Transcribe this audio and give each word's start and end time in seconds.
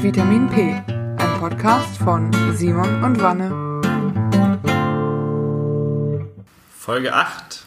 Vitamin 0.00 0.48
P, 0.48 0.80
ein 0.86 1.40
Podcast 1.40 1.96
von 1.96 2.30
Simon 2.54 3.02
und 3.02 3.20
Wanne. 3.20 3.50
Folge 6.78 7.12
8 7.12 7.64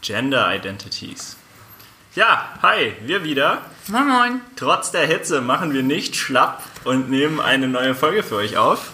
Gender 0.00 0.54
Identities. 0.54 1.36
Ja, 2.14 2.50
hi, 2.62 2.92
wir 3.02 3.24
wieder. 3.24 3.62
Moin 3.88 4.06
Moin. 4.06 4.40
Trotz 4.54 4.92
der 4.92 5.08
Hitze 5.08 5.40
machen 5.40 5.74
wir 5.74 5.82
nicht 5.82 6.14
schlapp 6.14 6.62
und 6.84 7.10
nehmen 7.10 7.40
eine 7.40 7.66
neue 7.66 7.96
Folge 7.96 8.22
für 8.22 8.36
euch 8.36 8.56
auf. 8.56 8.92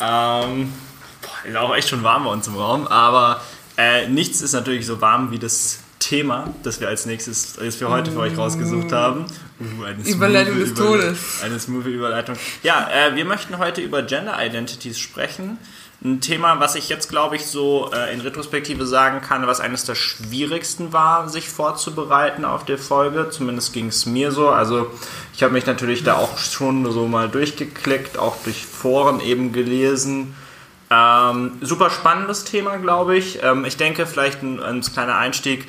Ähm, 0.00 0.72
boah, 1.20 1.48
ist 1.48 1.56
auch 1.56 1.74
echt 1.74 1.90
schon 1.90 2.02
warm 2.04 2.24
bei 2.24 2.30
uns 2.30 2.46
im 2.46 2.56
Raum, 2.56 2.86
aber 2.86 3.42
äh, 3.76 4.08
nichts 4.08 4.40
ist 4.40 4.54
natürlich 4.54 4.86
so 4.86 5.02
warm 5.02 5.30
wie 5.30 5.38
das 5.38 5.80
Thema, 6.08 6.54
das 6.62 6.80
wir 6.80 6.88
als 6.88 7.04
nächstes, 7.04 7.54
das 7.54 7.78
wir 7.80 7.90
heute 7.90 8.10
für 8.10 8.20
euch 8.20 8.38
rausgesucht 8.38 8.92
haben. 8.92 9.26
Uh, 9.60 9.84
eine 9.84 10.02
Überleitung 10.08 10.54
smooth 10.54 10.66
des 10.66 10.74
Todes. 10.74 11.42
Eine 11.44 11.58
smooth 11.60 11.84
Überleitung. 11.84 12.36
Ja, 12.62 12.88
äh, 12.90 13.14
wir 13.14 13.26
möchten 13.26 13.58
heute 13.58 13.82
über 13.82 14.02
Gender 14.02 14.34
Identities 14.42 14.98
sprechen. 14.98 15.58
Ein 16.02 16.22
Thema, 16.22 16.60
was 16.60 16.76
ich 16.76 16.88
jetzt, 16.88 17.10
glaube 17.10 17.36
ich, 17.36 17.44
so 17.44 17.90
äh, 17.92 18.14
in 18.14 18.22
Retrospektive 18.22 18.86
sagen 18.86 19.20
kann, 19.20 19.46
was 19.46 19.60
eines 19.60 19.84
der 19.84 19.96
schwierigsten 19.96 20.94
war, 20.94 21.28
sich 21.28 21.50
vorzubereiten 21.50 22.46
auf 22.46 22.64
der 22.64 22.78
Folge. 22.78 23.28
Zumindest 23.28 23.74
ging 23.74 23.88
es 23.88 24.06
mir 24.06 24.32
so. 24.32 24.48
Also 24.48 24.90
ich 25.34 25.42
habe 25.42 25.52
mich 25.52 25.66
natürlich 25.66 26.04
da 26.04 26.14
auch 26.14 26.38
schon 26.38 26.90
so 26.90 27.06
mal 27.06 27.28
durchgeklickt, 27.28 28.16
auch 28.16 28.36
durch 28.44 28.64
Foren 28.64 29.20
eben 29.20 29.52
gelesen. 29.52 30.34
Ähm, 30.90 31.58
super 31.60 31.90
spannendes 31.90 32.44
Thema, 32.44 32.78
glaube 32.78 33.18
ich. 33.18 33.42
Ähm, 33.42 33.66
ich 33.66 33.76
denke, 33.76 34.06
vielleicht 34.06 34.42
ein, 34.42 34.62
ein 34.62 34.80
kleiner 34.80 35.18
Einstieg. 35.18 35.66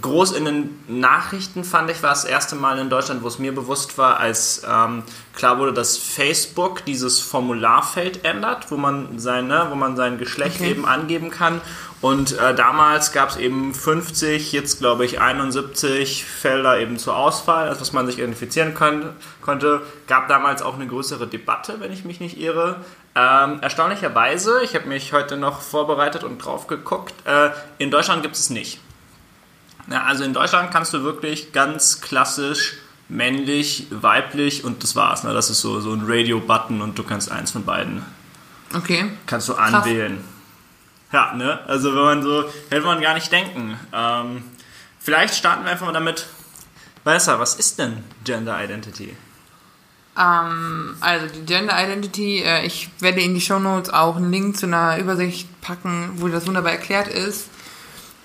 Groß 0.00 0.32
in 0.32 0.44
den 0.44 0.78
Nachrichten 0.86 1.64
fand 1.64 1.90
ich, 1.90 2.02
war 2.02 2.10
das 2.10 2.24
erste 2.24 2.56
Mal 2.56 2.78
in 2.78 2.90
Deutschland, 2.90 3.22
wo 3.22 3.28
es 3.28 3.38
mir 3.38 3.54
bewusst 3.54 3.96
war, 3.98 4.18
als 4.18 4.62
ähm, 4.68 5.02
klar 5.34 5.58
wurde, 5.58 5.72
dass 5.72 5.96
Facebook 5.96 6.84
dieses 6.84 7.20
Formularfeld 7.20 8.24
ändert, 8.24 8.70
wo 8.70 8.76
man 8.76 9.18
sein, 9.18 9.46
ne, 9.46 9.66
wo 9.70 9.74
man 9.74 9.96
sein 9.96 10.18
Geschlecht 10.18 10.60
Okay. 10.60 10.70
eben 10.70 10.86
angeben 10.86 11.30
kann. 11.30 11.60
Und 12.00 12.38
äh, 12.38 12.54
damals 12.54 13.12
gab 13.12 13.30
es 13.30 13.36
eben 13.36 13.74
50, 13.74 14.52
jetzt 14.52 14.78
glaube 14.78 15.04
ich 15.04 15.20
71 15.20 16.24
Felder 16.24 16.78
eben 16.78 16.96
zur 16.96 17.16
Auswahl, 17.16 17.68
als 17.68 17.80
was 17.80 17.92
man 17.92 18.06
sich 18.06 18.18
identifizieren 18.18 18.74
kann, 18.74 19.16
konnte. 19.42 19.82
Gab 20.06 20.28
damals 20.28 20.62
auch 20.62 20.74
eine 20.74 20.86
größere 20.86 21.26
Debatte, 21.26 21.80
wenn 21.80 21.92
ich 21.92 22.04
mich 22.04 22.20
nicht 22.20 22.38
irre. 22.38 22.76
Ähm, 23.16 23.58
erstaunlicherweise, 23.62 24.60
ich 24.62 24.76
habe 24.76 24.86
mich 24.86 25.12
heute 25.12 25.36
noch 25.36 25.60
vorbereitet 25.60 26.22
und 26.22 26.38
drauf 26.38 26.68
geguckt, 26.68 27.14
äh, 27.24 27.50
in 27.78 27.90
Deutschland 27.90 28.22
gibt 28.22 28.36
es 28.36 28.48
nicht. 28.50 28.78
Ja, 29.90 30.04
also 30.04 30.24
in 30.24 30.34
Deutschland 30.34 30.70
kannst 30.70 30.92
du 30.92 31.02
wirklich 31.02 31.52
ganz 31.52 32.00
klassisch 32.00 32.74
männlich, 33.08 33.86
weiblich 33.90 34.64
und 34.64 34.82
das 34.82 34.94
war's. 34.96 35.24
Ne? 35.24 35.32
Das 35.32 35.48
ist 35.48 35.60
so, 35.60 35.80
so 35.80 35.92
ein 35.92 36.02
Radio-Button 36.04 36.82
und 36.82 36.98
du 36.98 37.02
kannst 37.02 37.30
eins 37.30 37.52
von 37.52 37.64
beiden 37.64 38.04
Okay. 38.74 39.10
kannst 39.26 39.48
du 39.48 39.54
anwählen. 39.54 40.22
Ja, 41.10 41.32
ne? 41.34 41.60
Also 41.66 41.94
wenn 41.94 42.02
man 42.02 42.22
so, 42.22 42.44
hätte 42.68 42.84
man 42.84 43.00
gar 43.00 43.14
nicht 43.14 43.32
denken. 43.32 43.78
Ähm, 43.94 44.42
vielleicht 45.00 45.34
starten 45.34 45.64
wir 45.64 45.70
einfach 45.70 45.86
mal 45.86 45.92
damit. 45.92 46.26
Vanessa, 47.04 47.38
was 47.40 47.54
ist 47.54 47.78
denn 47.78 48.04
Gender 48.24 48.62
Identity? 48.62 49.16
Ähm, 50.18 50.96
also 51.00 51.26
die 51.34 51.46
Gender 51.46 51.82
Identity, 51.82 52.42
äh, 52.42 52.66
ich 52.66 52.90
werde 53.00 53.22
in 53.22 53.34
die 53.34 53.40
Shownotes 53.40 53.88
auch 53.90 54.16
einen 54.16 54.30
Link 54.30 54.58
zu 54.58 54.66
einer 54.66 54.98
Übersicht 54.98 55.48
packen, 55.62 56.10
wo 56.16 56.28
das 56.28 56.46
wunderbar 56.46 56.72
erklärt 56.72 57.08
ist, 57.08 57.46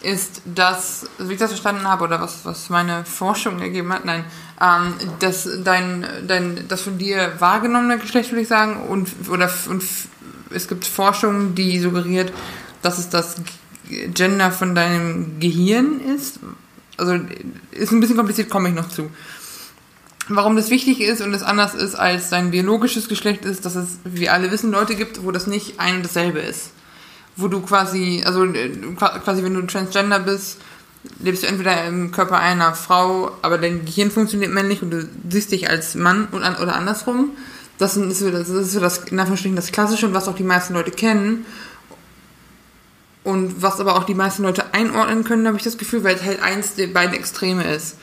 ist, 0.04 0.42
dass, 0.46 1.06
wie 1.18 1.34
ich 1.34 1.40
das 1.40 1.52
verstanden 1.52 1.88
habe, 1.88 2.04
oder 2.04 2.22
was, 2.22 2.46
was 2.46 2.70
meine 2.70 3.06
Forschung 3.06 3.60
ergeben 3.60 3.92
hat, 3.92 4.06
nein, 4.06 4.26
ähm, 4.62 4.94
dass 5.20 5.50
dein, 5.64 6.06
dein, 6.28 6.68
das 6.68 6.82
von 6.82 6.98
dir 6.98 7.34
wahrgenommene 7.40 7.98
Geschlecht, 7.98 8.32
würde 8.32 8.42
ich 8.42 8.48
sagen, 8.48 8.88
und, 8.88 9.10
oder, 9.30 9.52
und 9.70 9.84
es 10.52 10.68
gibt 10.68 10.86
Forschung, 10.86 11.56
die 11.56 11.80
suggeriert, 11.80 12.32
dass 12.82 13.00
es 13.00 13.10
das 13.10 13.36
Gender 13.90 14.52
von 14.52 14.76
deinem 14.76 15.40
Gehirn 15.40 16.00
ist. 16.16 16.40
Also 16.98 17.16
ist 17.72 17.92
ein 17.92 18.00
bisschen 18.00 18.18
kompliziert, 18.18 18.50
komme 18.50 18.70
ich 18.70 18.76
noch 18.76 18.90
zu 18.90 19.10
warum 20.30 20.56
das 20.56 20.70
wichtig 20.70 21.02
ist 21.02 21.22
und 21.22 21.34
es 21.34 21.44
anders 21.44 21.74
ist 21.74 21.96
als 21.96 22.30
dein 22.30 22.52
biologisches 22.52 23.08
Geschlecht 23.08 23.46
ist, 23.46 23.66
dass 23.66 23.76
es, 23.76 24.00
wie 24.04 24.30
alle 24.30 24.52
wissen, 24.52 24.72
Leute 24.72 24.96
gibt, 24.96 25.24
wo 25.24 25.32
das 25.32 25.48
nicht 25.48 25.80
ein 25.80 25.98
und 25.98 26.06
dasselbe 26.06 26.40
ist. 26.40 26.72
Wo 27.36 27.48
du 27.48 27.62
quasi, 27.62 28.22
also 28.26 28.46
äh, 28.46 28.70
quasi 28.96 29.44
wenn 29.44 29.56
du 29.56 29.62
transgender 29.64 30.20
bist, 30.20 30.60
lebst 31.20 31.44
du 31.44 31.48
entweder 31.48 31.86
im 31.86 32.12
Körper 32.12 32.40
einer 32.40 32.74
Frau, 32.74 33.32
aber 33.42 33.58
dein 33.58 33.86
Gehirn 33.86 34.12
funktioniert 34.12 34.52
männlich 34.52 34.82
und 34.82 34.92
du 34.92 35.08
siehst 35.30 35.52
dich 35.52 35.70
als 35.70 35.96
Mann 35.96 36.28
und 36.32 36.42
oder 36.42 36.76
andersrum. 36.76 37.32
Das 37.78 37.98
ist 37.98 38.20
so 38.20 38.30
das, 38.30 38.50
ist 38.50 38.72
so 38.72 38.80
das, 38.80 39.00
in 39.10 39.56
das 39.56 39.72
Klassische 39.72 40.06
und 40.06 40.14
was 40.14 40.28
auch 40.28 40.36
die 40.36 40.44
meisten 40.44 40.74
Leute 40.74 40.92
kennen. 40.92 41.46
Und 43.24 43.62
was 43.62 43.80
aber 43.80 43.96
auch 43.96 44.04
die 44.04 44.16
meisten 44.16 44.44
Leute 44.44 44.74
einordnen 44.74 45.24
können, 45.24 45.48
habe 45.48 45.58
ich 45.58 45.64
das 45.64 45.78
Gefühl, 45.78 46.04
weil 46.04 46.16
es 46.16 46.24
halt 46.24 46.42
eins 46.42 46.76
der 46.76 46.88
beiden 46.88 47.16
Extreme 47.16 47.64
ist. 47.74 47.98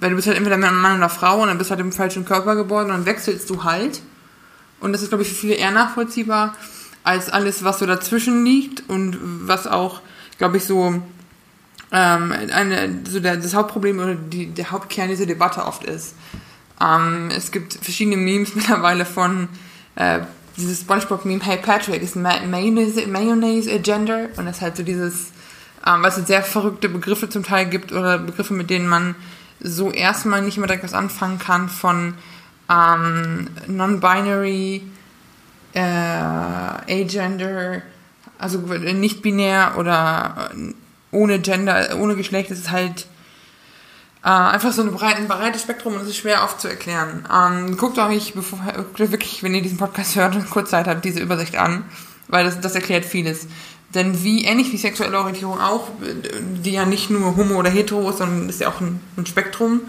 Weil 0.00 0.10
du 0.10 0.16
bist 0.16 0.28
halt 0.28 0.36
entweder 0.36 0.56
Mann 0.56 0.96
oder 0.96 1.08
Frau 1.08 1.42
und 1.42 1.48
dann 1.48 1.58
bist 1.58 1.70
halt 1.70 1.80
im 1.80 1.92
falschen 1.92 2.24
Körper 2.24 2.54
geboren 2.56 2.86
und 2.86 2.92
dann 2.92 3.06
wechselst 3.06 3.50
du 3.50 3.64
halt. 3.64 4.00
Und 4.80 4.92
das 4.92 5.02
ist, 5.02 5.08
glaube 5.08 5.22
ich, 5.22 5.28
für 5.28 5.34
viele 5.34 5.54
eher 5.54 5.70
nachvollziehbar 5.70 6.54
als 7.04 7.28
alles, 7.30 7.62
was 7.62 7.78
so 7.78 7.86
dazwischen 7.86 8.44
liegt 8.44 8.88
und 8.88 9.18
was 9.46 9.66
auch, 9.66 10.00
glaube 10.38 10.56
ich, 10.56 10.64
so, 10.64 11.00
ähm, 11.92 12.32
eine, 12.32 13.02
so 13.08 13.20
der, 13.20 13.36
das 13.36 13.54
Hauptproblem 13.54 13.98
oder 13.98 14.14
die, 14.14 14.46
der 14.46 14.70
Hauptkern 14.70 15.08
dieser 15.08 15.26
Debatte 15.26 15.64
oft 15.64 15.84
ist. 15.84 16.14
Ähm, 16.80 17.30
es 17.30 17.52
gibt 17.52 17.74
verschiedene 17.74 18.16
Memes 18.16 18.54
mittlerweile 18.54 19.04
von 19.04 19.48
äh, 19.96 20.20
dieses 20.56 20.80
SpongeBob-Meme, 20.80 21.44
Hey 21.44 21.58
Patrick, 21.58 22.02
ist 22.02 22.16
Ma 22.16 22.40
Mayonnaise, 22.46 23.06
Mayonnaise 23.06 23.70
a 23.70 23.78
gender? 23.78 24.28
Und 24.36 24.46
das 24.46 24.56
ist 24.56 24.62
halt 24.62 24.76
so 24.76 24.82
dieses, 24.82 25.32
ähm, 25.86 26.02
was 26.02 26.16
es 26.16 26.26
sehr 26.26 26.42
verrückte 26.42 26.88
Begriffe 26.88 27.28
zum 27.28 27.42
Teil 27.42 27.66
gibt 27.66 27.92
oder 27.92 28.18
Begriffe, 28.18 28.54
mit 28.54 28.70
denen 28.70 28.88
man 28.88 29.14
so 29.60 29.90
erstmal 29.90 30.42
nicht 30.42 30.56
mehr 30.56 30.66
direkt 30.66 30.84
was 30.84 30.94
anfangen 30.94 31.38
kann 31.38 31.68
von 31.68 32.14
ähm, 32.70 33.48
non-binary, 33.66 34.82
äh, 35.74 35.80
agender, 35.80 37.82
also 38.38 38.58
nicht 38.58 39.22
binär 39.22 39.74
oder 39.76 40.50
ohne 41.10 41.40
Gender, 41.40 41.96
ohne 41.98 42.16
Geschlecht. 42.16 42.50
Das 42.50 42.58
ist 42.58 42.70
halt 42.70 43.06
äh, 44.24 44.28
einfach 44.28 44.72
so 44.72 44.90
breite, 44.90 45.18
ein 45.18 45.28
breites 45.28 45.62
Spektrum 45.62 45.94
und 45.94 46.02
es 46.02 46.08
ist 46.08 46.16
schwer 46.16 46.44
oft 46.44 46.60
zu 46.60 46.68
erklären. 46.68 47.26
Ähm, 47.32 47.76
guckt 47.76 47.98
euch, 47.98 48.34
bevor, 48.34 48.58
wirklich, 48.96 49.42
wenn 49.42 49.54
ihr 49.54 49.62
diesen 49.62 49.78
Podcast 49.78 50.16
hört 50.16 50.34
und 50.34 50.50
kurz 50.50 50.70
Zeit 50.70 50.86
habt, 50.86 51.04
diese 51.04 51.20
Übersicht 51.20 51.56
an, 51.56 51.84
weil 52.28 52.44
das, 52.44 52.60
das 52.60 52.74
erklärt 52.74 53.04
vieles. 53.04 53.46
Denn 53.94 54.24
wie 54.24 54.44
ähnlich 54.44 54.72
wie 54.72 54.76
sexuelle 54.76 55.18
Orientierung 55.18 55.60
auch, 55.60 55.88
die 56.64 56.72
ja 56.72 56.84
nicht 56.84 57.10
nur 57.10 57.36
homo 57.36 57.56
oder 57.56 57.70
hetero 57.70 58.10
ist, 58.10 58.18
sondern 58.18 58.48
ist 58.48 58.60
ja 58.60 58.68
auch 58.68 58.80
ein, 58.80 59.00
ein 59.16 59.26
Spektrum, 59.26 59.82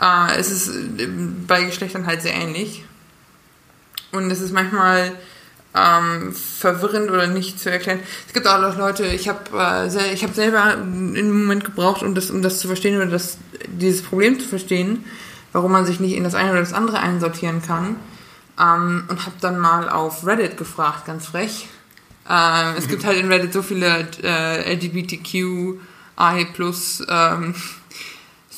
äh, 0.00 0.38
ist 0.38 0.50
es 0.50 0.68
äh, 0.68 1.08
bei 1.46 1.64
Geschlechtern 1.64 2.06
halt 2.06 2.22
sehr 2.22 2.34
ähnlich. 2.34 2.84
Und 4.12 4.30
es 4.30 4.40
ist 4.40 4.52
manchmal 4.52 5.12
ähm, 5.74 6.32
verwirrend 6.32 7.10
oder 7.10 7.26
nicht 7.26 7.60
zu 7.60 7.70
erklären. 7.70 8.00
Es 8.26 8.32
gibt 8.32 8.46
auch 8.46 8.60
noch 8.60 8.76
Leute, 8.78 9.06
ich 9.06 9.28
habe 9.28 9.40
äh, 9.54 10.12
ich 10.12 10.24
hab 10.24 10.34
selber 10.34 10.62
einen 10.62 11.30
Moment 11.30 11.64
gebraucht, 11.64 12.02
um 12.02 12.14
das, 12.14 12.30
um 12.30 12.42
das 12.42 12.58
zu 12.60 12.68
verstehen 12.68 12.96
oder 12.96 13.06
das, 13.06 13.38
dieses 13.66 14.02
Problem 14.02 14.40
zu 14.40 14.48
verstehen, 14.48 15.04
warum 15.52 15.72
man 15.72 15.84
sich 15.86 16.00
nicht 16.00 16.16
in 16.16 16.24
das 16.24 16.34
eine 16.34 16.50
oder 16.50 16.60
das 16.60 16.72
andere 16.72 17.00
einsortieren 17.00 17.62
kann. 17.62 17.96
Ähm, 18.58 19.04
und 19.08 19.26
habe 19.26 19.36
dann 19.40 19.58
mal 19.58 19.88
auf 19.88 20.26
Reddit 20.26 20.56
gefragt, 20.56 21.06
ganz 21.06 21.26
frech. 21.26 21.68
Ähm, 22.28 22.74
es 22.76 22.88
gibt 22.88 23.04
halt 23.04 23.18
in 23.18 23.30
Reddit 23.30 23.52
so 23.52 23.62
viele 23.62 24.08
äh, 24.22 24.74
LGBTQI 24.74 26.44
plus 26.54 27.02
ähm, 27.08 27.54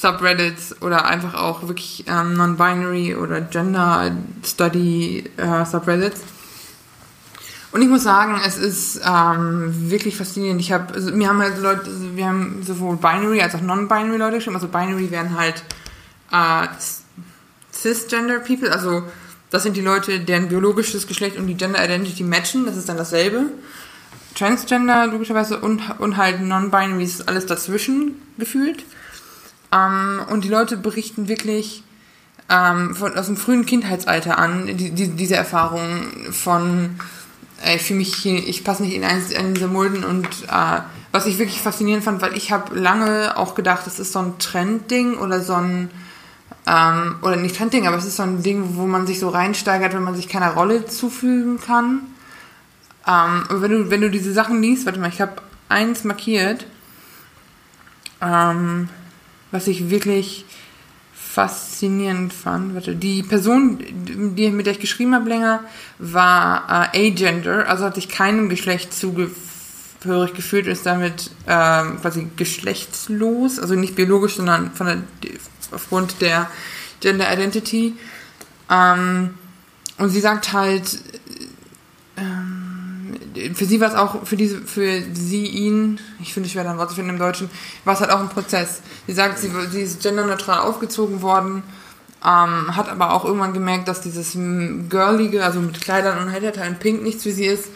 Subreddits 0.00 0.80
oder 0.80 1.04
einfach 1.04 1.34
auch 1.34 1.68
wirklich 1.68 2.04
ähm, 2.08 2.34
Non-Binary 2.34 3.16
oder 3.16 3.40
Gender 3.42 4.10
Study 4.42 5.24
äh, 5.36 5.66
Subreddits. 5.66 6.22
Und 7.72 7.82
ich 7.82 7.88
muss 7.88 8.02
sagen, 8.02 8.41
es 8.44 8.56
ist 8.56 9.00
ähm, 9.06 9.91
wirklich 9.91 10.16
faszinierend. 10.16 10.60
Ich 10.60 10.72
habe, 10.72 10.92
also, 10.94 11.14
wir 11.14 11.28
haben 11.28 11.41
halt 11.41 11.58
Leute, 11.58 11.91
also 11.91 12.16
wir 12.16 12.26
haben 12.26 12.62
sowohl 12.66 12.97
Binary 12.97 13.42
als 13.42 13.54
auch 13.54 13.60
Non-Binary 13.60 14.16
Leute 14.16 14.36
geschrieben. 14.36 14.56
Also 14.56 14.68
Binary 14.68 15.10
wären 15.10 15.38
halt 15.38 15.62
äh, 16.32 16.66
Cisgender 17.70 18.41
People, 18.41 18.72
also 18.72 19.04
das 19.50 19.62
sind 19.62 19.76
die 19.76 19.82
Leute, 19.82 20.20
deren 20.20 20.48
biologisches 20.48 21.06
Geschlecht 21.06 21.36
und 21.36 21.46
die 21.46 21.56
Gender 21.56 21.84
Identity 21.84 22.24
matchen. 22.24 22.64
Das 22.64 22.76
ist 22.76 22.88
dann 22.88 22.96
dasselbe. 22.96 23.46
Transgender 24.34 25.06
logischerweise 25.08 25.60
und, 25.60 25.82
und 25.98 26.16
halt 26.16 26.41
Non-Binary 26.41 27.04
ist 27.04 27.28
alles 27.28 27.46
dazwischen 27.46 28.14
gefühlt. 28.38 28.84
Ähm, 29.72 30.20
und 30.30 30.44
die 30.44 30.48
Leute 30.48 30.76
berichten 30.76 31.28
wirklich 31.28 31.84
ähm, 32.48 32.94
von, 32.94 33.16
aus 33.16 33.26
dem 33.26 33.36
frühen 33.36 33.66
Kindheitsalter 33.66 34.38
an, 34.38 34.66
die, 34.76 34.90
die, 34.90 35.08
diese 35.08 35.36
Erfahrung 35.36 36.32
von, 36.32 36.98
äh, 37.64 37.76
ich 37.76 37.82
fühle 37.82 37.98
mich, 37.98 38.14
hier, 38.16 38.46
ich 38.46 38.64
passe 38.64 38.82
nicht 38.82 38.94
in 38.94 39.04
eins 39.04 39.30
in 39.30 39.54
diese 39.54 39.68
Mulden 39.68 40.04
und 40.04 40.26
äh, 40.48 40.80
was 41.12 41.26
ich 41.26 41.38
wirklich 41.38 41.60
faszinierend 41.60 42.04
fand, 42.04 42.22
weil 42.22 42.36
ich 42.36 42.52
habe 42.52 42.78
lange 42.78 43.36
auch 43.36 43.54
gedacht, 43.54 43.86
das 43.86 43.98
ist 43.98 44.12
so 44.12 44.20
ein 44.20 44.38
Trendding 44.38 45.18
oder 45.18 45.40
so 45.40 45.54
ein, 45.54 45.90
Ähm, 46.66 47.16
oder 47.22 47.36
nicht 47.36 47.56
Trendding, 47.56 47.86
aber 47.86 47.96
es 47.96 48.04
ist 48.04 48.16
so 48.16 48.22
ein 48.22 48.42
Ding, 48.42 48.76
wo 48.76 48.86
man 48.86 49.06
sich 49.06 49.18
so 49.18 49.30
reinsteigert, 49.30 49.94
wenn 49.94 50.04
man 50.04 50.14
sich 50.14 50.28
keiner 50.28 50.52
Rolle 50.54 50.84
zufügen 50.86 51.58
kann. 51.58 52.02
Ähm, 53.08 53.46
wenn 53.48 53.70
du, 53.70 53.90
wenn 53.90 54.02
du 54.02 54.10
diese 54.10 54.32
Sachen 54.32 54.60
liest, 54.60 54.84
warte 54.84 55.00
mal, 55.00 55.08
ich 55.08 55.20
habe 55.20 55.40
eins 55.70 56.04
markiert, 56.04 56.66
ähm, 58.20 58.88
was 59.50 59.66
ich 59.66 59.91
wirklich 59.91 60.44
faszinierend 61.12 62.32
fand. 62.32 62.74
Warte, 62.74 62.97
die 62.97 63.22
Person, 63.22 63.78
die, 64.36 64.50
mit 64.50 64.66
der 64.66 64.72
ich 64.72 64.80
geschrieben 64.80 65.14
habe 65.14 65.28
länger, 65.28 65.64
war 65.98 66.92
äh, 66.92 67.08
agender, 67.08 67.68
also 67.68 67.84
hat 67.84 67.94
sich 67.94 68.08
keinem 68.08 68.48
Geschlecht 68.48 68.92
zugehörig 68.92 70.34
gefühlt, 70.34 70.66
ist 70.66 70.86
damit 70.86 71.30
ähm, 71.47 72.00
quasi 72.00 72.28
geschlechtslos, 72.36 73.58
also 73.60 73.74
nicht 73.74 73.94
biologisch, 73.94 74.36
sondern 74.36 74.72
von 74.72 74.86
der, 74.86 74.98
aufgrund 75.70 76.20
der 76.20 76.50
Gender 77.00 77.32
Identity. 77.32 77.94
Ähm, 78.68 79.34
und 79.98 80.10
sie 80.10 80.20
sagt 80.20 80.53
halt, 80.53 80.98
für 83.54 83.65
sie 83.65 83.81
war 83.81 83.89
es 83.89 83.95
auch, 83.95 84.27
für 84.27 84.37
diese, 84.37 84.60
für 84.60 85.03
sie, 85.13 85.47
ihn, 85.47 86.01
ich 86.21 86.33
finde 86.33 86.47
es 86.47 86.53
schwer, 86.53 86.69
ein 86.69 86.78
Wort 86.78 86.92
finden 86.92 87.10
im 87.10 87.19
Deutschen, 87.19 87.51
war 87.84 87.95
es 87.95 88.01
halt 88.01 88.10
auch 88.10 88.21
ein 88.21 88.28
Prozess. 88.28 88.81
Sie 89.07 89.13
sagt, 89.13 89.39
sie, 89.39 89.51
sie 89.71 89.83
ist 89.83 90.03
genderneutral 90.03 90.60
aufgezogen 90.60 91.22
worden, 91.22 91.63
ähm, 92.22 92.77
hat 92.77 92.89
aber 92.89 93.15
auch 93.15 93.25
irgendwann 93.25 93.53
gemerkt, 93.53 93.89
dass 93.89 94.01
dieses 94.01 94.33
Girlige, 94.89 95.45
also 95.45 95.60
mit 95.60 95.81
Kleidern 95.81 96.19
und 96.19 96.31
Hinterteilen 96.31 96.77
pink 96.78 97.03
nichts 97.03 97.22
für 97.22 97.33
sie 97.33 97.47
ist, 97.47 97.69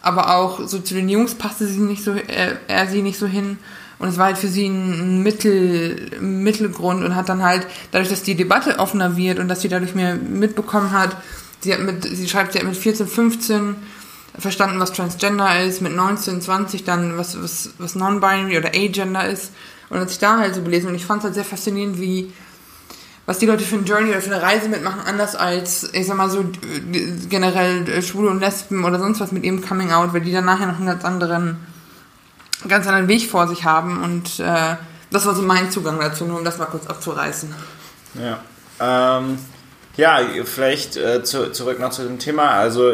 aber 0.00 0.36
auch 0.36 0.66
so 0.66 0.78
zu 0.78 0.94
den 0.94 1.08
Jungs 1.08 1.34
passte 1.34 1.66
sie 1.66 1.80
nicht 1.80 2.04
so, 2.04 2.12
äh, 2.12 2.56
er 2.68 2.86
sie 2.86 3.02
nicht 3.02 3.18
so 3.18 3.26
hin. 3.26 3.58
Und 3.98 4.08
es 4.08 4.18
war 4.18 4.26
halt 4.26 4.38
für 4.38 4.48
sie 4.48 4.66
ein 4.66 5.22
Mittel, 5.22 6.10
Mittelgrund 6.20 7.04
und 7.04 7.14
hat 7.14 7.28
dann 7.28 7.42
halt, 7.42 7.66
dadurch, 7.92 8.10
dass 8.10 8.22
die 8.22 8.34
Debatte 8.34 8.78
offener 8.78 9.16
wird 9.16 9.38
und 9.38 9.48
dass 9.48 9.62
sie 9.62 9.68
dadurch 9.68 9.94
mehr 9.94 10.16
mitbekommen 10.16 10.92
hat, 10.92 11.16
sie 11.60 11.72
hat 11.72 11.80
mit, 11.80 12.04
sie 12.04 12.28
schreibt, 12.28 12.52
sie 12.52 12.58
hat 12.58 12.66
mit 12.66 12.76
14, 12.76 13.06
15 13.06 13.76
verstanden, 14.38 14.80
was 14.80 14.92
Transgender 14.92 15.62
ist, 15.62 15.80
mit 15.80 15.94
19, 15.94 16.40
20 16.40 16.84
dann, 16.84 17.16
was, 17.16 17.40
was, 17.42 17.70
was 17.78 17.94
Non-Binary 17.94 18.58
oder 18.58 18.70
Agender 18.70 19.28
ist. 19.28 19.52
Und 19.90 20.00
hat 20.00 20.08
sich 20.08 20.18
da 20.18 20.38
halt 20.38 20.54
so 20.54 20.62
belesen. 20.62 20.88
Und 20.88 20.94
ich 20.94 21.06
fand 21.06 21.20
es 21.20 21.24
halt 21.24 21.34
sehr 21.34 21.44
faszinierend, 21.44 22.00
wie, 22.00 22.32
was 23.26 23.38
die 23.38 23.46
Leute 23.46 23.64
für 23.64 23.76
eine 23.76 23.84
Journey 23.84 24.10
oder 24.10 24.20
für 24.20 24.34
eine 24.34 24.42
Reise 24.42 24.68
mitmachen, 24.68 25.00
anders 25.06 25.36
als, 25.36 25.90
ich 25.92 26.06
sag 26.06 26.16
mal 26.16 26.30
so, 26.30 26.44
generell 27.28 28.02
Schwule 28.02 28.30
und 28.30 28.40
Lesben 28.40 28.84
oder 28.84 28.98
sonst 28.98 29.20
was 29.20 29.32
mit 29.32 29.44
ihrem 29.44 29.64
Coming 29.64 29.92
Out, 29.92 30.12
weil 30.12 30.20
die 30.20 30.32
dann 30.32 30.44
nachher 30.44 30.66
noch 30.66 30.78
einen 30.78 30.86
ganz 30.86 31.04
anderen, 31.04 31.58
ganz 32.66 32.86
anderen 32.86 33.08
Weg 33.08 33.30
vor 33.30 33.46
sich 33.46 33.64
haben. 33.64 34.02
Und 34.02 34.40
äh, 34.40 34.76
das 35.10 35.26
war 35.26 35.34
so 35.34 35.42
mein 35.42 35.70
Zugang 35.70 36.00
dazu, 36.00 36.24
nur 36.24 36.38
um 36.38 36.44
das 36.44 36.58
mal 36.58 36.66
kurz 36.66 36.86
abzureißen. 36.86 37.54
Ja. 38.14 38.40
Ähm, 38.80 39.38
ja, 39.96 40.20
vielleicht 40.44 40.96
äh, 40.96 41.22
zu, 41.22 41.52
zurück 41.52 41.78
noch 41.78 41.90
zu 41.90 42.02
dem 42.02 42.18
Thema. 42.18 42.50
Also 42.50 42.90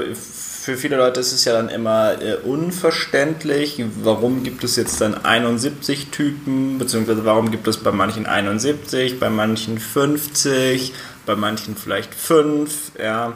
für 0.61 0.77
viele 0.77 0.97
Leute 0.97 1.21
ist 1.21 1.33
es 1.33 1.47
ja 1.47 1.55
dann 1.55 1.71
immer 1.71 2.21
äh, 2.21 2.35
unverständlich, 2.35 3.83
warum 4.03 4.43
gibt 4.43 4.63
es 4.63 4.77
jetzt 4.77 5.01
dann 5.01 5.25
71 5.25 6.09
Typen, 6.11 6.79
beziehungsweise 6.79 7.25
warum 7.25 7.51
gibt 7.51 7.67
es 7.67 7.79
bei 7.79 7.93
manchen 7.93 8.27
71, 8.27 9.19
bei 9.19 9.31
manchen 9.31 9.79
50, 9.79 10.93
bei 11.25 11.35
manchen 11.35 11.77
vielleicht 11.77 12.15
5, 12.15 12.93
ja. 13.03 13.33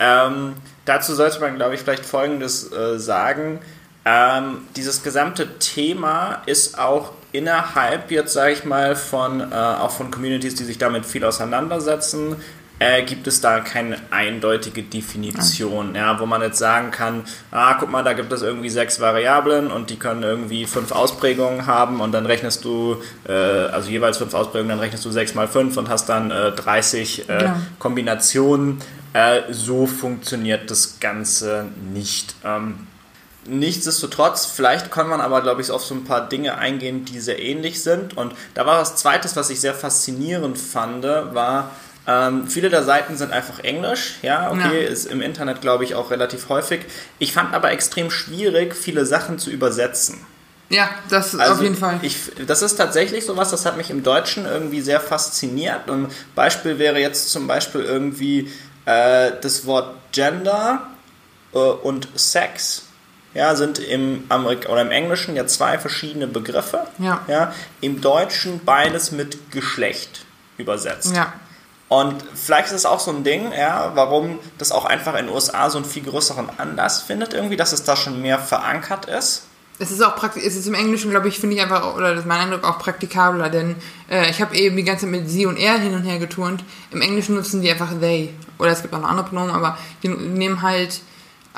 Ähm, 0.00 0.54
dazu 0.84 1.14
sollte 1.14 1.38
man, 1.38 1.54
glaube 1.54 1.76
ich, 1.76 1.80
vielleicht 1.80 2.04
Folgendes 2.04 2.72
äh, 2.72 2.98
sagen. 2.98 3.60
Ähm, 4.04 4.62
dieses 4.74 5.04
gesamte 5.04 5.60
Thema 5.60 6.42
ist 6.46 6.76
auch 6.76 7.12
innerhalb 7.30 8.10
jetzt, 8.10 8.32
sage 8.32 8.52
ich 8.52 8.64
mal, 8.64 8.96
von, 8.96 9.40
äh, 9.40 9.54
auch 9.54 9.92
von 9.92 10.10
Communities, 10.10 10.56
die 10.56 10.64
sich 10.64 10.78
damit 10.78 11.06
viel 11.06 11.24
auseinandersetzen, 11.24 12.34
äh, 12.78 13.02
gibt 13.02 13.26
es 13.26 13.40
da 13.40 13.60
keine 13.60 13.98
eindeutige 14.10 14.82
Definition, 14.82 15.94
ja, 15.94 16.18
wo 16.18 16.26
man 16.26 16.42
jetzt 16.42 16.58
sagen 16.58 16.90
kann, 16.90 17.24
ah, 17.50 17.74
guck 17.74 17.90
mal, 17.90 18.02
da 18.02 18.12
gibt 18.12 18.32
es 18.32 18.42
irgendwie 18.42 18.70
sechs 18.70 19.00
Variablen 19.00 19.70
und 19.70 19.90
die 19.90 19.96
können 19.96 20.22
irgendwie 20.22 20.66
fünf 20.66 20.92
Ausprägungen 20.92 21.66
haben 21.66 22.00
und 22.00 22.12
dann 22.12 22.26
rechnest 22.26 22.64
du, 22.64 22.96
äh, 23.28 23.32
also 23.32 23.90
jeweils 23.90 24.18
fünf 24.18 24.34
Ausprägungen, 24.34 24.70
dann 24.70 24.80
rechnest 24.80 25.04
du 25.04 25.10
sechs 25.10 25.34
mal 25.34 25.48
fünf 25.48 25.76
und 25.76 25.88
hast 25.88 26.08
dann 26.08 26.30
äh, 26.30 26.52
30 26.52 27.28
äh, 27.28 27.44
ja. 27.44 27.60
Kombinationen. 27.78 28.80
Äh, 29.12 29.42
so 29.52 29.86
funktioniert 29.86 30.70
das 30.70 30.98
Ganze 30.98 31.66
nicht. 31.92 32.34
Ähm, 32.44 32.86
Nichtsdestotrotz, 33.46 34.46
vielleicht 34.46 34.90
kann 34.90 35.06
man 35.06 35.20
aber, 35.20 35.42
glaube 35.42 35.60
ich, 35.60 35.70
auf 35.70 35.84
so 35.84 35.94
ein 35.94 36.04
paar 36.04 36.28
Dinge 36.28 36.56
eingehen, 36.56 37.04
die 37.04 37.20
sehr 37.20 37.42
ähnlich 37.42 37.82
sind. 37.82 38.16
Und 38.16 38.32
da 38.54 38.64
war 38.64 38.80
was 38.80 38.96
Zweites, 38.96 39.36
was 39.36 39.50
ich 39.50 39.60
sehr 39.60 39.74
faszinierend 39.74 40.56
fand, 40.56 41.04
war, 41.04 41.70
ähm, 42.06 42.48
viele 42.48 42.68
der 42.68 42.82
Seiten 42.82 43.16
sind 43.16 43.32
einfach 43.32 43.60
Englisch, 43.60 44.16
ja, 44.22 44.50
okay, 44.50 44.82
ja. 44.82 44.88
ist 44.88 45.06
im 45.06 45.22
Internet, 45.22 45.60
glaube 45.60 45.84
ich, 45.84 45.94
auch 45.94 46.10
relativ 46.10 46.48
häufig. 46.48 46.84
Ich 47.18 47.32
fand 47.32 47.54
aber 47.54 47.70
extrem 47.70 48.10
schwierig, 48.10 48.74
viele 48.74 49.06
Sachen 49.06 49.38
zu 49.38 49.50
übersetzen. 49.50 50.18
Ja, 50.68 50.90
das 51.08 51.34
also 51.34 51.54
auf 51.54 51.62
jeden 51.62 51.76
Fall. 51.76 51.98
Ich, 52.02 52.16
das 52.46 52.62
ist 52.62 52.76
tatsächlich 52.76 53.24
sowas, 53.24 53.50
das 53.50 53.64
hat 53.64 53.76
mich 53.76 53.90
im 53.90 54.02
Deutschen 54.02 54.46
irgendwie 54.46 54.80
sehr 54.80 55.00
fasziniert. 55.00 55.88
Und 55.88 56.08
Beispiel 56.34 56.78
wäre 56.78 56.98
jetzt 56.98 57.30
zum 57.30 57.46
Beispiel 57.46 57.82
irgendwie 57.82 58.50
äh, 58.86 59.32
das 59.40 59.66
Wort 59.66 59.94
Gender 60.12 60.86
äh, 61.52 61.58
und 61.58 62.08
Sex. 62.16 62.86
Ja, 63.34 63.56
sind 63.56 63.80
im 63.80 64.24
Amerik 64.28 64.68
oder 64.68 64.82
im 64.82 64.92
Englischen 64.92 65.34
ja 65.34 65.46
zwei 65.46 65.78
verschiedene 65.78 66.28
Begriffe. 66.28 66.86
Ja. 66.98 67.22
ja. 67.26 67.52
Im 67.80 68.00
Deutschen 68.00 68.64
beides 68.64 69.10
mit 69.10 69.50
Geschlecht 69.50 70.24
übersetzt. 70.56 71.14
Ja. 71.14 71.32
Und 71.88 72.24
vielleicht 72.34 72.68
ist 72.68 72.72
es 72.74 72.86
auch 72.86 73.00
so 73.00 73.10
ein 73.10 73.24
Ding, 73.24 73.52
ja, 73.52 73.92
warum 73.94 74.38
das 74.58 74.72
auch 74.72 74.84
einfach 74.84 75.14
in 75.14 75.26
den 75.26 75.34
USA 75.34 75.68
so 75.68 75.78
einen 75.78 75.84
viel 75.84 76.02
größeren 76.02 76.48
Anlass 76.58 77.02
findet, 77.02 77.34
irgendwie, 77.34 77.56
dass 77.56 77.72
es 77.72 77.84
da 77.84 77.94
schon 77.94 78.22
mehr 78.22 78.38
verankert 78.38 79.04
ist. 79.06 79.44
Es 79.78 79.90
ist 79.90 80.02
auch 80.02 80.14
praktisch, 80.14 80.44
es 80.44 80.56
ist 80.56 80.66
im 80.66 80.74
Englischen, 80.74 81.10
glaube 81.10 81.28
ich, 81.28 81.38
finde 81.38 81.56
ich 81.56 81.62
einfach, 81.62 81.94
oder 81.96 82.10
das 82.10 82.20
ist 82.20 82.26
mein 82.26 82.40
Eindruck, 82.40 82.64
auch 82.64 82.78
praktikabler, 82.78 83.50
denn 83.50 83.74
äh, 84.08 84.30
ich 84.30 84.40
habe 84.40 84.56
eben 84.56 84.76
die 84.76 84.84
ganze 84.84 85.04
Zeit 85.04 85.10
mit 85.10 85.28
sie 85.28 85.46
und 85.46 85.56
er 85.56 85.78
hin 85.78 85.94
und 85.94 86.04
her 86.04 86.18
geturnt. 86.18 86.64
Im 86.92 87.00
Englischen 87.00 87.34
nutzen 87.34 87.60
die 87.60 87.70
einfach 87.70 87.90
they. 88.00 88.32
Oder 88.58 88.70
es 88.70 88.82
gibt 88.82 88.94
auch 88.94 89.00
noch 89.00 89.10
andere 89.10 89.26
Pronomen, 89.26 89.50
aber 89.50 89.76
die 90.02 90.08
nehmen 90.08 90.62
halt 90.62 91.00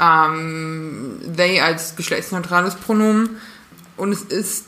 ähm, 0.00 1.20
they 1.36 1.60
als 1.60 1.94
geschlechtsneutrales 1.94 2.76
Pronomen. 2.76 3.38
Und 3.98 4.12
es 4.12 4.22
ist 4.22 4.64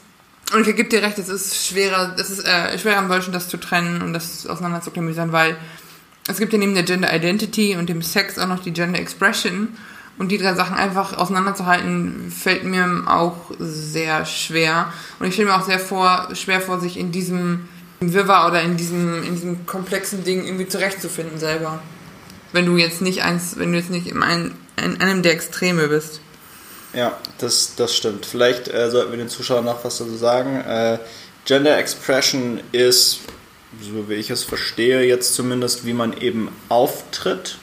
und 0.54 0.66
ich 0.66 0.76
gebe 0.76 0.88
dir 0.88 1.02
recht, 1.02 1.18
es 1.18 1.28
ist 1.28 1.66
schwerer, 1.66 2.14
es 2.18 2.30
ist 2.30 2.44
äh, 2.44 2.78
schwerer 2.78 3.00
im 3.00 3.08
Deutschen, 3.08 3.32
das 3.32 3.48
zu 3.48 3.58
trennen 3.58 4.02
und 4.02 4.12
das 4.12 4.46
auseinander 4.46 4.80
zu 4.80 4.90
klamüsern, 4.90 5.32
weil 5.32 5.56
es 6.28 6.38
gibt 6.38 6.52
ja 6.52 6.58
neben 6.58 6.74
der 6.74 6.82
Gender 6.82 7.14
Identity 7.14 7.76
und 7.76 7.88
dem 7.88 8.02
Sex 8.02 8.38
auch 8.38 8.48
noch 8.48 8.62
die 8.62 8.72
Gender 8.72 8.98
Expression. 8.98 9.68
Und 10.18 10.32
die 10.32 10.38
drei 10.38 10.54
Sachen 10.54 10.74
einfach 10.74 11.16
auseinanderzuhalten, 11.16 12.32
fällt 12.32 12.64
mir 12.64 13.04
auch 13.06 13.52
sehr 13.60 14.26
schwer. 14.26 14.92
Und 15.20 15.28
ich 15.28 15.34
stelle 15.34 15.50
mir 15.50 15.56
auch 15.56 15.64
sehr 15.64 15.78
vor, 15.78 16.28
schwer 16.34 16.60
vor, 16.60 16.80
sich 16.80 16.98
in 16.98 17.12
diesem 17.12 17.68
Wirrwarr 18.00 18.48
oder 18.48 18.62
in 18.62 18.76
diesem, 18.76 19.22
in 19.22 19.34
diesem 19.34 19.66
komplexen 19.66 20.24
Ding 20.24 20.44
irgendwie 20.44 20.66
zurechtzufinden 20.66 21.38
selber. 21.38 21.80
Wenn 22.52 22.66
du 22.66 22.76
jetzt 22.76 23.00
nicht 23.00 23.22
eins, 23.22 23.58
wenn 23.58 23.70
du 23.70 23.78
jetzt 23.78 23.90
nicht 23.90 24.08
in, 24.08 24.22
ein, 24.22 24.54
in 24.82 25.00
einem 25.00 25.22
der 25.22 25.32
Extreme 25.32 25.86
bist. 25.86 26.20
Ja, 26.94 27.16
das, 27.38 27.74
das 27.76 27.94
stimmt. 27.94 28.26
Vielleicht 28.26 28.68
äh, 28.68 28.90
sollten 28.90 29.10
wir 29.10 29.18
den 29.18 29.28
Zuschauern 29.28 29.64
noch 29.64 29.84
was 29.84 29.98
dazu 29.98 30.16
sagen. 30.16 30.60
Äh, 30.60 30.98
Gender 31.44 31.78
Expression 31.78 32.60
ist, 32.72 33.20
so 33.80 34.08
wie 34.08 34.14
ich 34.14 34.30
es 34.30 34.44
verstehe, 34.44 35.02
jetzt 35.02 35.34
zumindest, 35.34 35.84
wie 35.86 35.92
man 35.92 36.16
eben 36.18 36.48
auftritt 36.68 37.58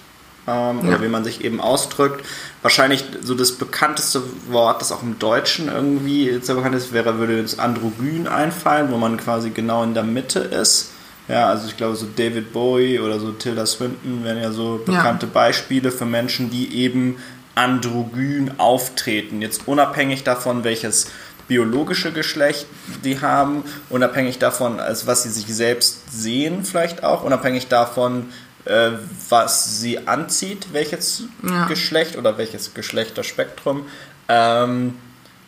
ähm, 0.47 0.81
ja. 0.83 0.89
oder 0.89 1.01
wie 1.01 1.07
man 1.07 1.23
sich 1.23 1.43
eben 1.43 1.59
ausdrückt. 1.59 2.25
Wahrscheinlich 2.61 3.03
so 3.21 3.35
das 3.35 3.51
bekannteste 3.53 4.21
Wort, 4.49 4.81
das 4.81 4.91
auch 4.91 5.03
im 5.03 5.19
Deutschen 5.19 5.67
irgendwie 5.67 6.39
sehr 6.41 6.55
bekannt 6.55 6.75
ist, 6.75 6.93
wäre, 6.93 7.17
würde 7.17 7.37
jetzt 7.37 7.59
Androgyn 7.59 8.27
einfallen, 8.27 8.91
wo 8.91 8.97
man 8.97 9.17
quasi 9.17 9.49
genau 9.49 9.83
in 9.83 9.93
der 9.93 10.03
Mitte 10.03 10.39
ist. 10.39 10.91
Ja, 11.27 11.49
also 11.49 11.67
ich 11.67 11.75
glaube, 11.75 11.95
so 11.95 12.05
David 12.15 12.53
Bowie 12.53 12.99
oder 12.99 13.19
so 13.19 13.31
Tilda 13.31 13.65
Swinton 13.65 14.23
wären 14.23 14.41
ja 14.41 14.51
so 14.51 14.79
bekannte 14.85 15.25
ja. 15.25 15.31
Beispiele 15.33 15.91
für 15.91 16.05
Menschen, 16.05 16.51
die 16.51 16.75
eben 16.75 17.17
androgyn 17.55 18.59
auftreten. 18.59 19.41
Jetzt 19.41 19.67
unabhängig 19.67 20.23
davon, 20.23 20.63
welches 20.63 21.07
biologische 21.47 22.11
Geschlecht 22.11 22.67
die 23.03 23.21
haben, 23.21 23.63
unabhängig 23.89 24.39
davon, 24.39 24.79
als 24.79 25.07
was 25.07 25.23
sie 25.23 25.29
sich 25.29 25.45
selbst 25.47 26.11
sehen, 26.11 26.65
vielleicht 26.65 27.03
auch, 27.03 27.23
unabhängig 27.23 27.67
davon, 27.67 28.31
äh, 28.65 28.91
was 29.29 29.79
sie 29.79 30.07
anzieht, 30.07 30.67
welches 30.73 31.23
ja. 31.43 31.65
Geschlecht 31.67 32.17
oder 32.17 32.37
welches 32.37 32.73
Geschlechterspektrum. 32.73 33.85
Ähm, 34.27 34.95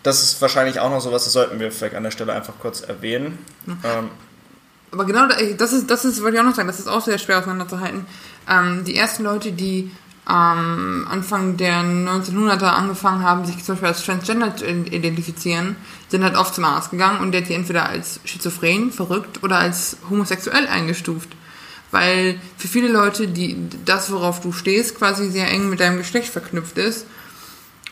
das 0.03 0.21
ist 0.21 0.41
wahrscheinlich 0.41 0.79
auch 0.79 0.89
noch 0.89 1.01
so 1.01 1.11
was, 1.11 1.23
das 1.23 1.33
sollten 1.33 1.59
wir 1.59 1.71
vielleicht 1.71 1.95
an 1.95 2.03
der 2.03 2.11
Stelle 2.11 2.33
einfach 2.33 2.53
kurz 2.59 2.81
erwähnen. 2.81 3.39
Mhm. 3.65 3.77
Ähm, 3.83 4.09
aber 4.91 5.05
genau, 5.05 5.27
das 5.57 5.73
ist, 5.73 5.89
das 5.89 6.05
ist, 6.05 6.21
wollte 6.21 6.35
ich 6.35 6.41
auch 6.41 6.45
noch 6.45 6.55
sagen, 6.55 6.67
das 6.67 6.79
ist 6.79 6.87
auch 6.87 7.01
sehr 7.01 7.17
schwer 7.17 7.39
auseinanderzuhalten. 7.39 8.05
Ähm, 8.49 8.83
die 8.85 8.95
ersten 8.95 9.23
Leute, 9.23 9.51
die 9.51 9.91
ähm, 10.29 11.07
Anfang 11.09 11.55
der 11.55 11.81
1900er 11.83 12.65
angefangen 12.65 13.23
haben, 13.23 13.45
sich 13.45 13.63
zum 13.63 13.75
Beispiel 13.75 13.87
als 13.87 14.03
Transgender 14.03 14.55
zu 14.55 14.65
identifizieren, 14.65 15.77
sind 16.09 16.23
halt 16.23 16.35
oft 16.35 16.53
zum 16.53 16.65
Arzt 16.65 16.91
gegangen 16.91 17.21
und 17.21 17.31
der 17.31 17.41
hat 17.41 17.49
die 17.49 17.53
entweder 17.53 17.87
als 17.87 18.19
schizophren, 18.25 18.91
verrückt 18.91 19.43
oder 19.43 19.57
als 19.57 19.97
homosexuell 20.09 20.67
eingestuft. 20.67 21.29
weil 21.89 22.37
für 22.57 22.67
viele 22.67 22.89
Leute, 22.89 23.29
die 23.29 23.55
das, 23.85 24.11
worauf 24.11 24.41
du 24.41 24.51
stehst, 24.51 24.97
quasi 24.97 25.29
sehr 25.29 25.49
eng 25.49 25.69
mit 25.69 25.79
deinem 25.79 25.97
Geschlecht 25.97 26.27
verknüpft 26.27 26.77
ist. 26.77 27.05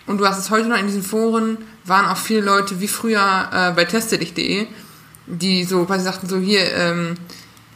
Und 0.05 0.17
du 0.17 0.27
hast 0.27 0.37
es 0.37 0.49
heute 0.49 0.67
noch 0.67 0.77
in 0.77 0.87
diesen 0.87 1.01
Foren, 1.01 1.57
waren 1.85 2.05
auch 2.05 2.17
viele 2.17 2.41
Leute 2.41 2.81
wie 2.81 2.89
früher 2.89 3.49
äh, 3.53 3.71
bei 3.71 3.85
testedich.de, 3.85 4.67
die 5.27 5.63
so 5.63 5.85
quasi 5.85 6.03
sagten 6.03 6.27
so, 6.27 6.37
hier, 6.37 6.73
ähm, 6.75 7.15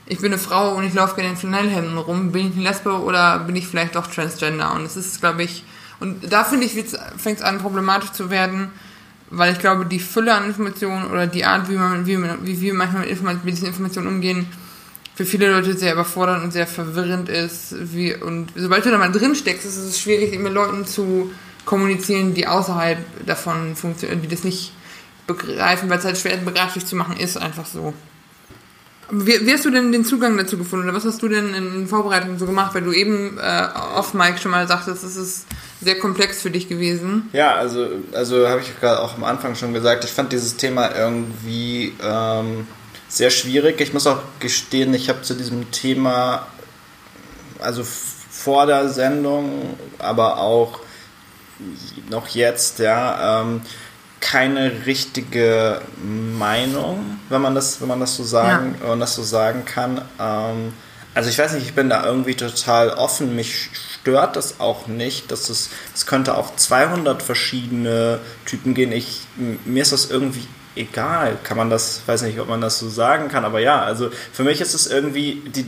ich 0.10 0.20
bin 0.20 0.34
eine 0.34 0.42
Frau 0.42 0.76
und 0.76 0.84
ich 0.84 0.94
laufe 0.94 1.16
gerne 1.16 1.30
in 1.30 1.38
Flanellhemden 1.38 1.98
rum, 1.98 2.32
bin 2.32 2.50
ich 2.50 2.56
eine 2.56 2.64
Lesbe 2.64 3.00
oder 3.00 3.40
bin 3.40 3.56
ich 3.56 3.68
vielleicht 3.68 3.96
doch 3.96 4.08
Transgender? 4.08 4.74
Und 4.74 4.84
es 4.84 4.98
ist, 4.98 5.22
glaube 5.22 5.44
ich, 5.44 5.64
und 6.00 6.34
da 6.34 6.44
finde 6.44 6.66
ich, 6.66 6.74
fängt 7.18 7.38
es 7.38 7.44
an 7.44 7.60
problematisch 7.60 8.12
zu 8.12 8.30
werden, 8.32 8.72
weil 9.30 9.54
ich 9.54 9.60
glaube, 9.60 9.86
die 9.86 10.00
Fülle 10.00 10.34
an 10.34 10.46
Informationen 10.46 11.12
oder 11.12 11.28
die 11.28 11.46
Art, 11.46 11.70
wie, 11.70 11.76
man, 11.76 12.08
wie, 12.08 12.18
wie 12.44 12.62
wir 12.62 12.74
manchmal 12.74 13.02
mit, 13.02 13.12
Inform 13.12 13.40
mit 13.44 13.54
diesen 13.54 13.68
Informationen 13.68 14.08
umgehen, 14.08 14.48
für 15.14 15.26
viele 15.26 15.52
Leute 15.52 15.78
sehr 15.78 15.94
überfordernd 15.94 16.44
und 16.44 16.52
sehr 16.52 16.66
verwirrend 16.66 17.30
ist. 17.30 17.76
Wie, 17.94 18.16
und 18.16 18.54
sobald 18.56 18.86
du 18.86 18.90
da 18.90 18.98
mal 18.98 19.12
drin 19.12 19.36
steckst, 19.36 19.66
ist 19.66 19.78
es 19.78 20.00
schwierig, 20.00 20.40
mit 20.40 20.54
Leuten 20.54 20.88
zu 20.88 21.30
kommunizieren, 21.66 22.34
die 22.34 22.48
außerhalb 22.48 22.98
davon 23.28 23.76
funktionieren, 23.76 24.24
die 24.24 24.28
das 24.28 24.44
nicht 24.44 24.72
begreifen, 25.28 25.90
weil 25.90 26.00
es 26.00 26.06
halt 26.06 26.18
schwer 26.18 26.38
begreiflich 26.38 26.86
zu 26.86 26.96
machen 26.96 27.18
ist, 27.18 27.38
einfach 27.38 27.68
so. 27.68 27.94
Wie, 29.12 29.46
wie, 29.46 29.54
hast 29.54 29.66
du 29.66 29.70
denn 29.70 29.92
den 29.92 30.06
Zugang 30.06 30.38
dazu 30.38 30.58
gefunden 30.58 30.88
oder 30.88 30.96
was 30.96 31.06
hast 31.06 31.22
du 31.22 31.28
denn 31.28 31.54
in 31.54 31.88
Vorbereitung 31.88 32.38
so 32.38 32.46
gemacht, 32.46 32.76
weil 32.76 32.84
du 32.84 32.92
eben 32.92 33.38
äh, 33.38 33.68
off 33.96 34.14
Mike 34.14 34.40
schon 34.40 34.52
mal 34.52 34.68
sagtest, 34.68 35.04
es 35.04 35.16
ist 35.16 35.46
sehr 35.82 35.98
komplex 35.98 36.42
für 36.42 36.52
dich 36.52 36.68
gewesen. 36.68 37.30
Ja, 37.34 37.56
also, 37.56 37.88
also 38.14 38.48
habe 38.48 38.62
ich 38.62 38.80
gerade 38.80 39.02
auch 39.02 39.16
am 39.16 39.24
Anfang 39.24 39.56
schon 39.56 39.74
gesagt, 39.74 40.04
ich 40.04 40.12
fand 40.12 40.32
dieses 40.32 40.58
Thema 40.58 40.96
irgendwie 40.96 41.94
ähm, 42.04 42.68
sehr 43.08 43.30
schwierig. 43.30 43.80
Ich 43.82 43.94
muss 43.94 44.06
auch 44.06 44.22
gestehen, 44.40 44.94
ich 44.94 45.10
habe 45.10 45.22
zu 45.22 45.34
diesem 45.34 45.72
Thema, 45.72 46.48
also 47.60 47.84
vor 47.84 48.66
der 48.66 48.90
Sendung, 48.90 49.78
aber 49.98 50.38
auch 50.38 50.80
noch 52.10 52.28
jetzt, 52.28 52.80
ja, 52.80 53.42
ähm, 53.42 53.62
keine 54.20 54.86
richtige 54.86 55.82
Meinung, 56.38 57.20
wenn 57.30 57.42
man 57.42 57.56
das, 57.56 57.82
wenn 57.82 57.88
man 57.88 58.00
das 58.00 58.16
so 58.16 58.24
sagen, 58.24 58.76
ja. 58.76 58.82
wenn 58.82 58.90
man 58.90 59.00
das 59.00 59.16
so 59.16 59.24
sagen 59.24 59.66
kann. 59.66 60.02
Ähm, 60.20 60.74
also 61.14 61.30
ich 61.30 61.40
weiß 61.40 61.54
nicht, 61.54 61.66
ich 61.66 61.74
bin 61.74 61.90
da 61.90 62.06
irgendwie 62.06 62.36
total 62.36 62.90
offen. 62.92 63.36
Mich 63.36 63.70
stört 63.74 64.36
das 64.36 64.60
auch 64.60 64.88
nicht. 64.88 65.32
Dass 65.32 65.50
es, 65.50 65.70
es 65.94 66.06
könnte 66.06 66.38
auch 66.38 66.56
200 66.56 67.22
verschiedene 67.22 68.20
Typen 68.46 68.74
gehen. 68.74 68.92
Ich, 68.92 69.22
mir 69.66 69.82
ist 69.82 69.92
das 69.92 70.10
irgendwie 70.10 70.48
egal. 70.76 71.38
Kann 71.44 71.58
man 71.58 71.70
das, 71.70 72.04
weiß 72.06 72.22
nicht, 72.24 72.40
ob 72.40 72.48
man 72.48 72.62
das 72.62 72.80
so 72.80 72.90
sagen 72.90 73.28
kann, 73.28 73.46
aber 73.46 73.60
ja, 73.60 73.82
also 73.82 74.10
für 74.32 74.44
mich 74.44 74.62
ist 74.62 74.74
es 74.74 74.88
irgendwie, 74.88 75.42
die, 75.48 75.66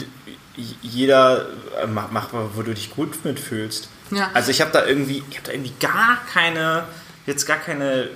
jeder 0.81 1.47
äh, 1.81 1.87
mach, 1.87 2.11
mach 2.11 2.29
wo 2.31 2.61
du 2.61 2.73
dich 2.73 2.91
gut 2.91 3.23
mitfühlst. 3.25 3.89
Ja. 4.11 4.29
Also 4.33 4.51
ich 4.51 4.61
habe 4.61 4.71
da 4.71 4.85
irgendwie, 4.85 5.23
ich 5.29 5.37
habe 5.37 5.47
da 5.47 5.53
irgendwie 5.53 5.73
gar 5.79 6.19
keine, 6.33 6.83
jetzt 7.25 7.45
gar 7.45 7.57
keine 7.57 8.09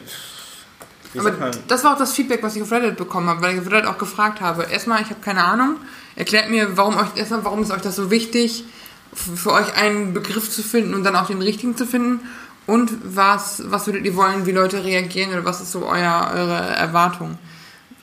aber 1.17 1.51
das 1.67 1.83
war 1.83 1.93
auch 1.93 1.97
das 1.97 2.13
Feedback, 2.13 2.43
was 2.43 2.55
ich 2.55 2.62
auf 2.62 2.71
Reddit 2.71 2.97
bekommen 2.97 3.29
habe, 3.29 3.41
weil 3.41 3.53
ich 3.53 3.62
auf 3.62 3.71
Reddit 3.71 3.85
auch 3.85 3.97
gefragt 3.97 4.41
habe. 4.41 4.63
Erstmal, 4.63 5.01
ich 5.01 5.09
habe 5.09 5.21
keine 5.21 5.43
Ahnung. 5.43 5.77
Erklärt 6.15 6.50
mir, 6.50 6.77
warum 6.77 6.97
euch 6.97 7.15
erstmal, 7.15 7.45
warum 7.45 7.62
ist 7.62 7.71
euch 7.71 7.81
das 7.81 7.95
so 7.95 8.12
wichtig, 8.12 8.65
für 9.13 9.51
euch 9.53 9.75
einen 9.75 10.13
Begriff 10.13 10.50
zu 10.50 10.62
finden 10.62 10.93
und 10.93 11.03
dann 11.03 11.15
auch 11.15 11.27
den 11.27 11.41
richtigen 11.41 11.77
zu 11.77 11.85
finden? 11.85 12.21
Und 12.67 12.91
was, 13.03 13.63
was 13.67 13.85
würdet 13.85 14.05
ihr 14.05 14.15
wollen, 14.15 14.45
wie 14.45 14.51
Leute 14.51 14.83
reagieren 14.83 15.31
oder 15.31 15.45
was 15.45 15.62
ist 15.62 15.71
so 15.71 15.85
euer, 15.85 16.31
eure 16.33 16.57
Erwartung? 16.57 17.38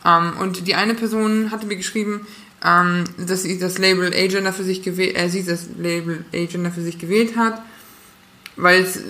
Ähm, 0.04 0.35
und 0.38 0.66
die 0.66 0.75
eine 0.75 0.94
Person 0.94 1.50
hatte 1.50 1.66
mir 1.66 1.76
geschrieben, 1.76 2.26
ähm, 2.64 3.04
dass 3.18 3.42
sie 3.42 3.59
das 3.59 3.78
Label 3.78 4.12
Agender 4.14 4.52
für 4.52 4.62
sich 4.62 4.82
gewählt, 4.82 5.16
äh, 5.18 5.28
sie 5.28 5.44
das 5.44 5.66
Label 5.76 6.25
Agender 6.32 6.71
für 6.71 6.82
sich 6.82 6.99
gewählt 6.99 7.37
hat, 7.37 7.61
weil 8.56 8.82
es 8.82 9.00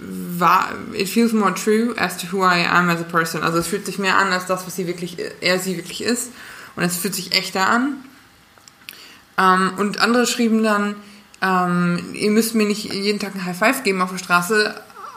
war, 0.00 0.72
it 0.94 1.08
feels 1.08 1.32
more 1.32 1.52
true 1.54 1.94
as 1.96 2.16
to 2.18 2.26
who 2.28 2.42
I 2.42 2.64
am 2.64 2.88
as 2.88 3.00
a 3.00 3.04
person. 3.04 3.42
Also 3.42 3.58
es 3.58 3.66
fühlt 3.66 3.86
sich 3.86 3.98
mehr 3.98 4.16
an 4.16 4.32
als 4.32 4.46
das, 4.46 4.66
was 4.66 4.76
sie 4.76 4.86
wirklich, 4.86 5.16
er 5.40 5.58
sie 5.58 5.76
wirklich 5.76 6.02
ist. 6.02 6.30
Und 6.76 6.84
es 6.84 6.96
fühlt 6.96 7.14
sich 7.14 7.32
echter 7.32 7.68
an. 7.68 7.96
Ähm, 9.36 9.72
und 9.78 10.00
andere 10.00 10.26
schrieben 10.26 10.62
dann, 10.62 10.94
ähm, 11.42 12.14
ihr 12.14 12.30
müsst 12.30 12.54
mir 12.54 12.66
nicht 12.66 12.92
jeden 12.92 13.18
Tag 13.18 13.34
ein 13.34 13.44
High 13.44 13.56
Five 13.56 13.82
geben 13.82 14.00
auf 14.00 14.10
der 14.10 14.18
Straße. 14.18 14.74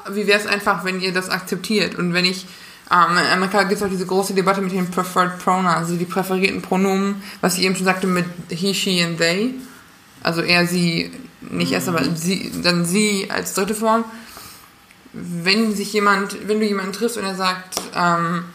Wie 0.09 0.25
wäre 0.25 0.39
es 0.39 0.47
einfach, 0.47 0.83
wenn 0.83 1.01
ihr 1.01 1.13
das 1.13 1.29
akzeptiert? 1.29 1.95
Und 1.95 2.13
wenn 2.13 2.25
ich, 2.25 2.47
ähm, 2.91 3.17
in 3.17 3.31
Amerika 3.31 3.63
gibt 3.63 3.79
es 3.79 3.83
auch 3.83 3.89
diese 3.89 4.07
große 4.07 4.33
Debatte 4.33 4.61
mit 4.61 4.71
den 4.71 4.89
Preferred 4.89 5.38
Pronouns, 5.39 5.77
also 5.77 5.95
die 5.95 6.05
präferierten 6.05 6.61
Pronomen, 6.63 7.21
was 7.41 7.57
ich 7.57 7.63
eben 7.63 7.75
schon 7.75 7.85
sagte 7.85 8.07
mit 8.07 8.25
he, 8.50 8.73
she 8.73 9.03
and 9.03 9.19
they. 9.19 9.53
Also 10.23 10.41
er, 10.41 10.65
sie, 10.65 11.11
nicht 11.41 11.71
erst, 11.71 11.88
aber 11.88 12.03
sie, 12.15 12.51
dann 12.63 12.85
sie 12.85 13.27
als 13.29 13.53
dritte 13.53 13.75
Form 13.75 14.05
wenn 15.13 15.75
sich 15.75 15.94
jemand, 15.94 16.48
wenn 16.48 16.60
du 16.60 16.65
jemanden 16.65 16.94
triffst 16.94 17.18
und 17.18 17.25
er 17.25 17.36
sagt, 17.36 17.82
ähm, 17.96 18.46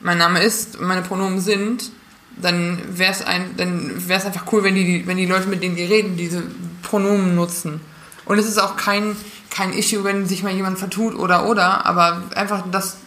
mein 0.00 0.18
Name 0.18 0.42
ist, 0.42 0.80
meine 0.80 1.02
Pronomen 1.02 1.40
sind, 1.40 1.90
dann 2.36 2.78
wäre 2.88 3.12
es 3.12 3.22
ein, 3.22 3.56
dann 3.56 4.08
wäre 4.08 4.20
es 4.20 4.26
einfach 4.26 4.52
cool, 4.52 4.62
wenn 4.62 4.74
die, 4.74 5.06
wenn 5.06 5.16
die 5.16 5.26
Leute, 5.26 5.48
mit 5.48 5.62
denen 5.62 5.76
die 5.76 5.84
reden, 5.84 6.16
diese 6.16 6.42
Pronomen 6.82 7.34
nutzen. 7.34 7.80
Und 8.24 8.38
es 8.38 8.46
ist 8.46 8.58
auch 8.58 8.76
kein, 8.76 9.16
kein 9.50 9.72
Issue, 9.72 10.04
wenn 10.04 10.26
sich 10.26 10.42
mal 10.42 10.52
jemand 10.52 10.78
vertut 10.78 11.14
oder 11.14 11.46
oder, 11.46 11.86
aber 11.86 12.24
einfach, 12.34 12.70
dass, 12.70 12.98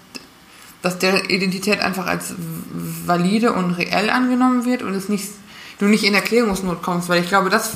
dass 0.81 0.97
der 0.97 1.29
Identität 1.29 1.79
einfach 1.79 2.07
als 2.07 2.33
valide 3.05 3.53
und 3.53 3.71
reell 3.71 4.09
angenommen 4.09 4.65
wird 4.65 4.81
und 4.81 4.93
es 4.95 5.09
nicht, 5.09 5.29
du 5.77 5.85
nicht 5.85 6.03
in 6.03 6.15
Erklärungsnot 6.15 6.81
kommst, 6.81 7.07
weil 7.07 7.21
ich 7.21 7.29
glaube, 7.29 7.49
das 7.49 7.69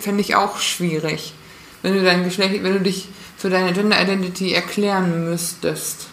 fände 0.00 0.22
ich 0.22 0.34
auch 0.34 0.58
schwierig. 0.58 1.34
Wenn 1.82 1.94
du 1.94 2.02
dein 2.02 2.24
Geschlecht, 2.24 2.62
wenn 2.62 2.72
du 2.72 2.80
dich 2.80 3.08
für 3.36 3.50
deine 3.50 3.72
Gender 3.72 4.00
Identity 4.00 4.52
erklären 4.52 5.28
müsstest. 5.30 6.08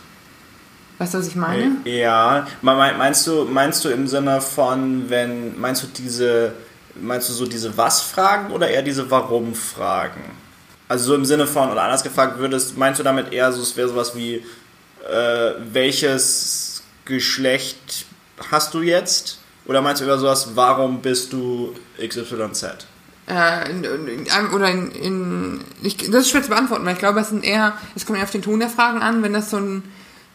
Weißt 0.99 1.13
du, 1.13 1.17
was 1.19 1.27
ich 1.27 1.35
meine? 1.35 1.77
Ja, 1.85 2.47
meinst 2.61 3.25
du, 3.27 3.45
meinst 3.45 3.83
du 3.83 3.89
im 3.89 4.07
Sinne 4.07 4.41
von, 4.41 5.09
wenn, 5.09 5.59
meinst 5.59 5.83
du 5.83 5.87
diese, 5.87 6.53
meinst 6.95 7.29
du 7.29 7.33
so 7.33 7.45
diese 7.45 7.75
Was-Fragen 7.77 8.53
oder 8.53 8.69
eher 8.69 8.83
diese 8.83 9.09
Warum-Fragen? 9.09 10.21
Also 10.87 11.05
so 11.05 11.15
im 11.15 11.25
Sinne 11.25 11.47
von, 11.47 11.71
oder 11.71 11.83
anders 11.83 12.03
gefragt 12.03 12.37
würdest, 12.37 12.77
meinst 12.77 12.99
du 12.99 13.03
damit 13.03 13.33
eher 13.33 13.51
so, 13.51 13.61
es 13.61 13.75
wäre 13.75 13.89
sowas 13.89 14.15
wie, 14.15 14.35
äh, 15.09 15.53
welches 15.71 16.83
Geschlecht 17.05 18.05
hast 18.51 18.73
du 18.73 18.81
jetzt? 18.81 19.39
Oder 19.65 19.81
meinst 19.81 20.01
du 20.01 20.05
eher 20.05 20.19
sowas, 20.19 20.49
warum 20.55 21.01
bist 21.01 21.33
du 21.33 21.73
XYZ? 21.97 22.85
Äh, 23.27 23.71
in, 23.71 23.83
in, 23.83 24.27
oder 24.53 24.69
in, 24.69 24.91
in 24.91 25.61
ich, 25.81 25.97
das 25.97 26.23
ist 26.23 26.29
schwer 26.29 26.43
zu 26.43 26.49
beantworten, 26.49 26.85
weil 26.85 26.93
ich 26.93 26.99
glaube, 26.99 27.19
es 27.19 27.29
sind 27.29 27.43
eher, 27.43 27.73
es 27.95 28.05
kommt 28.05 28.17
eher 28.17 28.25
auf 28.25 28.31
den 28.31 28.41
Ton 28.41 28.59
der 28.59 28.69
Fragen 28.69 29.01
an, 29.01 29.23
wenn 29.23 29.33
das 29.33 29.49
so 29.49 29.57
ein, 29.57 29.83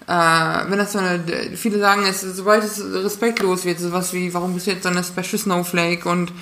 äh, 0.06 0.70
wenn 0.70 0.78
das 0.78 0.92
so 0.92 0.98
eine, 0.98 1.20
viele 1.54 1.78
sagen, 1.78 2.04
es, 2.08 2.22
sobald 2.22 2.64
es 2.64 2.82
respektlos 2.82 3.64
wird, 3.64 3.78
sowas 3.78 4.12
wie, 4.12 4.32
warum 4.32 4.54
bist 4.54 4.66
du 4.66 4.70
jetzt 4.70 4.84
so 4.84 4.88
eine 4.88 5.04
Special 5.04 5.38
Snowflake 5.38 6.08
und 6.08 6.30
äh, 6.30 6.32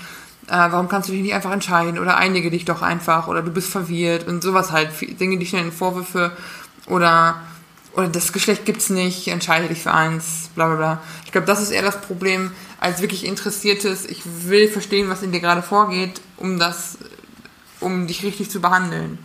warum 0.50 0.88
kannst 0.88 1.08
du 1.08 1.12
dich 1.12 1.22
nicht 1.22 1.34
einfach 1.34 1.52
entscheiden 1.52 1.98
oder 1.98 2.16
einige 2.16 2.50
dich 2.50 2.64
doch 2.64 2.82
einfach 2.82 3.26
oder 3.26 3.42
du 3.42 3.50
bist 3.50 3.68
verwirrt 3.68 4.28
und 4.28 4.42
sowas 4.42 4.70
halt, 4.70 4.90
Dinge, 5.18 5.38
die 5.38 5.46
schnell 5.46 5.64
in 5.64 5.72
Vorwürfe 5.72 6.30
oder 6.86 7.40
oder 7.96 8.08
das 8.08 8.32
Geschlecht 8.32 8.66
gibt's 8.66 8.90
nicht, 8.90 9.26
entscheide 9.28 9.68
dich 9.68 9.82
für 9.82 9.92
eins, 9.92 10.50
bla 10.54 10.66
bla 10.66 10.76
bla. 10.76 11.02
Ich 11.24 11.32
glaube, 11.32 11.46
das 11.46 11.62
ist 11.62 11.70
eher 11.70 11.82
das 11.82 12.02
Problem, 12.02 12.52
als 12.78 13.00
wirklich 13.00 13.24
interessiertes, 13.24 14.04
ich 14.04 14.20
will 14.24 14.68
verstehen, 14.68 15.08
was 15.08 15.22
in 15.22 15.32
dir 15.32 15.40
gerade 15.40 15.62
vorgeht, 15.62 16.20
um 16.36 16.58
das, 16.58 16.98
um 17.80 18.06
dich 18.06 18.22
richtig 18.22 18.50
zu 18.50 18.60
behandeln. 18.60 19.18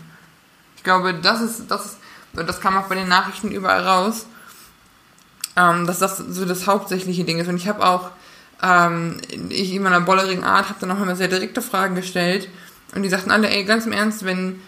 Ich 0.78 0.84
glaube, 0.84 1.14
das 1.14 1.42
ist, 1.42 1.70
das 1.70 1.86
ist, 1.86 1.98
das 2.34 2.62
kam 2.62 2.78
auch 2.78 2.88
bei 2.88 2.96
den 2.96 3.10
Nachrichten 3.10 3.52
überall 3.52 3.86
raus, 3.86 4.26
ähm, 5.58 5.86
dass 5.86 6.00
das 6.00 6.18
so 6.18 6.46
das 6.46 6.66
hauptsächliche 6.66 7.26
Ding 7.26 7.40
ist. 7.40 7.50
Und 7.50 7.58
ich 7.58 7.68
habe 7.68 7.86
auch, 7.86 8.12
ähm, 8.64 9.18
ich 9.50 9.74
in 9.74 9.84
meiner 9.84 10.00
bollerigen 10.00 10.46
Art, 10.46 10.70
habe 10.70 10.80
dann 10.80 10.92
auch 10.92 11.02
immer 11.02 11.18
sehr 11.18 11.28
direkte 11.28 11.62
Fragen 11.62 11.96
gestellt. 11.96 12.48
Und 12.96 13.04
die 13.04 13.10
sagten 13.10 13.32
alle, 13.32 13.50
ey, 13.50 13.66
ganz 13.66 13.86
im 13.86 13.92
Ernst, 13.92 14.24
wenn 14.24 14.62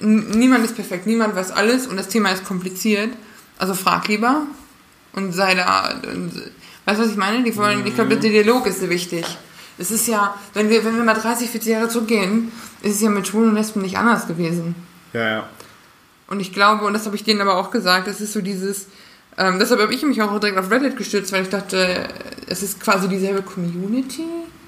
niemand 0.00 0.64
ist 0.64 0.74
perfekt, 0.74 1.06
niemand 1.06 1.34
weiß 1.34 1.50
alles 1.52 1.86
und 1.86 1.96
das 1.96 2.08
Thema 2.08 2.30
ist 2.30 2.44
kompliziert, 2.44 3.10
also 3.58 3.74
frag 3.74 4.08
lieber 4.08 4.42
und 5.12 5.32
sei 5.32 5.54
da, 5.54 6.00
Weißt 6.84 6.98
du, 6.98 7.04
was 7.04 7.12
ich 7.12 7.16
meine? 7.16 7.44
Die 7.44 7.56
wollen, 7.56 7.86
ich 7.86 7.94
glaube, 7.94 8.16
der 8.16 8.30
Dialog 8.30 8.66
ist 8.66 8.88
wichtig. 8.88 9.24
Es 9.78 9.90
ist 9.90 10.08
ja, 10.08 10.34
wenn 10.54 10.68
wir, 10.68 10.84
wenn 10.84 10.96
wir 10.96 11.04
mal 11.04 11.14
30, 11.14 11.48
40 11.48 11.70
Jahre 11.70 11.88
zurückgehen, 11.88 12.50
ist 12.82 12.96
es 12.96 13.00
ja 13.00 13.10
mit 13.10 13.28
Schwulen 13.28 13.50
und 13.50 13.54
Lesben 13.54 13.82
nicht 13.82 13.96
anders 13.96 14.26
gewesen. 14.26 14.74
Ja, 15.12 15.28
ja. 15.28 15.48
Und 16.26 16.40
ich 16.40 16.52
glaube, 16.52 16.84
und 16.86 16.92
das 16.92 17.06
habe 17.06 17.16
ich 17.16 17.22
denen 17.22 17.40
aber 17.40 17.56
auch 17.56 17.70
gesagt, 17.70 18.08
es 18.08 18.20
ist 18.20 18.32
so 18.32 18.40
dieses, 18.40 18.88
ähm, 19.38 19.58
deshalb 19.60 19.80
habe 19.80 19.94
ich 19.94 20.02
mich 20.02 20.20
auch 20.20 20.38
direkt 20.40 20.58
auf 20.58 20.70
Reddit 20.70 20.96
gestützt, 20.96 21.32
weil 21.32 21.42
ich 21.42 21.48
dachte, 21.48 22.08
es 22.46 22.62
ist 22.62 22.80
quasi 22.80 23.08
dieselbe 23.08 23.42
Community 23.42 24.26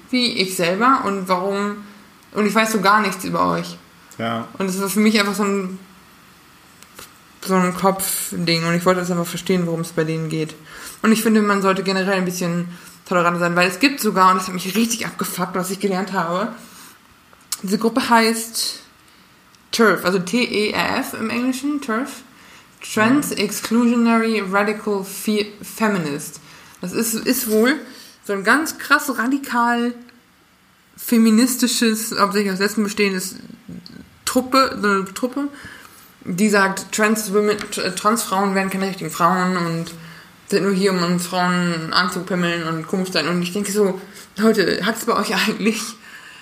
wie 0.09 0.33
ich 0.41 0.55
selber 0.55 1.01
und 1.05 1.27
warum, 1.27 1.77
und 2.33 2.45
ich 2.45 2.55
weiß 2.55 2.71
so 2.71 2.81
gar 2.81 3.01
nichts 3.01 3.25
über 3.25 3.51
euch. 3.51 3.77
Ja. 4.17 4.47
Und 4.57 4.67
es 4.69 4.79
war 4.79 4.89
für 4.89 4.99
mich 4.99 5.19
einfach 5.19 5.35
so 5.35 5.43
ein, 5.43 5.79
so 7.41 7.55
ein 7.55 7.73
Kopfding 7.73 8.65
und 8.65 8.75
ich 8.75 8.85
wollte 8.85 9.01
das 9.01 9.11
einfach 9.11 9.25
verstehen, 9.27 9.65
worum 9.65 9.81
es 9.81 9.91
bei 9.91 10.03
denen 10.03 10.29
geht. 10.29 10.55
Und 11.01 11.11
ich 11.11 11.21
finde, 11.21 11.41
man 11.41 11.61
sollte 11.61 11.83
generell 11.83 12.17
ein 12.17 12.25
bisschen 12.25 12.67
toleranter 13.05 13.39
sein, 13.39 13.55
weil 13.55 13.67
es 13.67 13.79
gibt 13.79 13.99
sogar, 13.99 14.31
und 14.31 14.37
das 14.37 14.47
hat 14.47 14.53
mich 14.53 14.75
richtig 14.75 15.05
abgefuckt, 15.05 15.55
was 15.55 15.71
ich 15.71 15.79
gelernt 15.79 16.13
habe, 16.13 16.53
diese 17.61 17.77
Gruppe 17.77 18.09
heißt 18.09 18.79
TERF, 19.71 20.05
also 20.05 20.19
T-E-R-F 20.19 21.13
im 21.13 21.29
Englischen, 21.29 21.81
TERF. 21.81 22.23
Trans 22.83 23.31
Exclusionary 23.31 24.41
Radical 24.41 25.03
Fe 25.03 25.47
Feminist. 25.61 26.41
Das 26.81 26.91
ist, 26.91 27.13
ist 27.13 27.49
wohl 27.49 27.79
so 28.25 28.33
ein 28.33 28.43
ganz 28.43 28.77
krass 28.77 29.17
radikal 29.17 29.93
feministisches, 30.97 32.13
hauptsächlich 32.17 32.51
aus 32.51 32.59
Lesben 32.59 32.83
bestehendes 32.83 33.37
Truppe, 34.33 34.71
eine 34.71 35.05
Truppe, 35.13 35.47
die 36.25 36.49
sagt, 36.49 36.91
Trans 36.91 37.31
Women, 37.33 37.55
Transfrauen 37.95 38.55
werden 38.55 38.71
keine 38.71 38.87
richtigen 38.87 39.11
Frauen 39.11 39.57
und 39.57 39.91
sind 40.47 40.63
nur 40.63 40.73
hier, 40.73 40.91
um 40.91 41.03
uns 41.03 41.27
Frauen 41.27 41.93
anzupimmeln 41.93 42.63
und 42.63 42.87
komisch 42.87 43.11
sein. 43.11 43.27
Und 43.27 43.43
ich 43.43 43.53
denke 43.53 43.71
so, 43.71 44.01
Leute, 44.37 44.83
hat 44.83 44.97
es 44.97 45.05
bei 45.05 45.15
euch 45.15 45.35
eigentlich? 45.47 45.81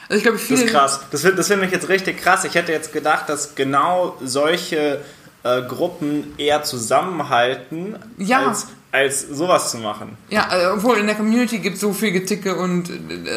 Also 0.08 0.18
ich 0.18 0.24
glaube, 0.24 0.38
viele. 0.38 0.62
Das 0.62 0.68
ist 0.68 0.74
krass. 0.74 1.00
Das 1.12 1.22
finde 1.22 1.36
das 1.36 1.48
find 1.48 1.64
ich 1.64 1.72
jetzt 1.72 1.90
richtig 1.90 2.22
krass. 2.22 2.46
Ich 2.46 2.56
hätte 2.56 2.72
jetzt 2.72 2.94
gedacht, 2.94 3.28
dass 3.28 3.56
genau 3.56 4.18
solche 4.24 5.02
äh, 5.44 5.62
Gruppen 5.62 6.34
eher 6.38 6.64
zusammenhalten, 6.64 7.98
ja. 8.18 8.48
als, 8.48 8.68
als 8.92 9.22
sowas 9.22 9.72
zu 9.72 9.78
machen. 9.78 10.18
Ja, 10.30 10.48
also, 10.48 10.74
obwohl 10.74 10.98
in 10.98 11.08
der 11.08 11.16
Community 11.16 11.60
gibt 11.60 11.76
es 11.76 11.82
so 11.82 11.94
viel 11.94 12.12
Geticke 12.12 12.56
und 12.56 12.90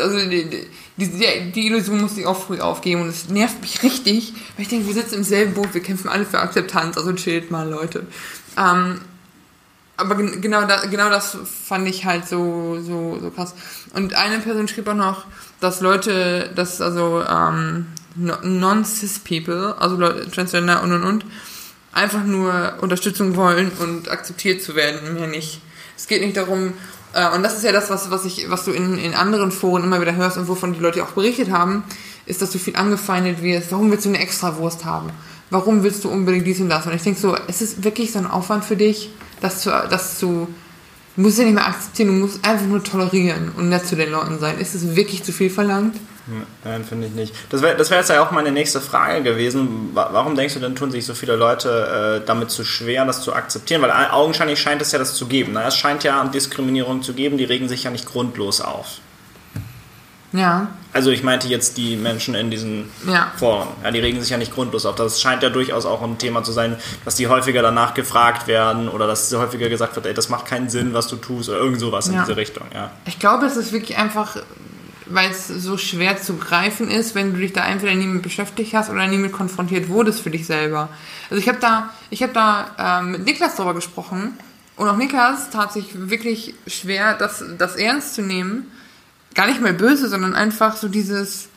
also 0.02 0.18
die, 0.28 0.66
die, 0.96 1.52
die, 1.52 1.66
Illusion 1.66 2.00
muss 2.00 2.16
ich 2.16 2.26
auch 2.26 2.38
früh 2.38 2.61
aufgeben 2.61 3.02
und 3.02 3.08
es 3.08 3.28
nervt 3.28 3.61
mich 3.61 3.82
richtig, 3.82 4.32
weil 4.56 4.62
ich 4.62 4.68
denke, 4.68 4.88
wir 4.88 4.94
sitzen 4.94 5.14
im 5.14 5.25
selben 5.25 5.54
Boot, 5.54 5.73
wir 5.73 5.82
kämpfen 5.82 6.08
alle 6.08 6.26
für 6.26 6.40
Akzeptanz, 6.40 6.99
also 6.99 7.12
chillt 7.12 7.52
mal, 7.52 7.68
Leute. 7.68 8.06
Ähm, 8.56 9.00
aber 9.96 10.16
genau, 10.16 10.64
da, 10.64 10.87
genau 10.87 11.08
das 11.08 11.37
fand 11.44 11.88
ich 11.88 12.04
halt 12.04 12.26
so, 12.26 12.80
so, 12.80 13.18
so 13.20 13.30
krass. 13.30 13.54
Und 13.94 14.14
eine 14.14 14.40
Person 14.40 14.66
schrieb 14.66 14.88
auch 14.88 14.94
noch, 14.94 15.25
dass 15.61 15.80
Leute, 15.80 16.50
dass 16.56 16.80
also 16.80 17.23
ähm, 17.23 17.87
non-cis-people, 18.16 19.76
also 19.78 19.96
Leute, 19.96 20.28
Transgender 20.30 20.82
und 20.82 20.92
und 20.92 21.04
und, 21.04 21.25
einfach 21.95 22.25
nur 22.25 22.75
Unterstützung 22.81 23.37
wollen 23.37 23.71
und 23.79 24.11
akzeptiert 24.11 24.63
zu 24.63 24.75
werden, 24.75 25.15
mehr 25.15 25.27
nicht. 25.27 25.61
Es 25.97 26.07
geht 26.07 26.23
nicht 26.23 26.37
darum, 26.37 26.75
äh, 27.15 27.31
und 27.35 27.43
das 27.43 27.57
ist 27.57 27.65
ja 27.65 27.73
das, 27.73 27.91
was, 27.91 28.11
was, 28.11 28.25
ich, 28.25 28.51
was 28.51 28.65
du 28.65 28.73
in, 28.73 28.99
in 28.99 29.15
anderen 29.15 29.53
Foren 29.53 29.85
immer 29.85 30.01
wieder 30.01 30.15
hörst 30.15 30.37
und 30.37 30.49
wovon 30.49 30.75
die 30.75 30.81
Leute 30.81 31.03
auch 31.03 31.13
berichtet 31.13 31.51
haben, 31.51 31.85
ist, 32.27 32.43
dass 32.43 32.51
du 32.51 32.59
viel 32.59 32.77
angefeindet 32.77 33.43
wirst. 33.43 33.71
Warum 33.73 33.91
willst 33.91 34.05
du 34.05 34.09
eine 34.09 34.19
Extrawurst 34.19 34.85
haben? 34.85 35.11
Warum 35.51 35.83
willst 35.83 36.05
du 36.05 36.11
unbedingt 36.11 36.47
dies 36.47 36.61
und 36.61 36.69
das? 36.69 36.87
Und 36.87 36.95
ich 36.95 37.03
denke 37.03 37.21
so, 37.21 37.37
es 37.47 37.63
ist 37.63 37.85
wirklich 37.85 38.13
so 38.13 38.19
ein 38.19 38.27
Aufwand 38.27 38.65
für 38.65 38.77
dich, 38.77 39.11
das 39.41 39.61
zu, 39.61 39.71
das 39.71 40.19
zu, 40.19 40.49
du 41.17 41.23
musst 41.23 41.39
ja 41.39 41.45
nicht 41.45 41.55
mehr 41.55 41.67
akzeptieren, 41.67 42.09
du 42.09 42.27
musst 42.27 42.45
einfach 42.45 42.67
nur 42.67 42.83
tolerieren 42.83 43.53
und 43.57 43.69
nett 43.69 43.87
zu 43.87 43.95
den 43.95 44.11
Leuten 44.11 44.39
sein. 44.41 44.59
Ist 44.59 44.75
es 44.75 44.97
wirklich 44.97 45.23
zu 45.23 45.33
viel 45.33 45.51
verlangt? 45.51 45.97
Nein, 46.64 46.85
finde 46.85 47.07
ich 47.07 47.12
nicht. 47.12 47.35
Das 47.50 47.61
wäre 47.61 47.76
das 47.76 47.90
wär 47.90 47.99
jetzt 47.99 48.09
ja 48.09 48.23
auch 48.23 48.31
meine 48.31 48.50
nächste 48.50 48.81
Frage 48.81 49.23
gewesen. 49.23 49.90
Warum 49.93 50.37
denkst 50.37 50.54
du 50.54 50.61
denn, 50.61 50.75
tun 50.75 50.90
sich 50.90 51.04
so 51.04 51.14
viele 51.14 51.37
Leute 51.37 52.23
äh, 52.23 52.26
damit 52.26 52.50
zu 52.50 52.64
schwer, 52.64 53.04
das 53.04 53.23
zu 53.23 53.35
akzeptieren? 53.35 53.83
Weil 53.83 53.90
augenscheinlich 53.90 54.59
scheint 54.59 54.81
es 54.81 54.93
ja 54.93 54.99
das 54.99 55.14
zu 55.14 55.26
geben. 55.26 55.52
Ne? 55.52 55.62
Es 55.64 55.76
scheint 55.76 56.02
ja 56.02 56.25
Diskriminierung 56.25 57.02
zu 57.02 57.12
geben, 57.12 57.37
die 57.37 57.45
regen 57.45 57.69
sich 57.69 57.85
ja 57.85 57.90
nicht 57.90 58.07
grundlos 58.07 58.61
auf. 58.61 59.00
Ja. 60.35 60.66
Also 60.93 61.11
ich 61.11 61.23
meinte 61.23 61.47
jetzt 61.47 61.76
die 61.76 61.97
Menschen 61.97 62.35
in 62.35 62.50
diesen 62.50 62.90
ja. 63.07 63.33
Foren. 63.37 63.69
Ja, 63.83 63.93
die 63.93 64.00
regen 64.00 64.21
sich 64.21 64.31
ja 64.31 64.37
nicht 64.37 64.52
grundlos 64.52 64.85
auf. 64.85 64.97
Das 64.97 65.21
scheint 65.21 65.43
ja 65.45 65.49
durchaus 65.49 65.87
auch 65.87 66.02
ein 66.02 66.19
Thema 66.19 66.43
zu 66.43 66.50
sein, 66.50 66.76
dass 67.04 67.14
die 67.14 67.28
häufiger 67.28 67.62
danach 67.62 67.95
gefragt 67.95 68.49
werden 68.49 68.88
oder 68.88 69.07
dass 69.07 69.33
häufiger 69.33 69.69
gesagt 69.69 69.95
wird, 69.95 70.07
ey, 70.07 70.14
das 70.14 70.28
macht 70.28 70.47
keinen 70.47 70.69
Sinn, 70.69 70.93
was 70.93 71.07
du 71.07 71.16
tust 71.16 71.49
oder 71.49 71.59
irgend 71.59 71.78
sowas 71.78 72.09
ja. 72.09 72.14
in 72.14 72.21
diese 72.21 72.37
Richtung. 72.37 72.66
Ja. 72.75 72.90
Ich 73.07 73.21
glaube, 73.21 73.47
es 73.47 73.57
ist 73.57 73.73
wirklich 73.73 73.97
einfach, 73.97 74.37
weil 75.06 75.30
es 75.30 75.49
so 75.49 75.76
schwer 75.76 76.20
zu 76.20 76.37
greifen 76.37 76.90
ist, 76.90 77.14
wenn 77.14 77.34
du 77.34 77.40
dich 77.40 77.52
da 77.52 77.66
entweder 77.66 77.94
nie 77.94 78.06
mit 78.06 78.23
beschäftigt 78.23 78.75
hast 78.75 78.90
oder 78.90 79.06
nie 79.06 79.18
mit 79.18 79.32
konfrontiert 79.32 79.88
wurdest 79.88 80.20
für 80.20 80.30
dich 80.30 80.46
selber. 80.46 80.88
Also 81.30 81.40
ich 81.40 81.49
habe 81.49 81.58
da, 81.58 81.90
ich 82.11 82.23
habe 82.23 82.32
da 82.32 83.00
ähm, 83.00 83.12
mit 83.12 83.25
Niklas 83.25 83.56
darüber 83.56 83.75
gesprochen 83.75 84.38
und 84.76 84.88
auch 84.88 84.97
Niklas 84.97 85.50
tat 85.50 85.73
sich 85.73 86.08
wirklich 86.08 86.54
schwer, 86.67 87.14
das, 87.14 87.45
das 87.58 87.76
ernst 87.76 88.14
zu 88.14 88.23
nehmen 88.23 88.71
gar 89.34 89.47
nicht 89.47 89.60
mal 89.60 89.75
böse, 89.75 90.08
sondern 90.08 90.34
einfach 90.34 90.76
so 90.76 90.88
dieses, 90.88 91.49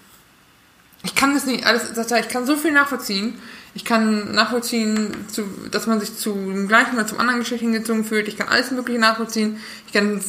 ich 1.03 1.15
kann 1.15 1.33
das 1.33 1.45
nicht, 1.45 1.65
alles, 1.65 1.91
ich 1.95 2.29
kann 2.29 2.45
so 2.45 2.57
viel 2.57 2.71
nachvollziehen. 2.71 3.35
Ich 3.75 3.85
kann 3.85 4.33
nachvollziehen, 4.33 5.11
zu, 5.31 5.43
dass 5.69 5.85
man 5.85 5.99
sich 5.99 6.17
zu 6.17 6.33
dem 6.33 6.67
gleichen 6.67 6.95
oder 6.95 7.05
zum 7.05 7.19
anderen 7.19 7.41
Geschlecht 7.41 7.61
hingezogen 7.61 8.05
fühlt. 8.05 8.27
Ich 8.27 8.35
kann 8.35 8.47
alles 8.47 8.71
Mögliche 8.71 8.99
nachvollziehen. 8.99 9.57
Ich 9.85 9.93
kann 9.93 10.19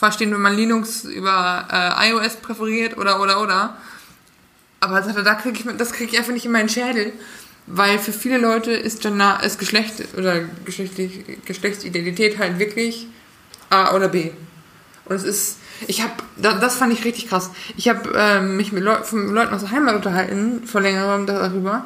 verstehen, 0.00 0.32
wenn 0.32 0.40
man 0.40 0.56
Linux 0.56 1.04
über 1.04 1.68
äh, 1.70 2.10
iOS 2.10 2.36
präferiert 2.36 2.96
oder, 2.96 3.20
oder, 3.20 3.42
oder. 3.42 3.76
Aber 4.80 5.02
da 5.02 5.34
krieg 5.34 5.60
ich, 5.60 5.76
das 5.76 5.92
kriege 5.92 6.10
ich 6.10 6.18
einfach 6.18 6.32
nicht 6.32 6.46
in 6.46 6.52
meinen 6.52 6.70
Schädel. 6.70 7.12
Weil 7.66 7.98
für 7.98 8.14
viele 8.14 8.38
Leute 8.38 8.72
ist, 8.72 9.02
Gender, 9.02 9.40
ist 9.44 9.58
Geschlecht 9.58 9.92
oder 10.16 10.40
Geschlechtlich, 10.64 11.44
Geschlechtsidentität 11.44 12.38
halt 12.38 12.58
wirklich 12.58 13.08
A 13.68 13.94
oder 13.94 14.08
B. 14.08 14.30
Und 15.04 15.16
es 15.16 15.24
ist, 15.24 15.58
ich 15.86 16.02
habe, 16.02 16.14
das 16.38 16.76
fand 16.76 16.94
ich 16.94 17.04
richtig 17.04 17.28
krass. 17.28 17.50
Ich 17.76 17.88
habe 17.90 18.10
äh, 18.14 18.40
mich 18.40 18.72
mit, 18.72 18.82
Leu 18.82 18.96
mit 19.12 19.34
Leuten 19.34 19.52
aus 19.52 19.60
der 19.60 19.70
Heimat 19.70 19.96
unterhalten, 19.96 20.66
vor 20.66 20.80
längerem 20.80 21.26
darüber. 21.26 21.84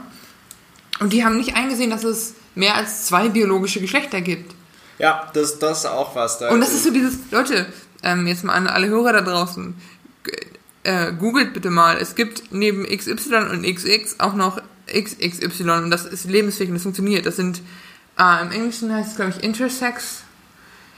Und 1.00 1.12
die 1.12 1.24
haben 1.24 1.36
nicht 1.36 1.56
eingesehen, 1.56 1.90
dass 1.90 2.04
es 2.04 2.34
mehr 2.54 2.76
als 2.76 3.06
zwei 3.06 3.28
biologische 3.28 3.80
Geschlechter 3.80 4.20
gibt. 4.20 4.54
Ja, 4.98 5.28
das, 5.34 5.58
das 5.58 5.78
ist 5.80 5.86
auch 5.86 6.14
was. 6.14 6.38
Da 6.38 6.50
und 6.50 6.60
das 6.60 6.72
ist 6.72 6.84
so 6.84 6.90
dieses, 6.92 7.18
Leute, 7.32 7.66
ähm, 8.04 8.26
jetzt 8.26 8.44
mal 8.44 8.52
an 8.52 8.68
alle 8.68 8.88
Hörer 8.88 9.12
da 9.12 9.20
draußen, 9.22 9.74
äh, 10.84 11.12
googelt 11.12 11.54
bitte 11.54 11.70
mal, 11.70 11.96
es 11.96 12.14
gibt 12.14 12.52
neben 12.52 12.84
XY 12.84 13.50
und 13.50 13.62
XX 13.62 14.20
auch 14.20 14.34
noch 14.34 14.60
XXY 14.86 15.70
und 15.70 15.90
das 15.90 16.04
ist 16.04 16.28
lebensfähig 16.28 16.68
und 16.68 16.74
das 16.74 16.82
funktioniert. 16.82 17.26
Das 17.26 17.36
sind, 17.36 17.62
äh, 18.18 18.42
im 18.42 18.52
Englischen 18.52 18.92
heißt 18.92 19.12
es, 19.12 19.16
glaube 19.16 19.32
ich, 19.36 19.42
Intersex. 19.42 20.22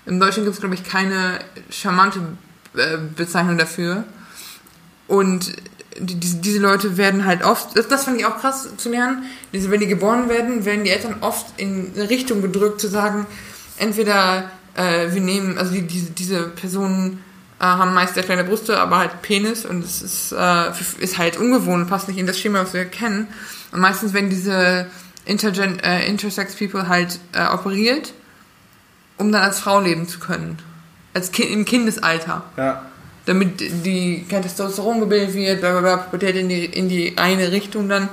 Im 0.04 0.20
Deutschen 0.20 0.44
gibt 0.44 0.54
es, 0.54 0.60
glaube 0.60 0.74
ich, 0.74 0.84
keine 0.84 1.38
charmante 1.70 2.20
äh, 2.74 2.98
Bezeichnung 3.16 3.58
dafür. 3.58 4.04
Und 5.06 5.54
die, 5.98 6.16
die, 6.16 6.40
diese 6.40 6.58
Leute 6.58 6.96
werden 6.96 7.24
halt 7.24 7.44
oft, 7.44 7.76
das, 7.78 7.88
das 7.88 8.04
fand 8.04 8.20
ich 8.20 8.26
auch 8.26 8.38
krass 8.38 8.68
zu 8.76 8.90
lernen, 8.90 9.24
diese, 9.52 9.70
wenn 9.70 9.80
die 9.80 9.86
geboren 9.86 10.28
werden, 10.28 10.64
werden 10.64 10.84
die 10.84 10.90
Eltern 10.90 11.16
oft 11.20 11.46
in 11.58 11.92
eine 11.94 12.10
Richtung 12.10 12.42
gedrückt, 12.42 12.80
zu 12.80 12.88
sagen, 12.88 13.26
entweder 13.78 14.50
äh, 14.76 15.12
wir 15.12 15.20
nehmen, 15.20 15.58
also 15.58 15.72
die, 15.72 15.82
diese, 15.82 16.10
diese 16.10 16.42
Personen 16.48 17.24
äh, 17.58 17.64
haben 17.64 17.94
meist 17.94 18.14
sehr 18.14 18.22
kleine 18.22 18.44
Brüste, 18.44 18.78
aber 18.78 18.98
halt 18.98 19.22
Penis 19.22 19.64
und 19.64 19.84
es 19.84 20.02
ist, 20.02 20.32
äh, 20.32 20.70
ist 20.98 21.18
halt 21.18 21.36
ungewohnt, 21.36 21.88
passt 21.88 22.08
nicht 22.08 22.18
in 22.18 22.26
das 22.26 22.38
Schema, 22.38 22.60
was 22.62 22.74
wir 22.74 22.84
kennen. 22.84 23.28
Und 23.72 23.80
meistens 23.80 24.12
werden 24.12 24.30
diese 24.30 24.86
Intergen 25.24 25.80
äh, 25.80 26.06
Intersex 26.06 26.54
People 26.54 26.88
halt 26.88 27.18
äh, 27.32 27.46
operiert, 27.48 28.12
um 29.16 29.32
dann 29.32 29.42
als 29.42 29.60
Frau 29.60 29.80
leben 29.80 30.06
zu 30.06 30.18
können 30.18 30.58
als 31.16 31.32
kind, 31.32 31.50
im 31.50 31.64
Kindesalter. 31.64 32.44
Ja. 32.56 32.86
Damit 33.24 33.58
die 33.58 34.24
kein 34.28 34.42
Testosteron 34.42 35.00
gebildet 35.00 35.34
wird, 35.34 35.60
bla 35.60 35.72
bla 35.72 35.80
bla, 35.80 35.96
Pubertät 35.96 36.36
in 36.36 36.48
die, 36.48 36.64
in 36.64 36.88
die 36.88 37.18
eine 37.18 37.50
Richtung 37.50 37.88
dann. 37.88 38.08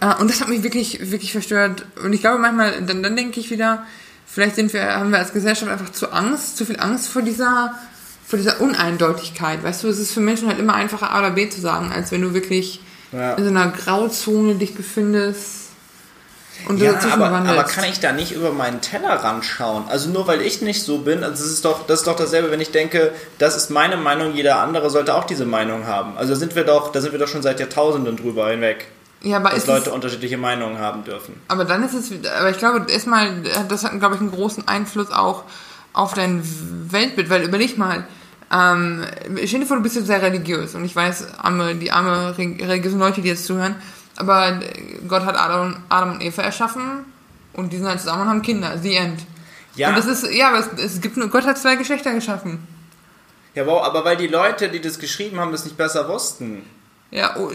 Äh, 0.00 0.14
und 0.20 0.30
das 0.30 0.40
hat 0.40 0.48
mich 0.48 0.62
wirklich, 0.62 1.10
wirklich 1.10 1.32
verstört. 1.32 1.84
Und 2.02 2.12
ich 2.14 2.20
glaube 2.20 2.38
manchmal, 2.38 2.80
dann, 2.82 3.02
dann 3.02 3.16
denke 3.16 3.40
ich 3.40 3.50
wieder, 3.50 3.84
vielleicht 4.28 4.56
sind 4.56 4.72
wir, 4.72 4.94
haben 4.94 5.10
wir 5.10 5.18
als 5.18 5.32
Gesellschaft 5.32 5.70
einfach 5.70 5.92
zu 5.92 6.12
Angst, 6.12 6.56
zu 6.56 6.66
viel 6.66 6.78
Angst 6.78 7.08
vor 7.08 7.22
dieser, 7.22 7.74
vor 8.26 8.38
dieser 8.38 8.60
Uneindeutigkeit. 8.60 9.62
Weißt 9.62 9.84
du, 9.84 9.88
es 9.88 9.98
ist 9.98 10.12
für 10.12 10.20
Menschen 10.20 10.48
halt 10.48 10.58
immer 10.58 10.74
einfacher 10.74 11.10
A 11.10 11.20
oder 11.20 11.30
B 11.30 11.48
zu 11.48 11.60
sagen, 11.60 11.92
als 11.92 12.12
wenn 12.12 12.22
du 12.22 12.34
wirklich 12.34 12.80
ja. 13.12 13.34
in 13.34 13.44
so 13.44 13.50
einer 13.50 13.70
Grauzone 13.70 14.54
dich 14.56 14.74
befindest 14.74 15.68
und 16.66 16.80
ja, 16.80 16.98
aber, 17.12 17.26
aber 17.26 17.64
kann 17.64 17.84
ich 17.84 18.00
da 18.00 18.12
nicht 18.12 18.32
über 18.32 18.50
meinen 18.50 18.80
Tellerrand 18.80 19.44
schauen? 19.44 19.84
Also 19.88 20.10
nur 20.10 20.26
weil 20.26 20.42
ich 20.42 20.60
nicht 20.60 20.82
so 20.82 20.98
bin, 20.98 21.22
also 21.22 21.42
das 21.42 21.52
ist 21.52 21.64
doch, 21.64 21.86
das 21.86 22.00
ist 22.00 22.06
doch 22.06 22.16
dasselbe, 22.16 22.50
wenn 22.50 22.60
ich 22.60 22.72
denke, 22.72 23.12
das 23.38 23.56
ist 23.56 23.70
meine 23.70 23.96
Meinung, 23.96 24.34
jeder 24.34 24.58
andere 24.58 24.90
sollte 24.90 25.14
auch 25.14 25.24
diese 25.24 25.44
Meinung 25.44 25.86
haben. 25.86 26.18
Also 26.18 26.34
da 26.34 26.38
sind 26.38 26.56
wir 26.56 26.64
doch, 26.64 26.90
da 26.90 27.00
sind 27.00 27.12
wir 27.12 27.18
doch 27.18 27.28
schon 27.28 27.42
seit 27.42 27.60
Jahrtausenden 27.60 28.16
drüber 28.16 28.50
hinweg. 28.50 28.88
Ja, 29.22 29.38
aber 29.38 29.50
dass 29.50 29.66
Leute 29.66 29.88
es, 29.88 29.94
unterschiedliche 29.94 30.36
Meinungen 30.36 30.78
haben 30.78 31.04
dürfen. 31.04 31.40
Aber 31.48 31.64
dann 31.64 31.82
ist 31.82 31.94
es, 31.94 32.12
aber 32.38 32.50
ich 32.50 32.58
glaube, 32.58 32.90
erstmal, 32.90 33.42
das 33.68 33.84
hat, 33.84 33.98
glaube 33.98 34.14
ich, 34.14 34.20
einen 34.20 34.30
großen 34.30 34.68
Einfluss 34.68 35.10
auch 35.10 35.44
auf 35.92 36.14
dein 36.14 36.42
Weltbild, 36.92 37.28
weil 37.28 37.42
überleg 37.42 37.76
mal, 37.78 38.06
ähm, 38.52 39.04
stell 39.44 39.60
dir 39.60 39.66
vor, 39.66 39.76
du 39.76 39.82
bist 39.82 39.96
jetzt 39.96 40.06
sehr 40.06 40.22
religiös 40.22 40.74
und 40.74 40.84
ich 40.84 40.94
weiß, 40.94 41.38
arme, 41.38 41.74
die 41.74 41.90
arme 41.90 42.36
religiösen 42.38 43.00
Leute, 43.00 43.20
die 43.20 43.28
jetzt 43.28 43.46
zuhören, 43.46 43.74
aber 44.16 44.60
Gott 45.08 45.24
hat 45.24 45.36
Adam, 45.36 45.76
Adam 45.88 46.12
und 46.12 46.22
Eva 46.22 46.42
erschaffen 46.42 47.04
und 47.52 47.72
die 47.72 47.78
sind 47.78 47.88
halt 47.88 48.00
zusammen 48.00 48.22
und 48.22 48.28
haben 48.28 48.42
Kinder. 48.42 48.78
The 48.78 48.94
End. 48.94 49.20
Ja. 49.74 49.90
Und 49.90 49.98
das 49.98 50.06
ist, 50.06 50.32
ja, 50.32 50.48
aber 50.48 50.58
es, 50.58 50.68
es 50.82 51.00
gibt 51.00 51.16
nur, 51.16 51.28
Gott 51.28 51.44
hat 51.44 51.58
zwei 51.58 51.76
Geschlechter 51.76 52.12
geschaffen. 52.12 52.66
Ja, 53.54 53.66
wow, 53.66 53.82
aber 53.82 54.04
weil 54.04 54.16
die 54.16 54.28
Leute, 54.28 54.68
die 54.68 54.80
das 54.80 54.98
geschrieben 54.98 55.40
haben, 55.40 55.50
das 55.52 55.64
nicht 55.64 55.76
besser 55.76 56.08
wussten. 56.08 56.62
Ja, 57.10 57.36
oh, 57.38 57.50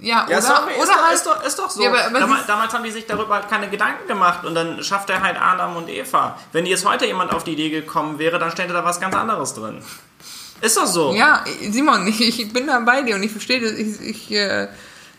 ja, 0.00 0.24
oder, 0.24 0.32
Ja, 0.32 0.40
sorry, 0.42 0.72
oder 0.74 0.82
ist, 0.82 0.88
doch, 0.90 1.02
halt, 1.06 1.14
ist, 1.14 1.26
doch, 1.26 1.44
ist 1.44 1.58
doch 1.58 1.70
so. 1.70 1.82
Ja, 1.82 1.88
aber- 1.88 2.04
aber 2.06 2.18
damals, 2.20 2.46
damals 2.46 2.72
haben 2.74 2.84
die 2.84 2.90
sich 2.90 3.06
darüber 3.06 3.36
halt 3.36 3.48
keine 3.48 3.70
Gedanken 3.70 4.06
gemacht 4.06 4.44
und 4.44 4.54
dann 4.54 4.82
schafft 4.84 5.08
er 5.08 5.22
halt 5.22 5.40
Adam 5.40 5.76
und 5.76 5.88
Eva. 5.88 6.38
Wenn 6.52 6.66
jetzt 6.66 6.84
heute 6.84 7.06
jemand 7.06 7.32
auf 7.32 7.42
die 7.42 7.52
Idee 7.52 7.70
gekommen 7.70 8.18
wäre, 8.18 8.38
dann 8.38 8.50
ständ 8.50 8.70
da 8.70 8.84
was 8.84 9.00
ganz 9.00 9.14
anderes 9.14 9.54
drin. 9.54 9.80
Ist 10.60 10.76
doch 10.76 10.86
so. 10.86 11.14
Ja, 11.14 11.42
Simon, 11.70 12.06
ich, 12.06 12.20
ich 12.40 12.52
bin 12.52 12.66
da 12.66 12.80
bei 12.80 13.00
dir 13.02 13.14
und 13.14 13.22
ich 13.22 13.30
verstehe 13.32 13.60
das, 13.60 13.72
ich, 13.72 13.98
ich 14.02 14.30
äh, 14.32 14.68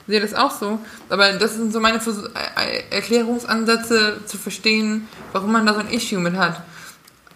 sehe 0.08 0.22
das 0.22 0.36
auch 0.36 0.52
so. 0.52 0.80
Aber 1.10 1.34
das 1.34 1.56
sind 1.56 1.74
so 1.74 1.80
meine 1.80 2.00
Vers 2.00 2.18
äh, 2.58 2.84
Erklärungsansätze 2.96 4.22
zu 4.26 4.38
verstehen, 4.38 5.08
warum 5.32 5.52
man 5.52 5.66
da 5.66 5.74
so 5.74 5.80
ein 5.80 5.90
Issue 5.90 6.20
mit 6.20 6.36
hat. 6.36 6.62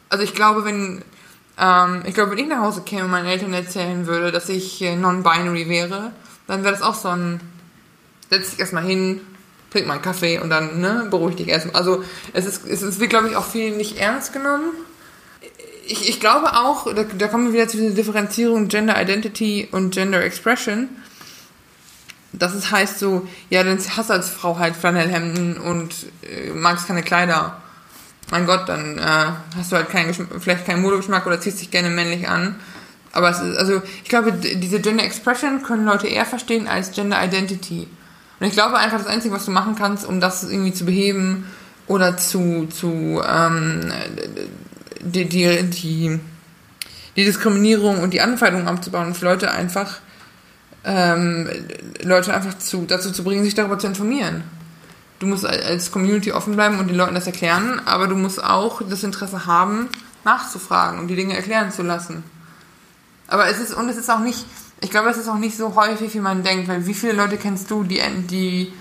Also 0.09 0.23
ich 0.23 0.35
glaube, 0.35 0.65
wenn 0.65 1.03
ähm, 1.57 2.03
ich 2.05 2.13
glaube, 2.13 2.31
wenn 2.31 2.37
ich 2.39 2.47
nach 2.47 2.59
Hause 2.61 2.81
käme 2.81 3.05
und 3.05 3.11
meinen 3.11 3.27
Eltern 3.27 3.53
erzählen 3.53 4.05
würde, 4.07 4.31
dass 4.31 4.49
ich 4.49 4.81
äh, 4.81 4.95
non-binary 4.95 5.67
wäre, 5.69 6.11
dann 6.47 6.63
wäre 6.63 6.73
das 6.73 6.81
auch 6.81 6.95
so 6.95 7.09
ein 7.09 7.39
setz 8.33 8.51
dich 8.51 8.59
erstmal 8.59 8.83
hin, 8.83 9.21
trink 9.71 9.87
mal 9.87 9.95
einen 9.95 10.01
Kaffee 10.01 10.39
und 10.39 10.49
dann 10.49 10.79
ne, 10.79 11.07
beruhig 11.09 11.35
dich 11.35 11.47
erstmal. 11.47 11.75
Also 11.75 12.03
es 12.33 12.45
ist, 12.45 12.67
es 12.67 12.81
ist, 12.81 12.99
wird, 12.99 13.09
glaube 13.09 13.29
ich, 13.29 13.35
auch 13.35 13.45
viel 13.45 13.75
nicht 13.75 13.97
ernst 13.97 14.33
genommen. 14.33 14.71
Ich, 15.85 16.07
ich 16.09 16.19
glaube 16.19 16.53
auch, 16.53 16.93
da, 16.93 17.03
da 17.03 17.27
kommen 17.27 17.47
wir 17.47 17.53
wieder 17.53 17.67
zu 17.67 17.77
dieser 17.77 17.95
Differenzierung 17.95 18.67
Gender 18.69 19.01
Identity 19.01 19.67
und 19.71 19.91
Gender 19.91 20.23
Expression. 20.23 20.89
Dass 22.31 22.55
es 22.55 22.71
heißt 22.71 22.97
so, 22.97 23.27
ja, 23.49 23.63
dann 23.63 23.77
hast 23.77 24.09
du 24.09 24.13
als 24.13 24.29
Frau 24.29 24.57
halt 24.57 24.75
Flanellhemden 24.75 25.57
und 25.57 25.93
äh, 26.23 26.49
magst 26.49 26.87
keine 26.87 27.03
Kleider. 27.03 27.61
Mein 28.31 28.47
Gott, 28.47 28.67
dann 28.67 28.97
äh, 28.97 29.01
hast 29.57 29.71
du 29.71 29.75
halt 29.75 29.89
keinen 29.89 30.13
vielleicht 30.39 30.65
keinen 30.65 30.81
Modegeschmack 30.81 31.27
oder 31.27 31.39
ziehst 31.39 31.61
dich 31.61 31.69
gerne 31.69 31.89
männlich 31.89 32.27
an. 32.27 32.55
Aber 33.13 33.29
es 33.29 33.39
ist, 33.39 33.57
also, 33.57 33.81
ich 34.03 34.09
glaube, 34.09 34.33
diese 34.33 34.81
Gender 34.81 35.05
Expression 35.05 35.63
können 35.63 35.85
Leute 35.85 36.07
eher 36.07 36.25
verstehen 36.25 36.67
als 36.67 36.91
Gender 36.91 37.23
Identity. 37.23 37.87
Und 38.39 38.47
ich 38.47 38.53
glaube 38.53 38.77
einfach, 38.77 38.97
das 38.97 39.07
Einzige, 39.07 39.33
was 39.33 39.45
du 39.45 39.51
machen 39.51 39.75
kannst, 39.75 40.05
um 40.05 40.19
das 40.19 40.43
irgendwie 40.43 40.73
zu 40.73 40.83
beheben 40.85 41.45
oder 41.87 42.17
zu, 42.17 42.67
zu 42.67 43.21
ähm, 43.25 43.91
die, 45.01 45.25
die, 45.25 45.63
die, 45.63 46.19
die 47.15 47.23
Diskriminierung 47.23 48.01
und 48.01 48.13
die 48.13 48.21
Anfeindung 48.21 48.67
abzubauen, 48.67 49.11
ist 49.11 49.21
Leute 49.21 49.51
einfach 49.51 49.99
ähm, 50.83 51.47
Leute 52.01 52.33
einfach 52.33 52.57
zu, 52.57 52.85
dazu 52.85 53.11
zu 53.11 53.23
bringen, 53.23 53.43
sich 53.43 53.55
darüber 53.55 53.79
zu 53.79 53.87
informieren. 53.87 54.43
Du 55.19 55.27
musst 55.27 55.45
al- 55.45 55.63
als 55.63 55.91
Community 55.91 56.31
offen 56.31 56.55
bleiben 56.55 56.79
und 56.79 56.87
den 56.87 56.97
Leuten 56.97 57.15
das 57.15 57.27
erklären, 57.27 57.79
aber 57.85 58.07
du 58.07 58.15
musst 58.15 58.43
auch 58.43 58.81
das 58.89 59.03
Interesse 59.03 59.45
haben, 59.45 59.87
nachzufragen 60.25 60.99
und 60.99 61.07
die 61.07 61.15
Dinge 61.15 61.35
erklären 61.35 61.71
zu 61.71 61.83
lassen. 61.83 62.23
Aber 63.33 63.47
es 63.49 63.59
ist, 63.59 63.73
und 63.73 63.89
es 63.89 63.97
ist 63.97 64.09
auch 64.11 64.19
nicht, 64.19 64.45
ich 64.81 64.91
glaube, 64.91 65.09
es 65.09 65.17
ist 65.17 65.27
auch 65.27 65.37
nicht 65.39 65.57
so 65.57 65.73
häufig, 65.75 66.13
wie 66.13 66.19
man 66.19 66.43
denkt, 66.43 66.67
weil 66.67 66.85
wie 66.85 66.93
viele 66.93 67.13
Leute 67.13 67.37
kennst 67.37 67.71
du, 67.71 67.83
die, 67.83 67.99
die 68.29 68.71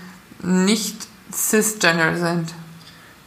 nicht 0.43 0.95
cisgender 1.31 2.15
sind? 2.17 2.53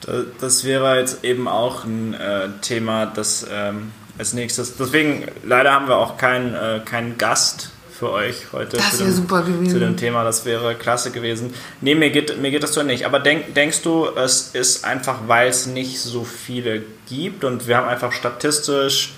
Da- 0.02 0.22
Das 0.40 0.62
wäre 0.64 0.98
jetzt 1.00 1.24
eben 1.24 1.48
auch 1.48 1.84
ein 1.84 2.14
äh, 2.14 2.48
Thema, 2.60 3.06
das 3.06 3.44
ähm, 3.50 3.90
als 4.18 4.32
nächstes. 4.34 4.76
Deswegen, 4.76 5.26
leider 5.44 5.72
haben 5.72 5.88
wir 5.88 5.96
auch 5.96 6.16
keinen 6.16 6.54
äh, 6.54 6.80
keinen 6.84 7.18
Gast 7.18 7.70
für 7.98 8.10
euch 8.12 8.52
heute 8.52 8.76
Das 8.76 8.90
zu, 8.98 9.04
dem, 9.04 9.12
super 9.12 9.42
gewesen. 9.42 9.70
zu 9.72 9.80
dem 9.80 9.96
Thema. 9.96 10.22
Das 10.22 10.44
wäre 10.44 10.74
klasse 10.74 11.10
gewesen. 11.10 11.52
Nee, 11.80 11.94
mir 11.94 12.10
geht, 12.10 12.40
mir 12.40 12.50
geht 12.50 12.62
das 12.62 12.74
so 12.74 12.82
nicht. 12.82 13.06
Aber 13.06 13.18
denk, 13.20 13.54
denkst 13.54 13.80
du, 13.82 14.06
es 14.14 14.50
ist 14.52 14.84
einfach, 14.84 15.20
weil 15.26 15.48
es 15.48 15.66
nicht 15.66 15.98
so 15.98 16.22
viele 16.24 16.82
gibt 17.08 17.42
und 17.42 17.66
wir 17.66 17.78
haben 17.78 17.88
einfach 17.88 18.12
statistisch 18.12 19.14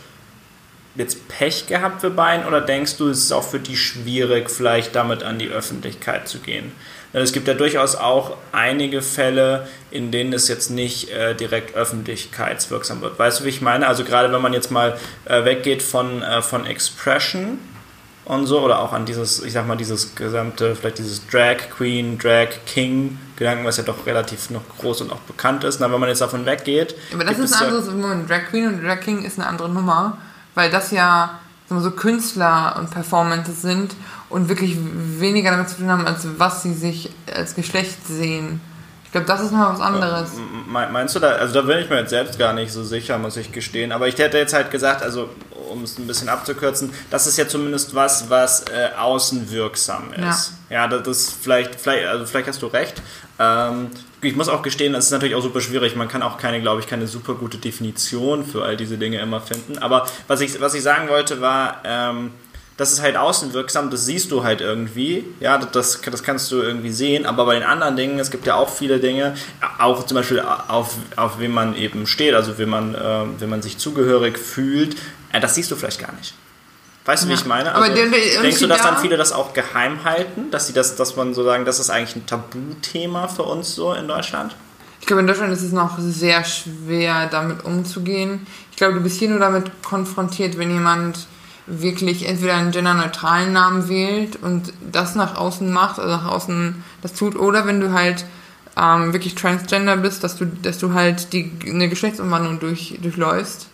jetzt 0.98 1.28
Pech 1.28 1.66
gehabt, 1.66 2.02
wir 2.02 2.10
beiden? 2.10 2.46
Oder 2.46 2.60
denkst 2.60 2.96
du, 2.98 3.08
es 3.08 3.18
ist 3.24 3.32
auch 3.32 3.44
für 3.44 3.60
die 3.60 3.76
schwierig, 3.76 4.50
vielleicht 4.50 4.94
damit 4.94 5.22
an 5.22 5.38
die 5.38 5.48
Öffentlichkeit 5.48 6.28
zu 6.28 6.38
gehen? 6.40 6.72
Denn 7.14 7.22
es 7.22 7.32
gibt 7.32 7.48
ja 7.48 7.54
durchaus 7.54 7.96
auch 7.96 8.36
einige 8.52 9.00
Fälle, 9.00 9.66
in 9.90 10.10
denen 10.10 10.34
es 10.34 10.46
jetzt 10.48 10.70
nicht 10.70 11.10
äh, 11.10 11.34
direkt 11.34 11.74
öffentlichkeitswirksam 11.74 13.00
wird. 13.00 13.18
Weißt 13.18 13.40
du, 13.40 13.44
wie 13.44 13.48
ich 13.48 13.62
meine? 13.62 13.86
Also 13.86 14.04
gerade 14.04 14.30
wenn 14.32 14.42
man 14.42 14.52
jetzt 14.52 14.70
mal 14.70 14.98
äh, 15.24 15.44
weggeht 15.44 15.82
von, 15.82 16.22
äh, 16.22 16.42
von 16.42 16.66
Expression 16.66 17.58
und 18.26 18.44
so, 18.46 18.60
oder 18.60 18.80
auch 18.80 18.92
an 18.92 19.06
dieses, 19.06 19.42
ich 19.42 19.54
sag 19.54 19.66
mal, 19.66 19.76
dieses 19.76 20.14
gesamte, 20.14 20.76
vielleicht 20.76 20.98
dieses 20.98 21.26
Drag 21.28 21.56
Queen, 21.74 22.18
Drag 22.18 22.48
King 22.66 23.18
Gedanken, 23.36 23.64
was 23.64 23.76
ja 23.78 23.84
doch 23.84 24.04
relativ 24.04 24.50
noch 24.50 24.62
groß 24.78 25.02
und 25.02 25.12
auch 25.12 25.20
bekannt 25.20 25.64
ist. 25.64 25.80
Na, 25.80 25.90
wenn 25.90 26.00
man 26.00 26.08
jetzt 26.08 26.20
davon 26.20 26.44
weggeht. 26.44 26.94
Aber 27.14 27.24
das 27.24 27.38
ist 27.38 27.54
ein 27.54 27.60
ja- 27.60 27.66
anderes, 27.68 27.86
Moment, 27.86 28.28
Drag 28.28 28.46
Queen 28.50 28.66
und 28.66 28.84
Drag 28.84 29.00
King 29.00 29.24
ist 29.24 29.38
eine 29.38 29.48
andere 29.48 29.70
Nummer, 29.70 30.18
weil 30.58 30.70
das 30.70 30.90
ja 30.90 31.38
so 31.70 31.90
Künstler 31.92 32.76
und 32.78 32.90
Performances 32.90 33.62
sind 33.62 33.94
und 34.28 34.48
wirklich 34.48 34.76
weniger 35.20 35.50
damit 35.52 35.68
zu 35.68 35.76
tun 35.76 35.90
haben, 35.90 36.06
als 36.06 36.26
was 36.36 36.62
sie 36.62 36.74
sich 36.74 37.10
als 37.34 37.54
Geschlecht 37.54 38.06
sehen. 38.06 38.60
Ich 39.04 39.12
glaube, 39.12 39.26
das 39.26 39.40
ist 39.40 39.52
noch 39.52 39.72
was 39.72 39.80
anderes. 39.80 40.30
Me- 40.66 40.88
Meinst 40.90 41.14
du 41.14 41.20
da, 41.20 41.28
also 41.28 41.54
da 41.54 41.62
bin 41.62 41.78
ich 41.78 41.88
mir 41.88 42.00
jetzt 42.00 42.10
selbst 42.10 42.38
gar 42.38 42.52
nicht 42.52 42.72
so 42.72 42.82
sicher, 42.84 43.16
muss 43.18 43.36
ich 43.36 43.52
gestehen. 43.52 43.92
Aber 43.92 44.08
ich 44.08 44.18
hätte 44.18 44.36
jetzt 44.36 44.52
halt 44.52 44.70
gesagt, 44.70 45.02
also 45.02 45.30
um 45.70 45.82
es 45.84 45.96
ein 45.98 46.06
bisschen 46.06 46.28
abzukürzen, 46.28 46.92
das 47.10 47.26
ist 47.26 47.38
ja 47.38 47.46
zumindest 47.46 47.94
was, 47.94 48.28
was 48.28 48.62
äh, 48.62 48.90
außenwirksam 48.98 50.12
ist. 50.28 50.52
Ja, 50.70 50.88
das 50.88 51.06
ist 51.06 51.34
vielleicht, 51.40 51.80
vielleicht, 51.80 52.06
also 52.06 52.26
vielleicht 52.26 52.48
hast 52.48 52.60
du 52.62 52.66
recht. 52.66 53.00
Ähm, 53.38 53.90
ich 54.22 54.36
muss 54.36 54.48
auch 54.48 54.62
gestehen, 54.62 54.92
das 54.92 55.06
ist 55.06 55.10
natürlich 55.10 55.34
auch 55.34 55.42
super 55.42 55.60
schwierig. 55.60 55.96
Man 55.96 56.08
kann 56.08 56.22
auch 56.22 56.38
keine, 56.38 56.60
glaube 56.60 56.80
ich, 56.80 56.86
keine 56.86 57.06
super 57.06 57.34
gute 57.34 57.58
Definition 57.58 58.44
für 58.44 58.64
all 58.64 58.76
diese 58.76 58.98
Dinge 58.98 59.20
immer 59.20 59.40
finden. 59.40 59.78
Aber 59.78 60.06
was 60.26 60.40
ich, 60.40 60.60
was 60.60 60.74
ich 60.74 60.82
sagen 60.82 61.08
wollte, 61.08 61.40
war, 61.40 61.82
ähm, 61.84 62.32
das 62.76 62.92
ist 62.92 63.02
halt 63.02 63.16
außenwirksam, 63.16 63.90
das 63.90 64.06
siehst 64.06 64.30
du 64.30 64.44
halt 64.44 64.60
irgendwie, 64.60 65.24
ja, 65.40 65.58
das, 65.58 66.00
das 66.00 66.22
kannst 66.22 66.50
du 66.52 66.62
irgendwie 66.62 66.92
sehen, 66.92 67.26
aber 67.26 67.44
bei 67.44 67.54
den 67.54 67.64
anderen 67.64 67.96
Dingen, 67.96 68.20
es 68.20 68.30
gibt 68.30 68.46
ja 68.46 68.54
auch 68.54 68.70
viele 68.70 69.00
Dinge, 69.00 69.34
auch 69.78 70.06
zum 70.06 70.14
Beispiel 70.14 70.40
auf, 70.40 70.94
auf 71.16 71.40
wen 71.40 71.50
man 71.50 71.74
eben 71.74 72.06
steht, 72.06 72.34
also 72.34 72.56
wenn 72.56 72.68
man, 72.68 72.94
äh, 72.94 73.24
wenn 73.40 73.50
man 73.50 73.62
sich 73.62 73.78
zugehörig 73.78 74.38
fühlt, 74.38 74.96
äh, 75.32 75.40
das 75.40 75.56
siehst 75.56 75.72
du 75.72 75.76
vielleicht 75.76 76.00
gar 76.00 76.12
nicht. 76.14 76.34
Weißt 77.08 77.24
du, 77.24 77.28
wie 77.30 77.32
ich 77.32 77.46
meine? 77.46 77.74
Aber 77.74 77.84
Also, 77.86 77.94
der- 77.96 78.06
der 78.10 78.42
denkst 78.42 78.58
du, 78.58 78.66
dass 78.66 78.82
dann 78.82 78.96
da- 78.96 79.00
viele 79.00 79.16
das 79.16 79.32
auch 79.32 79.54
geheim 79.54 80.04
halten, 80.04 80.50
dass 80.50 80.66
sie 80.66 80.74
das, 80.74 80.94
dass 80.94 81.16
man 81.16 81.32
so 81.32 81.42
sagen, 81.42 81.64
das 81.64 81.78
ist 81.80 81.88
eigentlich 81.88 82.16
ein 82.16 82.26
Tabuthema 82.26 83.28
für 83.28 83.44
uns 83.44 83.74
so 83.74 83.94
in 83.94 84.06
Deutschland? 84.06 84.54
Ich 85.00 85.06
glaube, 85.06 85.20
in 85.20 85.26
Deutschland 85.26 85.50
ist 85.54 85.62
es 85.62 85.72
noch 85.72 85.98
sehr 85.98 86.44
schwer, 86.44 87.26
damit 87.30 87.64
umzugehen. 87.64 88.46
Ich 88.70 88.76
glaube, 88.76 88.92
du 88.94 89.00
bist 89.00 89.18
hier 89.18 89.30
nur 89.30 89.38
damit 89.38 89.70
konfrontiert, 89.82 90.58
wenn 90.58 90.70
jemand 90.70 91.26
wirklich 91.66 92.26
entweder 92.28 92.54
einen 92.56 92.72
genderneutralen 92.72 93.54
Namen 93.54 93.88
wählt 93.88 94.36
und 94.42 94.74
das 94.92 95.14
nach 95.14 95.34
außen 95.36 95.72
macht, 95.72 95.98
also 95.98 96.10
nach 96.14 96.26
außen 96.30 96.84
das 97.00 97.14
tut, 97.14 97.36
oder 97.36 97.64
wenn 97.66 97.80
du 97.80 97.92
halt 97.94 98.26
ähm, 98.76 99.14
wirklich 99.14 99.34
transgender 99.34 99.96
bist, 99.96 100.22
dass 100.24 100.36
du, 100.36 100.44
dass 100.44 100.76
du 100.76 100.92
halt 100.92 101.32
die, 101.32 101.50
eine 101.66 101.88
Geschlechtsumwandlung 101.88 102.60
durch, 102.60 102.98
durchläufst, 103.02 103.66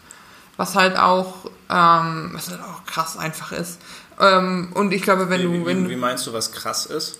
was 0.56 0.74
halt 0.74 0.96
auch, 0.96 1.46
ähm, 1.70 2.30
was 2.32 2.50
halt 2.50 2.60
auch 2.60 2.84
krass 2.86 3.16
einfach 3.16 3.52
ist. 3.52 3.80
Ähm, 4.20 4.70
und 4.74 4.92
ich 4.92 5.02
glaube, 5.02 5.28
wenn 5.28 5.40
Wie, 5.40 5.58
du, 5.58 5.66
wenn 5.66 5.88
wie, 5.88 5.96
meinst 5.96 6.26
du, 6.26 6.32
was 6.32 6.52
krass 6.52 6.86
ist? 6.86 7.18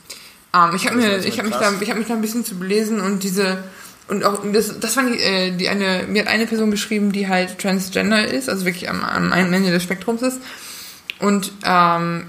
ähm, 0.55 0.71
ich 0.75 0.87
habe 0.87 0.97
Was 0.97 1.05
mir, 1.05 1.19
ich 1.19 1.39
habe 1.39 1.49
mich 1.49 1.57
da, 1.57 1.73
ich 1.81 1.91
habe 1.91 1.99
mich 1.99 2.09
da 2.09 2.15
ein 2.15 2.21
bisschen 2.21 2.45
zu 2.45 2.59
belesen 2.59 3.01
und 3.01 3.23
diese 3.23 3.59
und 4.07 4.23
auch 4.23 4.41
das, 4.53 4.79
das 4.81 4.95
fand 4.95 5.15
ich, 5.15 5.23
äh, 5.23 5.51
die 5.53 5.69
eine, 5.69 6.05
mir 6.07 6.23
hat 6.23 6.29
eine 6.29 6.47
Person 6.47 6.71
beschrieben, 6.71 7.11
die 7.11 7.27
halt 7.29 7.59
transgender 7.59 8.27
ist, 8.27 8.49
also 8.49 8.67
wirklich 8.67 8.89
am, 8.91 9.03
am 9.03 9.33
Ende 9.33 9.71
des 9.71 9.83
Spektrums 9.83 10.23
ist 10.23 10.41
und 11.19 11.53
ähm, 11.65 12.27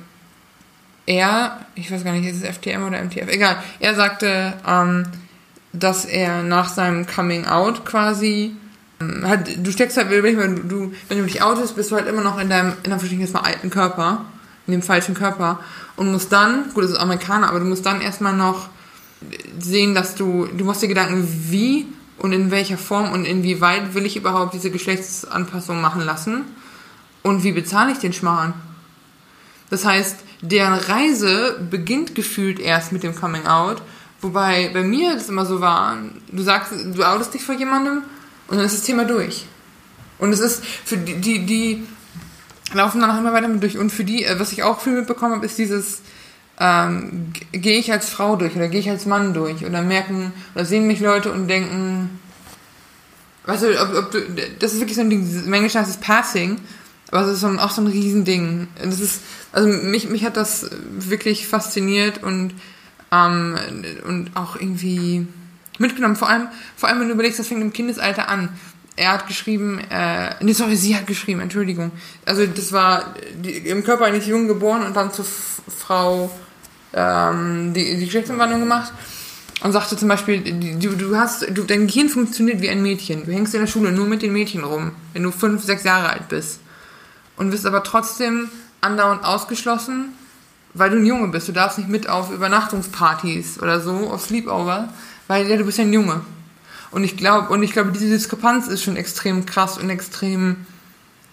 er, 1.05 1.59
ich 1.75 1.91
weiß 1.91 2.03
gar 2.03 2.13
nicht, 2.13 2.27
ist 2.27 2.43
es 2.43 2.49
FTM 2.57 2.87
oder 2.87 3.03
MTF, 3.03 3.27
egal, 3.27 3.57
er 3.79 3.93
sagte, 3.93 4.53
ähm, 4.65 5.03
dass 5.73 6.05
er 6.05 6.41
nach 6.43 6.69
seinem 6.69 7.05
Coming 7.05 7.45
Out 7.45 7.85
quasi 7.85 8.55
halt, 9.25 9.65
du 9.65 9.71
steckst 9.71 9.97
halt, 9.97 10.09
wenn 10.09 10.67
du, 10.67 10.93
wenn 11.07 11.17
du 11.17 11.23
dich 11.25 11.41
outest, 11.41 11.75
bist 11.75 11.91
du 11.91 11.95
halt 11.95 12.07
immer 12.07 12.21
noch 12.21 12.39
in 12.39 12.49
deinem, 12.49 12.73
in 12.83 12.91
einem 12.91 13.35
alten 13.35 13.69
Körper, 13.69 14.25
in 14.67 14.71
dem 14.71 14.81
falschen 14.81 15.15
Körper 15.15 15.59
und 15.95 16.11
musst 16.11 16.31
dann, 16.31 16.71
gut, 16.73 16.83
das 16.83 16.91
ist 16.91 16.97
Amerikaner, 16.97 17.49
aber 17.49 17.59
du 17.59 17.65
musst 17.65 17.85
dann 17.85 18.01
erstmal 18.01 18.35
noch 18.35 18.69
sehen, 19.59 19.95
dass 19.95 20.15
du, 20.15 20.47
du 20.47 20.65
musst 20.65 20.81
dir 20.81 20.87
Gedanken, 20.87 21.27
wie 21.49 21.87
und 22.17 22.31
in 22.31 22.51
welcher 22.51 22.77
Form 22.77 23.11
und 23.11 23.25
inwieweit 23.25 23.93
will 23.93 24.05
ich 24.05 24.15
überhaupt 24.15 24.53
diese 24.53 24.71
Geschlechtsanpassung 24.71 25.81
machen 25.81 26.01
lassen 26.01 26.45
und 27.23 27.43
wie 27.43 27.51
bezahle 27.51 27.91
ich 27.91 27.99
den 27.99 28.13
Schmarrn? 28.13 28.53
Das 29.69 29.85
heißt, 29.85 30.17
deren 30.41 30.73
Reise 30.73 31.59
beginnt 31.69 32.15
gefühlt 32.15 32.59
erst 32.59 32.91
mit 32.91 33.03
dem 33.03 33.15
Coming 33.15 33.47
Out, 33.47 33.81
wobei 34.21 34.69
bei 34.73 34.83
mir 34.83 35.15
das 35.15 35.29
immer 35.29 35.45
so 35.45 35.59
war, 35.59 35.97
du 36.31 36.43
sagst, 36.43 36.71
du 36.93 37.03
outest 37.03 37.33
dich 37.33 37.43
vor 37.43 37.55
jemandem 37.55 38.03
und 38.47 38.57
dann 38.57 38.65
ist 38.65 38.75
das 38.75 38.83
Thema 38.83 39.05
durch. 39.05 39.45
Und 40.17 40.31
es 40.31 40.39
ist 40.39 40.63
für 40.63 40.97
die, 40.97 41.15
die, 41.15 41.45
die 41.45 41.83
laufen 42.73 43.01
dann 43.01 43.11
auch 43.11 43.17
immer 43.17 43.33
weiter 43.33 43.47
mit 43.47 43.61
durch. 43.61 43.77
Und 43.77 43.91
für 43.91 44.03
die, 44.03 44.23
äh, 44.23 44.39
was 44.39 44.51
ich 44.51 44.63
auch 44.63 44.79
viel 44.79 44.93
mitbekommen 44.93 45.35
habe, 45.35 45.45
ist 45.45 45.57
dieses, 45.57 46.01
ähm, 46.59 47.33
gehe 47.51 47.77
ich 47.77 47.91
als 47.91 48.09
Frau 48.09 48.35
durch 48.35 48.55
oder 48.55 48.67
gehe 48.67 48.79
ich 48.79 48.89
als 48.89 49.05
Mann 49.05 49.33
durch 49.33 49.65
oder 49.65 49.81
merken 49.81 50.31
oder 50.53 50.65
sehen 50.65 50.87
mich 50.87 50.99
Leute 50.99 51.31
und 51.31 51.47
denken, 51.47 52.19
weißt 53.45 53.63
du, 53.63 53.81
ob, 53.81 53.95
ob 53.95 54.11
du, 54.11 54.21
das 54.59 54.73
ist 54.73 54.79
wirklich 54.79 54.95
so 54.95 55.01
ein 55.01 55.09
Ding, 55.09 55.53
Englischen 55.53 55.81
heißt 55.81 55.89
es 55.89 55.97
Passing, 55.97 56.57
Aber 57.11 57.21
es 57.21 57.33
ist 57.33 57.41
so 57.41 57.47
ein, 57.47 57.59
auch 57.59 57.71
so 57.71 57.81
ein 57.81 57.87
Riesending. 57.87 58.67
Das 58.81 58.99
ist, 58.99 59.21
also 59.51 59.67
mich, 59.67 60.09
mich 60.09 60.23
hat 60.23 60.37
das 60.37 60.69
wirklich 60.97 61.47
fasziniert 61.47 62.23
und, 62.23 62.53
ähm, 63.11 63.57
und 64.07 64.31
auch 64.35 64.55
irgendwie 64.55 65.27
mitgenommen. 65.79 66.15
Vor 66.15 66.29
allem, 66.29 66.47
vor 66.75 66.89
allem, 66.89 66.99
wenn 66.99 67.07
du 67.07 67.13
überlegst, 67.13 67.39
das 67.39 67.47
fängt 67.47 67.61
im 67.61 67.73
Kindesalter 67.73 68.29
an. 68.29 68.49
Er 68.95 69.11
hat 69.11 69.27
geschrieben, 69.27 69.79
äh, 69.89 70.35
nee, 70.39 70.53
sorry, 70.53 70.77
sie 70.77 70.95
hat 70.95 71.05
geschrieben, 71.05 71.41
Entschuldigung. 71.41 71.91
Also 72.25 72.45
das 72.45 72.71
war 72.71 73.13
die, 73.35 73.57
im 73.57 73.83
Körper 73.83 74.05
eines 74.05 74.25
Jungen 74.25 74.47
geboren 74.47 74.83
und 74.83 74.95
dann 74.95 75.11
zur 75.11 75.25
Frau 75.25 76.31
ähm, 76.93 77.73
die, 77.73 77.97
die 77.97 78.05
Geschlechtsumwandlung 78.05 78.61
gemacht 78.61 78.93
und 79.63 79.71
sagte 79.71 79.97
zum 79.97 80.07
Beispiel, 80.07 80.41
du, 80.79 80.95
du 80.95 81.17
hast, 81.17 81.47
du, 81.49 81.63
dein 81.63 81.87
Gehirn 81.87 82.09
funktioniert 82.09 82.61
wie 82.61 82.69
ein 82.69 82.81
Mädchen. 82.81 83.25
Du 83.25 83.31
hängst 83.31 83.53
in 83.53 83.61
der 83.61 83.67
Schule 83.67 83.91
nur 83.91 84.05
mit 84.05 84.21
den 84.21 84.33
Mädchen 84.33 84.63
rum, 84.63 84.91
wenn 85.13 85.23
du 85.23 85.31
fünf, 85.31 85.63
sechs 85.63 85.83
Jahre 85.83 86.09
alt 86.09 86.29
bist. 86.29 86.59
Und 87.37 87.51
wirst 87.51 87.65
aber 87.65 87.83
trotzdem 87.83 88.49
andauernd 88.81 89.25
ausgeschlossen, 89.25 90.13
weil 90.73 90.89
du 90.89 90.97
ein 90.97 91.05
Junge 91.05 91.27
bist. 91.29 91.47
Du 91.47 91.51
darfst 91.51 91.77
nicht 91.77 91.89
mit 91.89 92.07
auf 92.07 92.31
Übernachtungspartys 92.31 93.59
oder 93.59 93.81
so, 93.81 94.09
auf 94.09 94.25
Sleepover, 94.25 94.89
weil 95.27 95.47
ja, 95.47 95.57
du 95.57 95.65
bist 95.65 95.77
ja 95.77 95.83
ein 95.83 95.93
Junge. 95.93 96.21
Und 96.91 97.03
ich 97.03 97.17
glaube, 97.17 97.49
und 97.53 97.63
ich 97.63 97.71
glaube, 97.71 97.91
diese 97.91 98.09
Diskrepanz 98.09 98.67
ist 98.67 98.83
schon 98.83 98.95
extrem 98.95 99.45
krass 99.45 99.77
und 99.77 99.89
extrem 99.89 100.65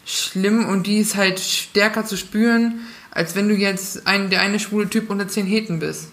schlimm 0.05 0.66
und 0.66 0.87
die 0.87 0.98
ist 0.98 1.16
halt 1.16 1.38
stärker 1.38 2.05
zu 2.05 2.16
spüren, 2.16 2.81
als 3.11 3.37
wenn 3.37 3.48
du 3.48 3.55
jetzt 3.55 4.07
ein, 4.07 4.31
der 4.31 4.40
eine 4.40 4.59
schwule 4.59 4.88
Typ 4.88 5.11
unter 5.11 5.28
zehn 5.28 5.46
Heten 5.46 5.78
bist. 5.78 6.09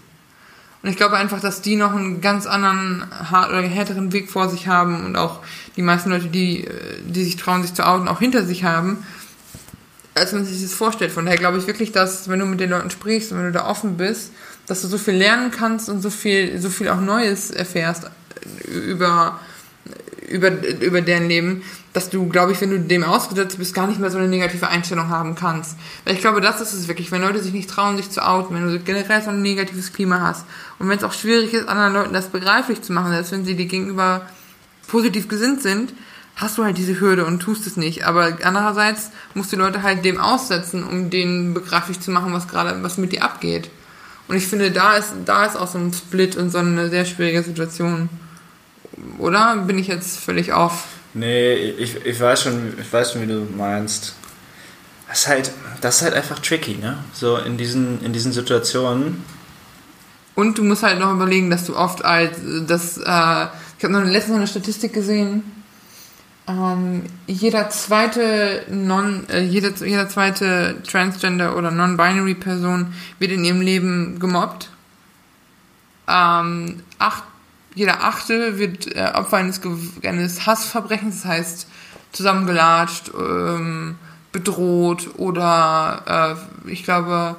Und 0.81 0.89
ich 0.89 0.95
glaube 0.95 1.17
einfach, 1.17 1.41
dass 1.41 1.61
die 1.61 1.75
noch 1.75 1.93
einen 1.93 2.21
ganz 2.21 2.45
anderen 2.45 3.05
hart 3.11 3.49
oder 3.49 3.61
härteren 3.61 4.13
Weg 4.13 4.29
vor 4.29 4.49
sich 4.49 4.67
haben 4.67 5.05
und 5.05 5.17
auch 5.17 5.41
die 5.75 5.81
meisten 5.81 6.09
Leute, 6.09 6.27
die, 6.27 6.67
die 7.05 7.23
sich 7.23 7.35
trauen, 7.35 7.63
sich 7.63 7.73
zu 7.73 7.85
outen, 7.85 8.07
auch 8.07 8.19
hinter 8.19 8.45
sich 8.45 8.63
haben, 8.63 9.05
als 10.15 10.31
man 10.31 10.45
sich 10.45 10.61
das 10.61 10.73
vorstellt. 10.73 11.11
Von 11.11 11.25
daher 11.25 11.37
glaube 11.37 11.57
ich 11.57 11.67
wirklich, 11.67 11.91
dass 11.91 12.29
wenn 12.29 12.39
du 12.39 12.45
mit 12.45 12.59
den 12.59 12.69
Leuten 12.69 12.91
sprichst 12.91 13.31
und 13.31 13.39
wenn 13.39 13.45
du 13.45 13.51
da 13.51 13.67
offen 13.67 13.97
bist, 13.97 14.31
dass 14.69 14.83
du 14.83 14.87
so 14.87 14.99
viel 14.99 15.15
lernen 15.15 15.49
kannst 15.49 15.89
und 15.89 16.01
so 16.01 16.11
viel, 16.11 16.61
so 16.61 16.69
viel 16.69 16.89
auch 16.89 17.01
Neues 17.01 17.49
erfährst 17.49 18.09
über, 18.67 19.39
über, 20.29 20.51
über 20.79 21.01
deren 21.01 21.27
Leben, 21.27 21.63
dass 21.91 22.11
du, 22.11 22.29
glaube 22.29 22.51
ich, 22.51 22.61
wenn 22.61 22.69
du 22.69 22.79
dem 22.79 23.03
ausgesetzt 23.03 23.57
bist, 23.57 23.73
gar 23.73 23.87
nicht 23.87 23.99
mehr 23.99 24.11
so 24.11 24.19
eine 24.19 24.27
negative 24.27 24.67
Einstellung 24.67 25.09
haben 25.09 25.33
kannst. 25.33 25.75
Weil 26.05 26.13
ich 26.13 26.21
glaube, 26.21 26.39
das 26.39 26.61
ist 26.61 26.73
es 26.73 26.87
wirklich, 26.87 27.11
wenn 27.11 27.21
Leute 27.21 27.41
sich 27.41 27.51
nicht 27.51 27.67
trauen, 27.67 27.97
sich 27.97 28.11
zu 28.11 28.23
outen, 28.23 28.55
wenn 28.55 28.71
du 28.71 28.79
generell 28.79 29.23
so 29.23 29.31
ein 29.31 29.41
negatives 29.41 29.91
Klima 29.91 30.21
hast 30.21 30.45
und 30.77 30.87
wenn 30.87 30.99
es 30.99 31.03
auch 31.03 31.13
schwierig 31.13 31.51
ist, 31.51 31.67
anderen 31.67 31.93
Leuten 31.93 32.13
das 32.13 32.27
begreiflich 32.27 32.83
zu 32.83 32.93
machen, 32.93 33.11
selbst 33.11 33.31
wenn 33.31 33.45
sie 33.45 33.55
dir 33.55 33.65
gegenüber 33.65 34.21
positiv 34.87 35.27
gesinnt 35.29 35.63
sind, 35.63 35.93
hast 36.35 36.59
du 36.59 36.63
halt 36.63 36.77
diese 36.77 36.99
Hürde 36.99 37.25
und 37.25 37.39
tust 37.39 37.65
es 37.65 37.75
nicht. 37.75 38.05
Aber 38.05 38.37
andererseits 38.43 39.09
musst 39.33 39.51
du 39.51 39.57
Leute 39.57 39.81
halt 39.81 40.05
dem 40.05 40.19
aussetzen, 40.19 40.83
um 40.83 41.09
denen 41.09 41.55
begreiflich 41.55 41.99
zu 41.99 42.11
machen, 42.11 42.33
was 42.33 42.47
gerade, 42.47 42.83
was 42.83 42.99
mit 42.99 43.13
dir 43.13 43.23
abgeht. 43.23 43.71
Und 44.29 44.37
ich 44.37 44.45
finde, 44.45 44.69
da 44.69 44.95
ist, 44.95 45.11
da 45.25 45.43
ist 45.43 45.57
auch 45.57 45.67
so 45.67 45.79
ein 45.79 45.91
Split 45.91 46.37
und 46.37 46.51
so 46.51 46.59
eine 46.59 46.89
sehr 46.89 47.03
schwierige 47.03 47.41
Situation. 47.41 48.09
Oder 49.17 49.57
bin 49.57 49.79
ich 49.79 49.87
jetzt 49.87 50.19
völlig 50.19 50.53
auf? 50.53 50.85
Nee, 51.15 51.55
ich, 51.55 52.05
ich 52.05 52.19
weiß 52.19 52.43
schon, 52.43 52.73
ich 52.79 52.93
weiß 52.93 53.11
schon, 53.11 53.23
wie 53.23 53.27
du 53.27 53.47
meinst. 53.57 54.13
Das 55.07 55.21
ist 55.21 55.27
halt, 55.27 55.51
das 55.81 55.97
ist 55.97 56.01
halt 56.03 56.13
einfach 56.13 56.37
tricky, 56.37 56.75
ne? 56.75 56.99
So 57.11 57.37
in 57.37 57.57
diesen, 57.57 58.03
in 58.03 58.13
diesen 58.13 58.31
Situationen. 58.31 59.23
Und 60.35 60.59
du 60.59 60.63
musst 60.63 60.83
halt 60.83 60.99
noch 60.99 61.11
überlegen, 61.11 61.49
dass 61.49 61.65
du 61.65 61.75
oft 61.75 62.05
als 62.05 62.37
das, 62.67 62.97
äh, 62.97 63.01
ich 63.01 63.83
habe 63.83 63.93
noch 63.93 64.03
letztens 64.03 64.37
eine 64.37 64.47
Statistik 64.47 64.93
gesehen, 64.93 65.58
ähm, 66.49 67.03
jeder 67.27 67.69
zweite 67.69 68.65
non, 68.69 69.29
äh, 69.29 69.41
jeder, 69.41 69.69
jeder 69.85 70.09
zweite 70.09 70.81
Transgender 70.85 71.55
oder 71.55 71.71
non-binary 71.71 72.35
Person 72.35 72.93
wird 73.19 73.31
in 73.31 73.45
ihrem 73.45 73.61
Leben 73.61 74.19
gemobbt. 74.19 74.69
Ähm, 76.07 76.81
acht 76.97 77.23
jeder 77.75 78.03
Achte 78.03 78.57
wird 78.57 78.95
äh, 78.95 79.11
Opfer 79.13 79.37
eines, 79.37 79.61
eines 80.03 80.45
Hassverbrechens, 80.45 81.21
das 81.21 81.25
heißt 81.25 81.67
zusammengelatscht, 82.11 83.11
ähm, 83.17 83.95
bedroht 84.31 85.11
oder 85.17 86.37
äh, 86.65 86.71
ich 86.71 86.83
glaube, 86.83 87.35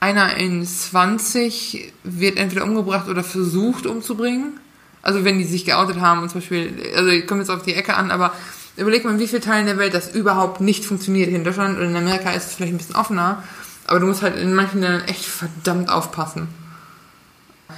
einer 0.00 0.36
in 0.36 0.64
20 0.64 1.92
wird 2.04 2.38
entweder 2.38 2.64
umgebracht 2.64 3.08
oder 3.08 3.24
versucht 3.24 3.86
umzubringen. 3.86 4.60
Also 5.04 5.22
wenn 5.22 5.38
die 5.38 5.44
sich 5.44 5.66
geoutet 5.66 6.00
haben 6.00 6.22
und 6.22 6.30
zum 6.30 6.40
Beispiel, 6.40 6.72
also 6.96 7.10
ich 7.10 7.26
komme 7.26 7.42
jetzt 7.42 7.50
auf 7.50 7.62
die 7.62 7.74
Ecke 7.74 7.94
an, 7.94 8.10
aber 8.10 8.32
überleg 8.78 9.04
mal, 9.04 9.12
in 9.12 9.18
wie 9.18 9.28
vielen 9.28 9.42
Teilen 9.42 9.66
der 9.66 9.76
Welt 9.76 9.92
das 9.92 10.14
überhaupt 10.14 10.62
nicht 10.62 10.86
funktioniert. 10.86 11.28
In 11.28 11.44
Deutschland 11.44 11.78
und 11.78 11.84
in 11.84 11.96
Amerika 11.96 12.30
ist 12.30 12.46
es 12.46 12.54
vielleicht 12.54 12.72
ein 12.72 12.78
bisschen 12.78 12.96
offener, 12.96 13.44
aber 13.86 14.00
du 14.00 14.06
musst 14.06 14.22
halt 14.22 14.36
in 14.36 14.54
manchen 14.54 14.80
Ländern 14.80 15.06
echt 15.06 15.26
verdammt 15.26 15.90
aufpassen. 15.90 16.48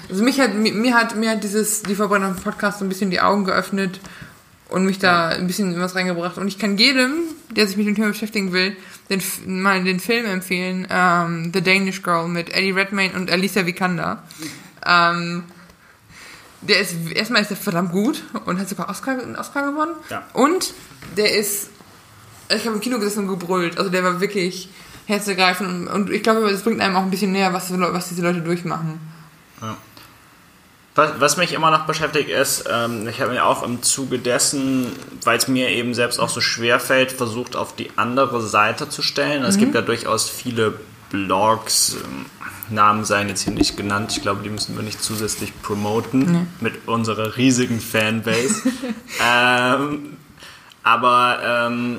Also 0.08 0.22
mich 0.22 0.38
hat, 0.38 0.54
mir 0.54 0.94
hat, 0.94 1.16
mir 1.16 1.30
hat 1.30 1.42
dieses, 1.42 1.82
die 1.82 1.96
Verbrennung 1.96 2.36
Podcast 2.36 2.78
so 2.78 2.84
ein 2.84 2.88
bisschen 2.88 3.10
die 3.10 3.20
Augen 3.20 3.44
geöffnet 3.44 3.98
und 4.68 4.84
mich 4.84 5.00
da 5.00 5.30
ein 5.30 5.48
bisschen 5.48 5.80
was 5.80 5.96
reingebracht. 5.96 6.38
Und 6.38 6.46
ich 6.46 6.60
kann 6.60 6.78
jedem, 6.78 7.14
der 7.50 7.66
sich 7.66 7.76
mit 7.76 7.88
dem 7.88 7.96
Thema 7.96 8.08
beschäftigen 8.08 8.52
will, 8.52 8.76
den, 9.10 9.20
mal 9.46 9.82
den 9.82 9.98
Film 9.98 10.26
empfehlen, 10.26 10.86
ähm, 10.90 11.50
The 11.52 11.60
Danish 11.60 12.04
Girl 12.04 12.28
mit 12.28 12.54
Eddie 12.54 12.70
Redmayne 12.70 13.14
und 13.14 13.32
Alicia 13.32 13.66
Vikander. 13.66 14.22
Ähm, 14.86 15.42
der 16.68 16.80
ist, 16.80 16.94
erstmal 17.14 17.42
ist 17.42 17.50
der 17.50 17.56
verdammt 17.56 17.92
gut 17.92 18.22
und 18.44 18.58
hat 18.58 18.68
sogar 18.68 18.88
Oscar, 18.88 19.12
einen 19.12 19.36
Oscar 19.36 19.70
gewonnen. 19.70 19.94
Ja. 20.10 20.24
Und 20.32 20.74
der 21.16 21.34
ist, 21.34 21.70
ich 22.48 22.64
habe 22.64 22.74
im 22.76 22.80
Kino 22.80 22.98
gesessen 22.98 23.28
und 23.28 23.38
gebrüllt. 23.38 23.78
Also 23.78 23.90
der 23.90 24.04
war 24.04 24.20
wirklich 24.20 24.68
herzergreifend 25.06 25.88
und 25.88 26.10
ich 26.10 26.22
glaube, 26.22 26.50
das 26.50 26.62
bringt 26.62 26.80
einem 26.80 26.96
auch 26.96 27.02
ein 27.02 27.10
bisschen 27.10 27.32
näher, 27.32 27.52
was, 27.52 27.70
was 27.72 28.08
diese 28.08 28.22
Leute 28.22 28.40
durchmachen. 28.40 29.00
Ja. 29.62 29.76
Was, 30.96 31.20
was 31.20 31.36
mich 31.36 31.52
immer 31.52 31.70
noch 31.70 31.86
beschäftigt 31.86 32.30
ist, 32.30 32.64
ähm, 32.72 33.06
ich 33.06 33.20
habe 33.20 33.32
mir 33.32 33.44
auch 33.44 33.62
im 33.62 33.82
Zuge 33.82 34.18
dessen, 34.18 34.90
weil 35.24 35.36
es 35.36 35.46
mir 35.46 35.68
eben 35.68 35.94
selbst 35.94 36.18
auch 36.18 36.30
so 36.30 36.40
schwer 36.40 36.80
fällt, 36.80 37.12
versucht 37.12 37.54
auf 37.54 37.76
die 37.76 37.90
andere 37.96 38.40
Seite 38.40 38.88
zu 38.88 39.02
stellen. 39.02 39.42
Mhm. 39.42 39.48
Es 39.48 39.58
gibt 39.58 39.74
ja 39.74 39.82
durchaus 39.82 40.28
viele 40.28 40.80
Blogs, 41.10 41.96
ähm, 42.02 42.26
Namen 42.68 43.04
seien 43.04 43.28
jetzt 43.28 43.42
hier 43.42 43.52
nicht 43.52 43.76
genannt, 43.76 44.12
ich 44.16 44.22
glaube, 44.22 44.42
die 44.42 44.50
müssen 44.50 44.76
wir 44.76 44.82
nicht 44.82 45.02
zusätzlich 45.02 45.52
promoten 45.62 46.32
nee. 46.32 46.46
mit 46.60 46.88
unserer 46.88 47.36
riesigen 47.36 47.80
Fanbase. 47.80 48.62
ähm, 49.24 50.16
aber 50.82 51.40
ähm, 51.44 51.98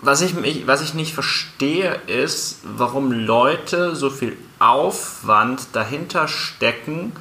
was, 0.00 0.20
ich, 0.22 0.34
was 0.66 0.82
ich 0.82 0.94
nicht 0.94 1.12
verstehe, 1.12 1.94
ist, 2.06 2.60
warum 2.64 3.12
Leute 3.12 3.94
so 3.96 4.10
viel 4.10 4.36
Aufwand 4.58 5.68
dahinter 5.72 6.28
stecken, 6.28 7.12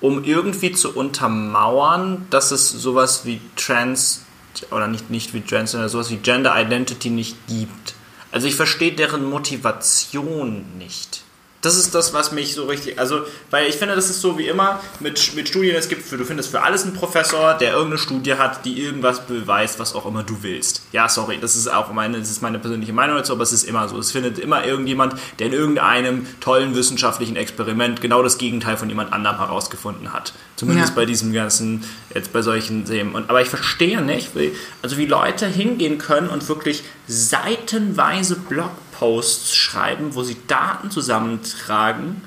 um 0.00 0.24
irgendwie 0.24 0.72
zu 0.72 0.96
untermauern, 0.96 2.26
dass 2.30 2.50
es 2.50 2.70
sowas 2.70 3.24
wie 3.24 3.40
Trans 3.56 4.24
oder 4.70 4.88
nicht, 4.88 5.10
nicht 5.10 5.34
wie 5.34 5.40
Trans, 5.40 5.72
sondern 5.72 5.88
sowas 5.88 6.10
wie 6.10 6.16
Gender 6.16 6.54
Identity 6.60 7.10
nicht 7.10 7.36
gibt. 7.46 7.94
Also 8.32 8.48
ich 8.48 8.56
verstehe 8.56 8.92
deren 8.92 9.28
Motivation 9.28 10.64
nicht 10.78 11.22
das 11.62 11.76
ist 11.76 11.94
das, 11.94 12.12
was 12.12 12.32
mich 12.32 12.54
so 12.54 12.64
richtig, 12.64 12.98
also, 12.98 13.20
weil 13.50 13.68
ich 13.68 13.76
finde, 13.76 13.94
das 13.94 14.10
ist 14.10 14.20
so 14.20 14.36
wie 14.36 14.48
immer 14.48 14.80
mit, 14.98 15.34
mit 15.36 15.48
Studien, 15.48 15.76
es 15.76 15.88
gibt 15.88 16.02
für, 16.02 16.16
du 16.16 16.24
findest 16.24 16.50
für 16.50 16.62
alles 16.62 16.82
einen 16.82 16.92
Professor, 16.92 17.54
der 17.54 17.72
irgendeine 17.72 17.98
Studie 17.98 18.34
hat, 18.34 18.64
die 18.64 18.82
irgendwas 18.82 19.24
beweist, 19.26 19.78
was 19.78 19.94
auch 19.94 20.04
immer 20.04 20.24
du 20.24 20.42
willst. 20.42 20.82
Ja, 20.90 21.08
sorry, 21.08 21.38
das 21.40 21.54
ist 21.54 21.72
auch 21.72 21.92
meine, 21.92 22.18
das 22.18 22.30
ist 22.30 22.42
meine 22.42 22.58
persönliche 22.58 22.92
Meinung 22.92 23.16
dazu, 23.16 23.32
aber 23.32 23.44
es 23.44 23.52
ist 23.52 23.62
immer 23.62 23.88
so. 23.88 23.96
Es 23.96 24.10
findet 24.10 24.40
immer 24.40 24.64
irgendjemand, 24.64 25.14
der 25.38 25.46
in 25.46 25.52
irgendeinem 25.52 26.26
tollen 26.40 26.74
wissenschaftlichen 26.74 27.36
Experiment 27.36 28.00
genau 28.00 28.24
das 28.24 28.38
Gegenteil 28.38 28.76
von 28.76 28.88
jemand 28.88 29.12
anderem 29.12 29.38
herausgefunden 29.38 30.12
hat. 30.12 30.32
Zumindest 30.56 30.90
ja. 30.90 30.94
bei 30.96 31.06
diesem 31.06 31.32
ganzen, 31.32 31.84
jetzt 32.12 32.32
bei 32.32 32.42
solchen 32.42 32.84
Themen. 32.86 33.14
Und, 33.14 33.30
aber 33.30 33.40
ich 33.40 33.48
verstehe 33.48 34.02
nicht, 34.02 34.34
wie, 34.34 34.52
also 34.82 34.96
wie 34.98 35.06
Leute 35.06 35.46
hingehen 35.46 35.98
können 35.98 36.28
und 36.28 36.48
wirklich 36.48 36.82
seitenweise 37.06 38.34
Blog 38.34 38.70
Posts 39.02 39.56
schreiben, 39.56 40.14
wo 40.14 40.22
sie 40.22 40.36
Daten 40.46 40.92
zusammentragen, 40.92 42.22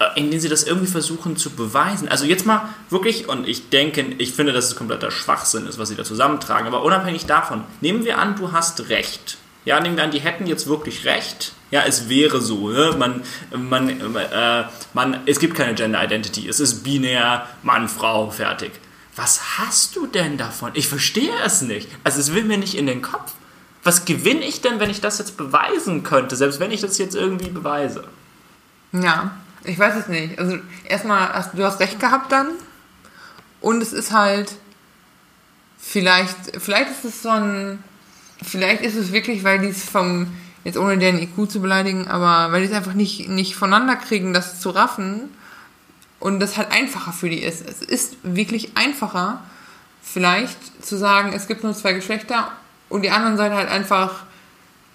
äh, 0.00 0.18
in 0.18 0.30
denen 0.30 0.40
sie 0.40 0.48
das 0.48 0.64
irgendwie 0.64 0.90
versuchen 0.90 1.36
zu 1.36 1.50
beweisen. 1.50 2.08
Also 2.08 2.24
jetzt 2.24 2.44
mal 2.44 2.68
wirklich, 2.90 3.28
und 3.28 3.46
ich 3.46 3.68
denke, 3.68 4.04
ich 4.18 4.32
finde, 4.32 4.52
dass 4.52 4.64
es 4.64 4.74
kompletter 4.74 5.12
Schwachsinn 5.12 5.64
ist, 5.68 5.78
was 5.78 5.90
sie 5.90 5.94
da 5.94 6.02
zusammentragen, 6.02 6.66
aber 6.66 6.82
unabhängig 6.82 7.26
davon, 7.26 7.62
nehmen 7.80 8.04
wir 8.04 8.18
an, 8.18 8.34
du 8.34 8.50
hast 8.50 8.88
recht. 8.88 9.36
Ja, 9.64 9.78
nehmen 9.78 9.96
wir 9.96 10.02
an, 10.02 10.10
die 10.10 10.18
hätten 10.18 10.48
jetzt 10.48 10.66
wirklich 10.66 11.04
recht. 11.04 11.52
Ja, 11.70 11.84
es 11.86 12.08
wäre 12.08 12.40
so. 12.40 12.70
Ne? 12.70 12.96
Man, 12.98 13.22
man, 13.56 13.88
äh, 13.88 14.64
man, 14.92 15.20
es 15.26 15.38
gibt 15.38 15.54
keine 15.54 15.74
Gender 15.74 16.02
Identity. 16.02 16.48
Es 16.48 16.58
ist 16.58 16.82
binär, 16.82 17.46
Mann, 17.62 17.88
Frau, 17.88 18.28
fertig. 18.32 18.72
Was 19.14 19.58
hast 19.58 19.94
du 19.94 20.08
denn 20.08 20.36
davon? 20.36 20.72
Ich 20.74 20.88
verstehe 20.88 21.32
es 21.44 21.62
nicht. 21.62 21.88
Also 22.02 22.18
es 22.18 22.34
will 22.34 22.42
mir 22.42 22.58
nicht 22.58 22.74
in 22.74 22.86
den 22.86 23.02
Kopf 23.02 23.34
was 23.82 24.04
gewinne 24.04 24.44
ich 24.44 24.60
denn, 24.60 24.78
wenn 24.80 24.90
ich 24.90 25.00
das 25.00 25.18
jetzt 25.18 25.36
beweisen 25.36 26.02
könnte, 26.02 26.36
selbst 26.36 26.60
wenn 26.60 26.70
ich 26.70 26.80
das 26.80 26.98
jetzt 26.98 27.14
irgendwie 27.14 27.50
beweise? 27.50 28.04
Ja, 28.92 29.32
ich 29.64 29.78
weiß 29.78 29.96
es 29.96 30.08
nicht. 30.08 30.38
Also 30.38 30.58
erstmal, 30.84 31.44
du 31.54 31.64
hast 31.64 31.80
recht 31.80 31.98
gehabt 31.98 32.30
dann. 32.30 32.48
Und 33.60 33.82
es 33.82 33.92
ist 33.92 34.12
halt 34.12 34.52
vielleicht, 35.78 36.36
vielleicht 36.60 36.90
ist 36.90 37.04
es 37.04 37.22
so 37.22 37.30
ein, 37.30 37.82
vielleicht 38.42 38.82
ist 38.82 38.96
es 38.96 39.12
wirklich, 39.12 39.44
weil 39.44 39.60
die 39.60 39.68
es 39.68 39.84
vom, 39.84 40.28
jetzt 40.64 40.78
ohne 40.78 40.98
deren 40.98 41.18
IQ 41.18 41.50
zu 41.50 41.60
beleidigen, 41.60 42.08
aber 42.08 42.52
weil 42.52 42.62
die 42.62 42.68
es 42.68 42.74
einfach 42.74 42.94
nicht, 42.94 43.28
nicht 43.28 43.56
voneinander 43.56 43.96
kriegen, 43.96 44.32
das 44.32 44.60
zu 44.60 44.70
raffen 44.70 45.30
und 46.20 46.40
das 46.40 46.56
halt 46.56 46.70
einfacher 46.70 47.12
für 47.12 47.28
die 47.28 47.42
ist. 47.42 47.66
Es 47.66 47.82
ist 47.82 48.16
wirklich 48.22 48.76
einfacher, 48.76 49.42
vielleicht 50.02 50.84
zu 50.84 50.96
sagen, 50.96 51.32
es 51.32 51.48
gibt 51.48 51.64
nur 51.64 51.74
zwei 51.74 51.92
Geschlechter 51.92 52.52
und 52.92 53.02
die 53.02 53.10
anderen 53.10 53.38
seid 53.38 53.52
halt 53.52 53.70
einfach 53.70 54.24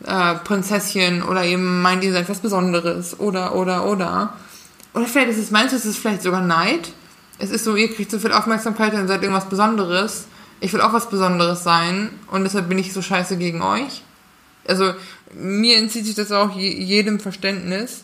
äh, 0.06 0.36
Prinzesschen 0.36 1.24
oder 1.24 1.44
eben 1.44 1.82
meint 1.82 2.04
ihr 2.04 2.14
seid 2.14 2.30
was 2.30 2.40
Besonderes 2.40 3.20
oder, 3.20 3.56
oder, 3.56 3.86
oder. 3.86 4.34
Oder 4.94 5.06
vielleicht 5.06 5.32
ist 5.32 5.40
es, 5.40 5.52
meinst 5.52 5.74
du, 5.74 5.78
es 5.78 5.86
ist 5.86 5.98
vielleicht 5.98 6.22
sogar 6.22 6.42
Neid? 6.42 6.94
Es 7.40 7.50
ist 7.50 7.64
so, 7.64 7.76
ihr 7.76 7.92
kriegt 7.92 8.12
so 8.12 8.20
viel 8.20 8.32
Aufmerksamkeit 8.32 8.94
und 8.94 9.08
seid 9.08 9.24
irgendwas 9.24 9.50
Besonderes. 9.50 10.28
Ich 10.60 10.74
will 10.74 10.82
auch 10.82 10.94
was 10.94 11.10
Besonderes 11.10 11.64
sein 11.64 12.10
und 12.30 12.44
deshalb 12.44 12.70
bin 12.70 12.78
ich 12.78 12.94
so 12.94 13.02
scheiße 13.02 13.38
gegen 13.38 13.64
euch. 13.64 14.04
Also, 14.68 14.94
mir 15.34 15.78
entzieht 15.78 16.06
sich 16.06 16.16
das 16.16 16.32
auch 16.32 16.56
jedem 16.56 17.20
Verständnis. 17.20 18.04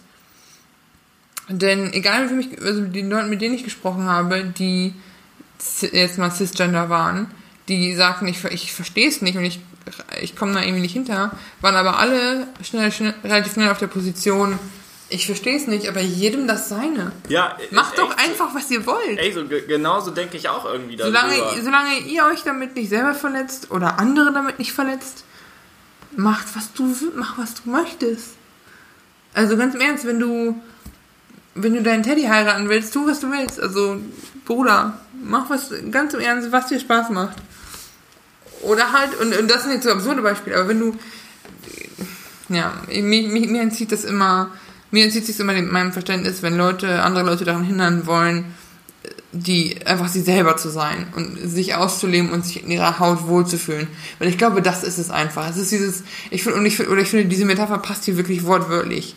Denn 1.49 1.93
egal 1.93 2.29
wie 2.29 2.35
mich, 2.35 2.61
also 2.61 2.81
die 2.81 3.01
Leute, 3.01 3.27
mit 3.27 3.41
denen 3.41 3.53
ich 3.53 3.63
gesprochen 3.63 4.05
habe, 4.05 4.43
die 4.43 4.93
jetzt 5.91 6.17
mal 6.17 6.31
cisgender 6.31 6.89
waren, 6.89 7.27
die 7.67 7.95
sagten, 7.95 8.27
ich, 8.27 8.43
ich 8.45 8.73
verstehe 8.73 9.07
es 9.07 9.21
nicht 9.21 9.37
und 9.37 9.45
ich, 9.45 9.59
ich 10.21 10.35
komme 10.35 10.53
da 10.53 10.61
irgendwie 10.61 10.81
nicht 10.81 10.93
hinter, 10.93 11.31
waren 11.61 11.75
aber 11.75 11.99
alle 11.99 12.47
schnell, 12.63 12.91
schnell, 12.91 13.13
relativ 13.23 13.53
schnell 13.53 13.69
auf 13.69 13.79
der 13.79 13.87
Position, 13.87 14.57
ich 15.09 15.27
verstehe 15.27 15.55
es 15.55 15.67
nicht, 15.67 15.87
aber 15.87 16.01
jedem 16.01 16.47
das 16.47 16.69
seine. 16.69 17.11
Ja, 17.27 17.57
Macht 17.71 17.99
doch 17.99 18.17
einfach, 18.17 18.55
was 18.55 18.71
ihr 18.71 18.85
wollt. 18.85 19.19
Ey, 19.19 19.31
so, 19.31 19.45
genauso 19.45 20.11
denke 20.11 20.37
ich 20.37 20.49
auch 20.49 20.65
irgendwie 20.65 20.95
darüber. 20.95 21.19
Solange, 21.19 21.61
solange 21.61 21.99
ihr 21.99 22.25
euch 22.25 22.41
damit 22.43 22.75
nicht 22.75 22.89
selber 22.89 23.13
verletzt 23.13 23.69
oder 23.69 23.99
andere 23.99 24.33
damit 24.33 24.57
nicht 24.57 24.71
verletzt, 24.71 25.23
macht, 26.15 26.55
was 26.55 26.73
du, 26.73 26.95
mach, 27.15 27.37
was 27.37 27.55
du 27.55 27.69
möchtest. 27.69 28.29
Also 29.33 29.57
ganz 29.57 29.75
im 29.75 29.81
Ernst, 29.81 30.05
wenn 30.05 30.19
du, 30.19 30.59
wenn 31.53 31.73
du 31.73 31.83
deinen 31.83 32.03
Teddy 32.03 32.23
heiraten 32.23 32.69
willst, 32.69 32.93
tu, 32.93 33.05
was 33.07 33.19
du 33.19 33.31
willst. 33.31 33.59
Also, 33.59 33.97
Bruder, 34.45 34.97
mach 35.23 35.49
was, 35.49 35.71
ganz 35.91 36.13
im 36.13 36.21
Ernst, 36.21 36.51
was 36.51 36.67
dir 36.67 36.79
Spaß 36.79 37.09
macht. 37.09 37.37
Oder 38.63 38.91
halt, 38.91 39.15
und, 39.19 39.37
und 39.37 39.49
das 39.49 39.63
sind 39.63 39.73
jetzt 39.73 39.83
so 39.83 39.91
absurde 39.91 40.21
Beispiele, 40.21 40.57
aber 40.57 40.69
wenn 40.69 40.79
du, 40.79 40.95
ja, 42.49 42.73
mir, 42.87 43.01
mir, 43.01 43.47
mir 43.47 43.61
entzieht 43.61 43.91
das 43.91 44.03
immer, 44.03 44.51
mir 44.91 45.03
entzieht 45.05 45.25
sich 45.25 45.39
immer 45.39 45.53
meinem 45.53 45.91
Verständnis, 45.91 46.41
wenn 46.41 46.55
Leute, 46.55 47.01
andere 47.01 47.23
Leute 47.23 47.45
daran 47.45 47.63
hindern 47.63 48.05
wollen, 48.05 48.53
die 49.31 49.85
einfach 49.85 50.07
sie 50.07 50.21
selber 50.21 50.57
zu 50.57 50.69
sein 50.69 51.07
und 51.15 51.37
sich 51.37 51.73
auszuleben 51.73 52.31
und 52.31 52.45
sich 52.45 52.63
in 52.63 52.69
ihrer 52.69 52.99
Haut 52.99 53.27
wohlzufühlen. 53.27 53.87
Weil 54.19 54.27
ich 54.27 54.37
glaube, 54.37 54.61
das 54.61 54.83
ist 54.83 54.99
es 54.99 55.09
einfach. 55.09 55.49
Es 55.49 55.57
ist 55.57 55.71
dieses, 55.71 56.03
ich 56.29 56.43
finde, 56.43 56.65
ich, 56.67 56.87
oder 56.87 57.01
ich 57.01 57.09
finde, 57.09 57.25
diese 57.25 57.45
Metapher 57.45 57.79
passt 57.79 58.05
hier 58.05 58.15
wirklich 58.15 58.45
wortwörtlich. 58.45 59.15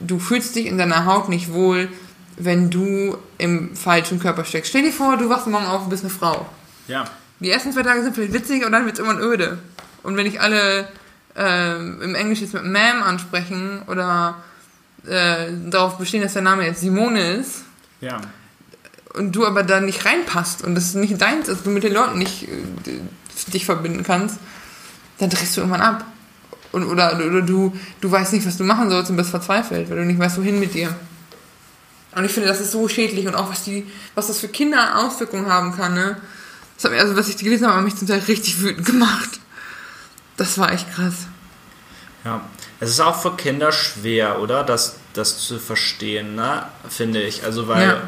Du 0.00 0.18
fühlst 0.18 0.56
dich 0.56 0.66
in 0.66 0.76
deiner 0.76 1.06
Haut 1.06 1.28
nicht 1.28 1.52
wohl, 1.52 1.88
wenn 2.36 2.68
du 2.68 3.16
im 3.38 3.74
falschen 3.76 4.18
Körper 4.18 4.44
steckst. 4.44 4.70
Stell 4.70 4.82
dir 4.82 4.92
vor, 4.92 5.16
du 5.16 5.28
wachst 5.28 5.46
morgen 5.46 5.66
auf 5.66 5.84
und 5.84 5.90
bist 5.90 6.02
eine 6.02 6.12
Frau. 6.12 6.46
Ja. 6.88 7.08
Die 7.40 7.50
ersten 7.50 7.72
zwei 7.72 7.82
Tage 7.82 8.02
sind 8.02 8.14
vielleicht 8.14 8.32
witzig 8.32 8.64
und 8.64 8.72
dann 8.72 8.84
wird 8.84 8.98
es 8.98 9.00
irgendwann 9.00 9.22
öde. 9.22 9.58
Und 10.02 10.16
wenn 10.16 10.26
ich 10.26 10.40
alle 10.40 10.88
äh, 11.36 11.76
im 11.76 12.14
Englisch 12.14 12.40
jetzt 12.40 12.54
mit 12.54 12.64
Ma'am 12.64 13.00
ansprechen 13.00 13.82
oder 13.86 14.36
äh, 15.06 15.46
darauf 15.66 15.98
bestehen, 15.98 16.22
dass 16.22 16.32
der 16.32 16.42
Name 16.42 16.66
jetzt 16.66 16.80
Simone 16.80 17.34
ist. 17.34 17.62
Ja. 18.00 18.20
Und 19.14 19.32
du 19.32 19.46
aber 19.46 19.62
da 19.62 19.80
nicht 19.80 20.04
reinpasst 20.04 20.62
und 20.62 20.74
das 20.74 20.94
nicht 20.94 21.20
deins 21.20 21.48
ist, 21.48 21.64
du 21.64 21.70
mit 21.70 21.84
den 21.84 21.94
Leuten 21.94 22.18
nicht 22.18 22.44
äh, 22.44 23.00
dich 23.52 23.64
verbinden 23.64 24.02
kannst, 24.02 24.38
dann 25.18 25.30
drehst 25.30 25.56
du 25.56 25.60
irgendwann 25.60 25.80
ab. 25.80 26.04
Und, 26.72 26.84
oder, 26.84 27.14
oder 27.14 27.42
du, 27.42 27.74
du 28.00 28.10
weißt 28.10 28.32
nicht, 28.32 28.46
was 28.46 28.58
du 28.58 28.64
machen 28.64 28.90
sollst 28.90 29.10
und 29.10 29.16
bist 29.16 29.30
verzweifelt, 29.30 29.88
weil 29.88 29.96
du 29.96 30.04
nicht 30.04 30.18
weißt, 30.18 30.36
wohin 30.36 30.60
mit 30.60 30.74
dir. 30.74 30.94
Und 32.14 32.24
ich 32.24 32.32
finde, 32.32 32.48
das 32.48 32.60
ist 32.60 32.72
so 32.72 32.88
schädlich 32.88 33.26
und 33.26 33.34
auch 33.34 33.50
was 33.50 33.64
die, 33.64 33.86
was 34.14 34.26
das 34.26 34.38
für 34.38 34.48
Kinder 34.48 34.98
Auswirkungen 34.98 35.46
haben 35.46 35.74
kann, 35.74 35.94
ne? 35.94 36.16
Das 36.80 36.90
hat 36.90 36.98
also 36.98 37.16
was 37.16 37.28
ich 37.28 37.36
gelesen 37.36 37.66
habe, 37.66 37.76
hat 37.76 37.84
mich 37.84 37.96
zum 37.96 38.06
Teil 38.06 38.20
richtig 38.20 38.60
wütend 38.62 38.86
gemacht. 38.86 39.40
Das 40.36 40.58
war 40.58 40.72
echt 40.72 40.90
krass. 40.94 41.26
Ja, 42.24 42.42
es 42.78 42.90
ist 42.90 43.00
auch 43.00 43.20
für 43.20 43.36
Kinder 43.36 43.72
schwer, 43.72 44.40
oder? 44.40 44.62
Das, 44.62 44.96
das 45.12 45.38
zu 45.38 45.58
verstehen, 45.58 46.36
ne? 46.36 46.66
finde 46.88 47.20
ich. 47.20 47.44
Also, 47.44 47.66
weil, 47.66 47.88
ja. 47.88 48.00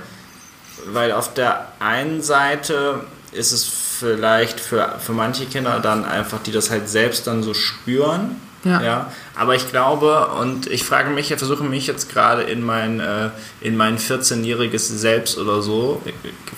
weil 0.87 1.13
auf 1.13 1.35
der 1.35 1.73
einen 1.81 2.23
Seite 2.23 3.05
ist 3.33 3.53
es 3.53 3.65
vielleicht 3.67 4.61
für, 4.61 4.99
für 5.05 5.13
manche 5.13 5.47
Kinder 5.47 5.81
dann 5.81 6.05
einfach, 6.05 6.41
die 6.43 6.53
das 6.53 6.71
halt 6.71 6.89
selbst 6.89 7.27
dann 7.27 7.43
so 7.43 7.55
spüren, 7.55 8.37
ja. 8.65 8.83
ja. 8.83 9.13
Aber 9.37 9.55
ich 9.55 9.71
glaube, 9.71 10.29
und 10.39 10.67
ich 10.67 10.85
frage 10.85 11.11
mich, 11.11 11.31
ich 11.31 11.39
versuche 11.39 11.65
mich 11.65 11.87
jetzt 11.87 12.11
gerade 12.13 12.43
in 12.43 12.63
mein, 12.63 13.01
äh, 13.01 13.31
in 13.61 13.77
mein 13.77 13.99
14-jähriges 13.99 14.79
Selbst 14.79 15.39
oder 15.39 15.63
so, 15.63 16.03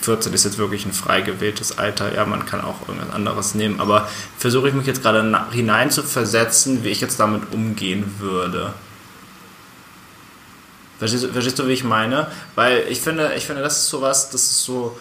14 0.01 0.33
ist 0.33 0.45
jetzt 0.45 0.59
wirklich 0.59 0.85
ein 0.85 0.93
frei 0.93 1.21
gewähltes 1.21 1.79
Alter, 1.79 2.15
ja, 2.15 2.25
man 2.25 2.45
kann 2.45 2.61
auch 2.61 2.89
irgendwas 2.89 3.15
anderes 3.15 3.55
nehmen, 3.55 3.81
aber 3.81 4.09
versuche 4.37 4.69
ich 4.69 4.75
mich 4.75 4.87
jetzt 4.87 5.03
gerade 5.03 5.47
hinein 5.53 5.91
zu 5.91 6.03
versetzen, 6.03 6.83
wie 6.83 6.89
ich 6.89 7.01
jetzt 7.01 7.21
damit 7.21 7.53
umgehen 7.53 8.17
würde. 8.19 8.73
Verstehst, 10.99 11.27
verstehst 11.33 11.59
du, 11.59 11.67
wie 11.67 11.73
ich 11.73 11.85
meine? 11.85 12.29
Weil 12.55 12.85
ich 12.89 13.01
finde, 13.01 13.33
ich 13.37 13.47
finde, 13.47 13.63
das 13.63 13.79
ist 13.79 13.89
sowas, 13.89 14.31
das 14.31 14.43
ist 14.43 14.65
so 14.65 14.97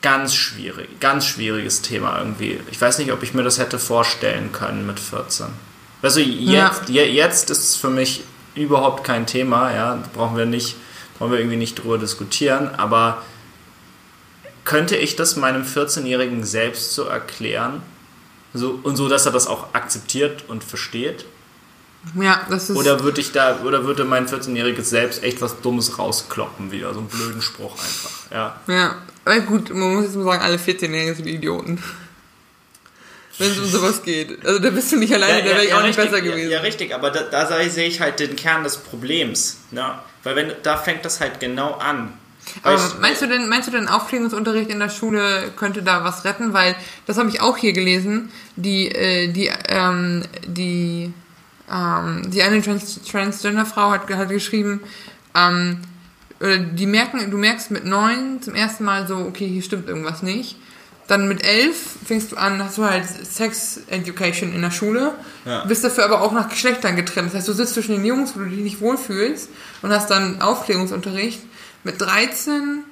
ganz 0.00 0.34
schwierig, 0.34 1.00
ganz 1.00 1.26
schwieriges 1.26 1.82
Thema 1.82 2.18
irgendwie. 2.18 2.60
Ich 2.70 2.80
weiß 2.80 2.98
nicht, 2.98 3.12
ob 3.12 3.22
ich 3.22 3.34
mir 3.34 3.42
das 3.42 3.58
hätte 3.58 3.78
vorstellen 3.78 4.52
können 4.52 4.86
mit 4.86 5.00
14. 5.00 5.46
Also 6.02 6.20
jetzt, 6.20 6.88
ja. 6.88 7.02
jetzt 7.02 7.50
ist 7.50 7.58
es 7.58 7.76
für 7.76 7.90
mich 7.90 8.22
überhaupt 8.54 9.04
kein 9.04 9.26
Thema, 9.26 9.72
ja, 9.74 10.02
brauchen 10.14 10.36
wir 10.36 10.46
nicht, 10.46 10.76
brauchen 11.18 11.32
wir 11.32 11.38
irgendwie 11.38 11.56
nicht 11.56 11.74
drüber 11.76 11.98
diskutieren, 11.98 12.70
aber 12.76 13.22
könnte 14.64 14.96
ich 14.96 15.16
das 15.16 15.36
meinem 15.36 15.62
14-Jährigen 15.62 16.44
selbst 16.44 16.94
so 16.94 17.04
erklären? 17.04 17.82
So, 18.54 18.78
und 18.82 18.96
so, 18.96 19.08
dass 19.08 19.26
er 19.26 19.32
das 19.32 19.46
auch 19.46 19.74
akzeptiert 19.74 20.44
und 20.48 20.64
versteht? 20.64 21.24
Ja, 22.14 22.42
das 22.48 22.70
ist. 22.70 22.76
Oder 22.76 23.02
würde 23.02 23.20
ich 23.20 23.32
da, 23.32 23.60
oder 23.64 23.84
würde 23.84 24.04
mein 24.04 24.26
14-jähriges 24.28 24.82
selbst 24.82 25.22
echt 25.22 25.42
was 25.42 25.60
Dummes 25.60 25.98
rauskloppen, 25.98 26.70
wieder, 26.70 26.92
so 26.94 27.00
einen 27.00 27.08
blöden 27.08 27.42
Spruch 27.42 27.72
einfach. 27.72 28.30
Ja. 28.30 28.60
Ja, 28.68 29.38
gut, 29.40 29.74
man 29.74 29.94
muss 29.94 30.04
jetzt 30.04 30.16
mal 30.16 30.24
sagen, 30.24 30.42
alle 30.42 30.56
14-Jährigen 30.56 31.14
sind 31.14 31.26
Idioten 31.26 31.82
wenn 33.38 33.50
es 33.50 33.58
um 33.58 33.66
sowas 33.66 34.02
geht. 34.02 34.44
Also 34.44 34.58
da 34.58 34.70
bist 34.70 34.90
du 34.92 34.96
nicht 34.96 35.14
alleine, 35.14 35.38
ja, 35.38 35.44
da 35.44 35.50
wäre 35.50 35.64
ich 35.64 35.70
ja, 35.70 35.78
auch 35.78 35.82
nicht 35.84 35.96
besser 35.96 36.20
gewesen. 36.20 36.50
Ja, 36.50 36.60
richtig, 36.60 36.94
aber 36.94 37.10
da, 37.10 37.22
da 37.22 37.46
sehe 37.68 37.86
ich 37.86 38.00
halt 38.00 38.20
den 38.20 38.36
Kern 38.36 38.64
des 38.64 38.76
Problems. 38.76 39.58
Ne? 39.70 39.98
Weil 40.24 40.36
wenn 40.36 40.52
da 40.62 40.76
fängt 40.76 41.04
das 41.04 41.20
halt 41.20 41.40
genau 41.40 41.74
an. 41.74 42.12
Aber 42.62 42.76
ich, 42.76 43.00
meinst 43.00 43.22
du 43.22 43.26
denn, 43.26 43.48
meinst 43.48 43.68
du 43.68 43.72
denn 43.72 43.88
Aufklärungsunterricht 43.88 44.70
in 44.70 44.78
der 44.78 44.88
Schule 44.88 45.52
könnte 45.56 45.82
da 45.82 46.04
was 46.04 46.24
retten? 46.24 46.52
Weil 46.52 46.74
das 47.06 47.18
habe 47.18 47.28
ich 47.28 47.40
auch 47.40 47.56
hier 47.56 47.72
gelesen. 47.72 48.30
Die, 48.56 48.88
äh, 48.88 49.28
die, 49.28 49.50
ähm, 49.68 50.22
die, 50.46 51.12
ähm, 51.70 52.30
die 52.30 52.42
eine 52.42 52.62
Trans 52.62 53.00
Transgender-Frau 53.02 53.90
hat, 53.90 54.08
hat 54.08 54.28
geschrieben, 54.30 54.80
ähm, 55.34 55.82
die 56.40 56.86
merken, 56.86 57.30
du 57.30 57.36
merkst 57.36 57.70
mit 57.70 57.84
neun 57.84 58.40
zum 58.40 58.54
ersten 58.54 58.84
Mal 58.84 59.08
so, 59.08 59.16
okay, 59.16 59.46
hier 59.46 59.62
stimmt 59.62 59.88
irgendwas 59.88 60.22
nicht. 60.22 60.56
Dann 61.08 61.26
mit 61.26 61.42
elf 61.42 61.76
fängst 62.06 62.32
du 62.32 62.36
an, 62.36 62.62
hast 62.62 62.76
du 62.76 62.84
halt 62.84 63.04
Sex 63.06 63.80
Education 63.88 64.54
in 64.54 64.60
der 64.60 64.70
Schule, 64.70 65.14
ja. 65.46 65.64
bist 65.64 65.82
dafür 65.82 66.04
aber 66.04 66.20
auch 66.20 66.32
nach 66.32 66.50
Geschlechtern 66.50 66.96
getrennt. 66.96 67.28
Das 67.28 67.36
heißt, 67.36 67.48
du 67.48 67.54
sitzt 67.54 67.74
zwischen 67.74 67.92
den 67.92 68.04
Jungs, 68.04 68.36
wo 68.36 68.40
du 68.40 68.46
dich 68.46 68.60
nicht 68.60 68.80
wohlfühlst 68.80 69.48
und 69.80 69.90
hast 69.90 70.10
dann 70.10 70.42
Aufklärungsunterricht. 70.42 71.40
Mit 71.82 72.00
13 72.00 72.84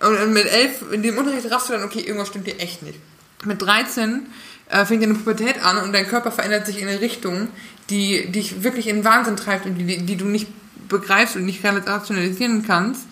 und 0.00 0.32
mit 0.32 0.46
11, 0.46 0.92
in 0.92 1.02
dem 1.02 1.18
Unterricht 1.18 1.50
raffst 1.50 1.68
du 1.68 1.74
dann, 1.74 1.84
okay, 1.84 2.00
irgendwas 2.00 2.28
stimmt 2.28 2.46
dir 2.46 2.58
echt 2.58 2.82
nicht. 2.82 2.98
Mit 3.44 3.60
13 3.60 4.26
äh, 4.70 4.86
fängt 4.86 5.02
deine 5.02 5.14
Pubertät 5.14 5.62
an 5.62 5.76
und 5.78 5.92
dein 5.92 6.08
Körper 6.08 6.32
verändert 6.32 6.64
sich 6.64 6.80
in 6.80 6.88
eine 6.88 7.00
Richtung, 7.00 7.48
die 7.90 8.30
dich 8.32 8.62
wirklich 8.62 8.86
in 8.86 9.04
Wahnsinn 9.04 9.36
treibt 9.36 9.66
und 9.66 9.76
die, 9.76 9.98
die 9.98 10.16
du 10.16 10.24
nicht 10.24 10.48
begreifst 10.88 11.36
und 11.36 11.44
nicht 11.44 11.62
rationalisieren 11.62 12.64
kannst. 12.66 13.06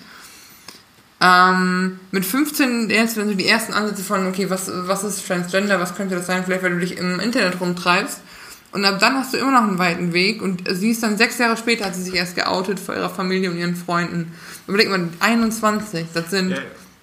Ähm, 1.24 2.00
mit 2.10 2.26
15 2.26 2.88
lernst 2.88 3.16
du 3.16 3.20
dann 3.20 3.28
so 3.28 3.36
die 3.36 3.46
ersten 3.46 3.72
Ansätze 3.72 4.02
von, 4.02 4.26
okay, 4.26 4.50
was, 4.50 4.68
was 4.72 5.04
ist 5.04 5.24
Transgender, 5.24 5.78
was 5.78 5.94
könnte 5.94 6.16
das 6.16 6.26
sein, 6.26 6.42
vielleicht 6.44 6.64
weil 6.64 6.72
du 6.72 6.80
dich 6.80 6.98
im 6.98 7.20
Internet 7.20 7.60
rumtreibst. 7.60 8.20
Und 8.72 8.84
ab 8.84 8.98
dann 8.98 9.14
hast 9.14 9.32
du 9.32 9.36
immer 9.36 9.52
noch 9.52 9.62
einen 9.62 9.78
weiten 9.78 10.12
Weg 10.14 10.42
und 10.42 10.62
sie 10.68 10.90
ist 10.90 11.02
dann 11.02 11.18
sechs 11.18 11.38
Jahre 11.38 11.56
später, 11.56 11.84
hat 11.84 11.94
sie 11.94 12.02
sich 12.02 12.14
erst 12.14 12.34
geoutet 12.34 12.80
vor 12.80 12.96
ihrer 12.96 13.10
Familie 13.10 13.50
und 13.50 13.58
ihren 13.58 13.76
Freunden. 13.76 14.32
Überleg 14.66 14.88
mal, 14.88 15.08
21, 15.20 16.06
das 16.12 16.30
sind 16.30 16.60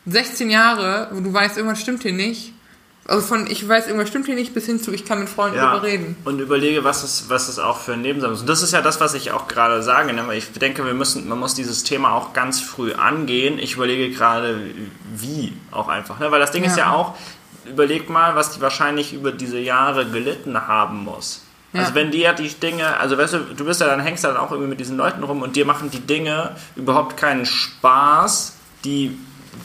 16 0.08 0.50
Jahre, 0.50 1.10
wo 1.14 1.22
du 1.22 1.32
weißt, 1.32 1.58
irgendwas 1.58 1.80
stimmt 1.80 2.02
hier 2.02 2.14
nicht. 2.14 2.54
Also 3.10 3.26
von 3.26 3.48
ich 3.48 3.68
weiß, 3.68 3.88
irgendwas 3.88 4.10
stimmt 4.10 4.28
hier 4.28 4.36
nicht, 4.36 4.54
bis 4.54 4.68
hin 4.68 4.80
zu 4.80 4.92
ich 4.92 5.04
kann 5.04 5.20
mit 5.20 5.30
Freunden 5.30 5.58
ja, 5.58 5.72
darüber 5.72 5.88
reden. 5.88 6.16
Und 6.26 6.40
überlege, 6.40 6.84
was 6.84 7.04
es, 7.04 7.28
was 7.28 7.48
es 7.48 7.58
auch 7.58 7.80
für 7.80 7.94
ein 7.94 8.02
Nebensamen 8.02 8.36
ist. 8.36 8.42
Und 8.42 8.50
das 8.50 8.62
ist 8.62 8.72
ja 8.72 8.84
das, 8.84 9.02
was 9.02 9.16
ich 9.16 9.32
auch 9.32 9.48
gerade 9.48 9.82
sage. 9.82 10.14
Ne? 10.14 10.24
Ich 10.36 10.52
denke, 10.52 10.86
wir 10.86 10.94
müssen, 10.94 11.28
man 11.28 11.40
muss 11.40 11.56
dieses 11.56 11.84
Thema 11.84 12.14
auch 12.14 12.34
ganz 12.34 12.62
früh 12.62 12.94
angehen. 12.94 13.58
Ich 13.58 13.74
überlege 13.74 14.14
gerade, 14.14 14.60
wie 15.16 15.54
auch 15.72 15.88
einfach. 15.88 16.20
Ne? 16.20 16.30
Weil 16.30 16.40
das 16.40 16.52
Ding 16.52 16.64
ja. 16.64 16.70
ist 16.70 16.78
ja 16.78 16.94
auch, 16.94 17.16
überleg 17.66 18.12
mal, 18.12 18.36
was 18.36 18.52
die 18.52 18.62
wahrscheinlich 18.62 19.12
über 19.12 19.32
diese 19.32 19.58
Jahre 19.58 20.06
gelitten 20.06 20.68
haben 20.68 21.04
muss. 21.04 21.42
Ja. 21.74 21.82
Also 21.82 21.96
wenn 21.96 22.12
dir 22.12 22.34
die 22.34 22.50
Dinge, 22.50 22.98
also 22.98 23.18
weißt 23.18 23.34
du, 23.34 23.40
du 23.56 23.66
bist 23.66 23.82
ja 23.82 23.88
dann 23.88 24.02
hängst 24.02 24.24
ja 24.24 24.32
dann 24.32 24.40
auch 24.40 24.52
irgendwie 24.52 24.70
mit 24.70 24.80
diesen 24.80 24.98
Leuten 24.98 25.24
rum 25.24 25.42
und 25.42 25.56
dir 25.56 25.66
machen 25.66 25.90
die 25.90 26.00
Dinge 26.00 26.56
überhaupt 26.76 27.18
keinen 27.18 27.48
Spaß, 27.48 28.54
die 28.86 29.18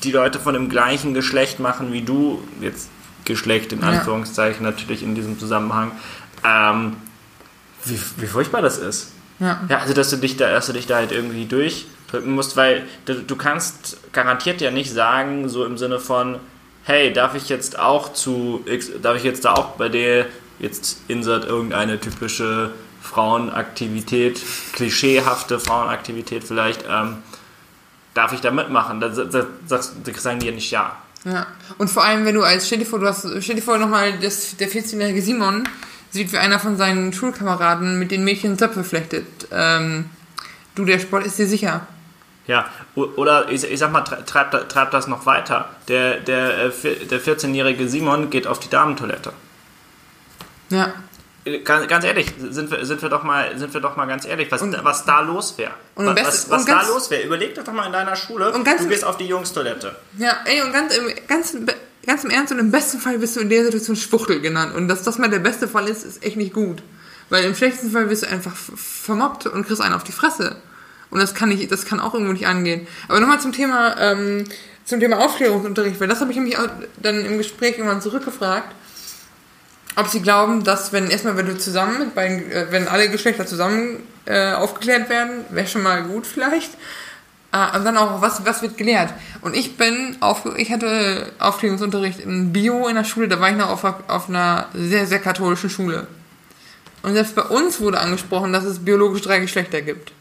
die 0.02 0.12
Leute 0.12 0.38
von 0.38 0.54
dem 0.54 0.70
gleichen 0.70 1.12
Geschlecht 1.12 1.60
machen 1.60 1.92
wie 1.92 2.02
du, 2.02 2.42
jetzt 2.60 2.88
Geschlecht 3.24 3.72
in 3.72 3.80
Ja. 3.80 3.88
Anführungszeichen 3.88 4.64
natürlich 4.64 5.02
in 5.02 5.14
diesem 5.14 5.38
Zusammenhang, 5.38 5.92
ähm, 6.44 6.96
wie, 7.84 7.98
wie 8.18 8.26
furchtbar 8.26 8.62
das 8.62 8.78
ist. 8.78 9.12
Ja. 9.40 9.60
Ja, 9.68 9.78
also 9.78 9.94
dass 9.94 10.10
du 10.10 10.16
dich 10.16 10.36
da, 10.36 10.50
dass 10.50 10.66
du 10.66 10.72
dich 10.72 10.86
da 10.86 10.96
halt 10.96 11.12
irgendwie 11.12 11.46
durchdrücken 11.46 12.32
musst, 12.32 12.56
weil 12.56 12.86
du, 13.04 13.14
du 13.14 13.36
kannst 13.36 13.98
garantiert 14.12 14.60
ja 14.60 14.70
nicht 14.70 14.92
sagen, 14.92 15.48
so 15.48 15.64
im 15.64 15.76
Sinne 15.76 15.98
von, 15.98 16.38
hey, 16.84 17.12
darf 17.12 17.34
ich 17.34 17.48
jetzt 17.48 17.78
auch 17.78 18.12
zu, 18.12 18.64
darf 19.02 19.16
ich 19.16 19.24
jetzt 19.24 19.44
da 19.44 19.54
auch 19.54 19.70
bei 19.70 19.88
dir 19.88 20.26
jetzt 20.58 20.98
insert 21.08 21.46
irgendeine 21.46 21.98
typische 21.98 22.70
Frauenaktivität, 23.02 24.40
klischeehafte 24.72 25.58
Frauenaktivität 25.58 26.44
vielleicht, 26.44 26.84
ähm, 26.88 27.18
darf 28.14 28.32
ich 28.32 28.40
da 28.40 28.50
mitmachen? 28.50 29.00
Da, 29.00 29.08
da, 29.08 29.46
da 29.68 29.82
sagen 29.82 30.38
die 30.38 30.46
ja 30.46 30.52
nicht 30.52 30.70
ja. 30.70 30.96
Ja. 31.24 31.46
Und 31.78 31.88
vor 31.88 32.04
allem, 32.04 32.24
wenn 32.26 32.34
du 32.34 32.42
als, 32.42 32.66
stell 32.66 32.78
dir 32.78 32.84
vor, 32.86 32.98
du 32.98 33.06
hast, 33.06 33.26
stell 33.40 33.56
dir 33.56 33.62
vor 33.62 33.78
nochmal, 33.78 34.18
dass 34.18 34.56
der 34.56 34.68
14-jährige 34.68 35.22
Simon 35.22 35.66
sieht, 36.10 36.32
wie 36.32 36.38
einer 36.38 36.58
von 36.58 36.76
seinen 36.76 37.12
Schulkameraden 37.12 37.98
mit 37.98 38.10
den 38.10 38.24
Mädchen 38.24 38.58
Zöpfe 38.58 38.84
flechtet. 38.84 39.26
Ähm, 39.50 40.10
du, 40.74 40.84
der 40.84 40.98
Sport 40.98 41.24
ist 41.26 41.38
dir 41.38 41.46
sicher. 41.46 41.86
Ja, 42.46 42.66
oder 42.94 43.48
ich, 43.50 43.64
ich 43.64 43.78
sag 43.78 43.90
mal, 43.90 44.02
tre- 44.02 44.22
treib, 44.26 44.50
da- 44.50 44.64
treib 44.64 44.90
das 44.90 45.06
noch 45.06 45.24
weiter. 45.24 45.70
Der, 45.88 46.20
der, 46.20 46.66
äh, 46.66 47.06
der 47.06 47.20
14-jährige 47.22 47.88
Simon 47.88 48.28
geht 48.28 48.46
auf 48.46 48.60
die 48.60 48.68
Damentoilette. 48.68 49.32
Ja. 50.68 50.92
Ganz, 51.62 51.86
ganz 51.88 52.04
ehrlich, 52.06 52.32
sind 52.50 52.70
wir, 52.70 52.86
sind, 52.86 53.02
wir 53.02 53.10
doch 53.10 53.22
mal, 53.22 53.58
sind 53.58 53.74
wir 53.74 53.80
doch 53.82 53.96
mal 53.96 54.06
ganz 54.06 54.24
ehrlich, 54.24 54.50
was, 54.50 54.62
Und- 54.62 54.72
da- 54.72 54.82
was 54.82 55.04
da 55.04 55.20
los 55.20 55.58
wäre. 55.58 55.72
Was, 55.94 56.48
was, 56.48 56.60
und 56.62 56.68
da 56.68 56.76
ganz- 56.76 56.88
los 56.88 57.10
wäre. 57.10 57.22
Überleg 57.22 57.54
doch 57.54 57.64
doch 57.64 57.72
mal 57.74 57.84
in 57.86 57.92
deiner 57.92 58.16
Schule, 58.16 58.50
Und 58.52 58.64
ganz- 58.64 58.80
du 58.82 58.88
gehst 58.88 59.04
auf 59.04 59.18
die 59.18 59.26
Jungstoilette. 59.26 59.94
Ja, 60.18 60.38
ey, 60.46 60.62
und 60.62 60.72
ganz 60.72 60.96
im, 60.96 61.04
ganz, 61.28 61.54
ganz 62.06 62.24
im 62.24 62.30
Ernst 62.30 62.50
und 62.52 62.58
im 62.60 62.70
besten 62.70 62.98
Fall 62.98 63.20
wirst 63.20 63.36
du 63.36 63.40
in 63.40 63.50
der 63.50 63.62
Situation 63.64 63.94
Schwuchtel 63.94 64.40
genannt. 64.40 64.74
Und 64.74 64.88
dass 64.88 65.02
das 65.02 65.18
mal 65.18 65.28
der 65.28 65.38
beste 65.40 65.68
Fall 65.68 65.86
ist, 65.86 66.02
ist 66.04 66.24
echt 66.24 66.36
nicht 66.36 66.54
gut. 66.54 66.82
Weil 67.28 67.44
im 67.44 67.54
schlechtesten 67.54 67.90
Fall 67.90 68.08
wirst 68.08 68.22
du 68.22 68.28
einfach 68.28 68.52
vermobbt 68.54 69.46
und 69.46 69.66
kriegst 69.66 69.82
einen 69.82 69.94
auf 69.94 70.04
die 70.04 70.12
Fresse. 70.12 70.56
Und 71.10 71.20
das 71.20 71.34
kann 71.34 71.50
nicht, 71.50 71.70
das 71.70 71.84
kann 71.84 72.00
auch 72.00 72.14
irgendwo 72.14 72.32
nicht 72.32 72.46
angehen. 72.46 72.86
Aber 73.08 73.20
nochmal 73.20 73.40
zum 73.40 73.52
Thema, 73.52 73.96
ähm, 74.00 74.44
zum 74.86 74.98
Thema 75.00 75.18
Aufklärungsunterricht, 75.18 76.00
weil 76.00 76.08
das 76.08 76.20
habe 76.20 76.30
ich 76.30 76.36
nämlich 76.36 76.58
auch 76.58 76.68
dann 77.02 77.24
im 77.24 77.36
Gespräch 77.38 77.76
irgendwann 77.78 78.00
zurückgefragt, 78.02 78.74
ob 79.96 80.08
sie 80.08 80.22
glauben, 80.22 80.64
dass 80.64 80.92
wenn 80.92 81.10
erstmal, 81.10 81.36
wenn 81.36 81.46
du 81.46 81.56
zusammen 81.56 81.98
mit 81.98 82.14
beiden, 82.14 82.50
äh, 82.50 82.66
wenn 82.70 82.88
alle 82.88 83.08
Geschlechter 83.08 83.46
zusammen 83.46 84.02
äh, 84.26 84.52
aufgeklärt 84.52 85.08
werden, 85.08 85.44
wäre 85.50 85.66
schon 85.66 85.82
mal 85.82 86.02
gut 86.04 86.26
vielleicht. 86.26 86.72
Äh, 87.52 87.76
und 87.76 87.84
dann 87.84 87.96
auch, 87.96 88.20
was, 88.20 88.44
was 88.44 88.62
wird 88.62 88.76
gelehrt? 88.76 89.12
Und 89.40 89.54
ich 89.54 89.76
bin 89.76 90.16
auf, 90.20 90.44
ich 90.56 90.72
hatte 90.72 91.32
Aufklärungsunterricht 91.38 92.20
in 92.20 92.52
Bio 92.52 92.88
in 92.88 92.96
der 92.96 93.04
Schule, 93.04 93.28
da 93.28 93.40
war 93.40 93.50
ich 93.50 93.56
noch 93.56 93.70
auf, 93.70 93.84
auf 94.08 94.28
einer 94.28 94.68
sehr, 94.74 95.06
sehr 95.06 95.20
katholischen 95.20 95.70
Schule. 95.70 96.06
Und 97.02 97.12
selbst 97.12 97.34
bei 97.34 97.42
uns 97.42 97.80
wurde 97.80 98.00
angesprochen, 98.00 98.52
dass 98.52 98.64
es 98.64 98.84
biologisch 98.84 99.22
drei 99.22 99.38
Geschlechter 99.38 99.82
gibt. 99.82 100.12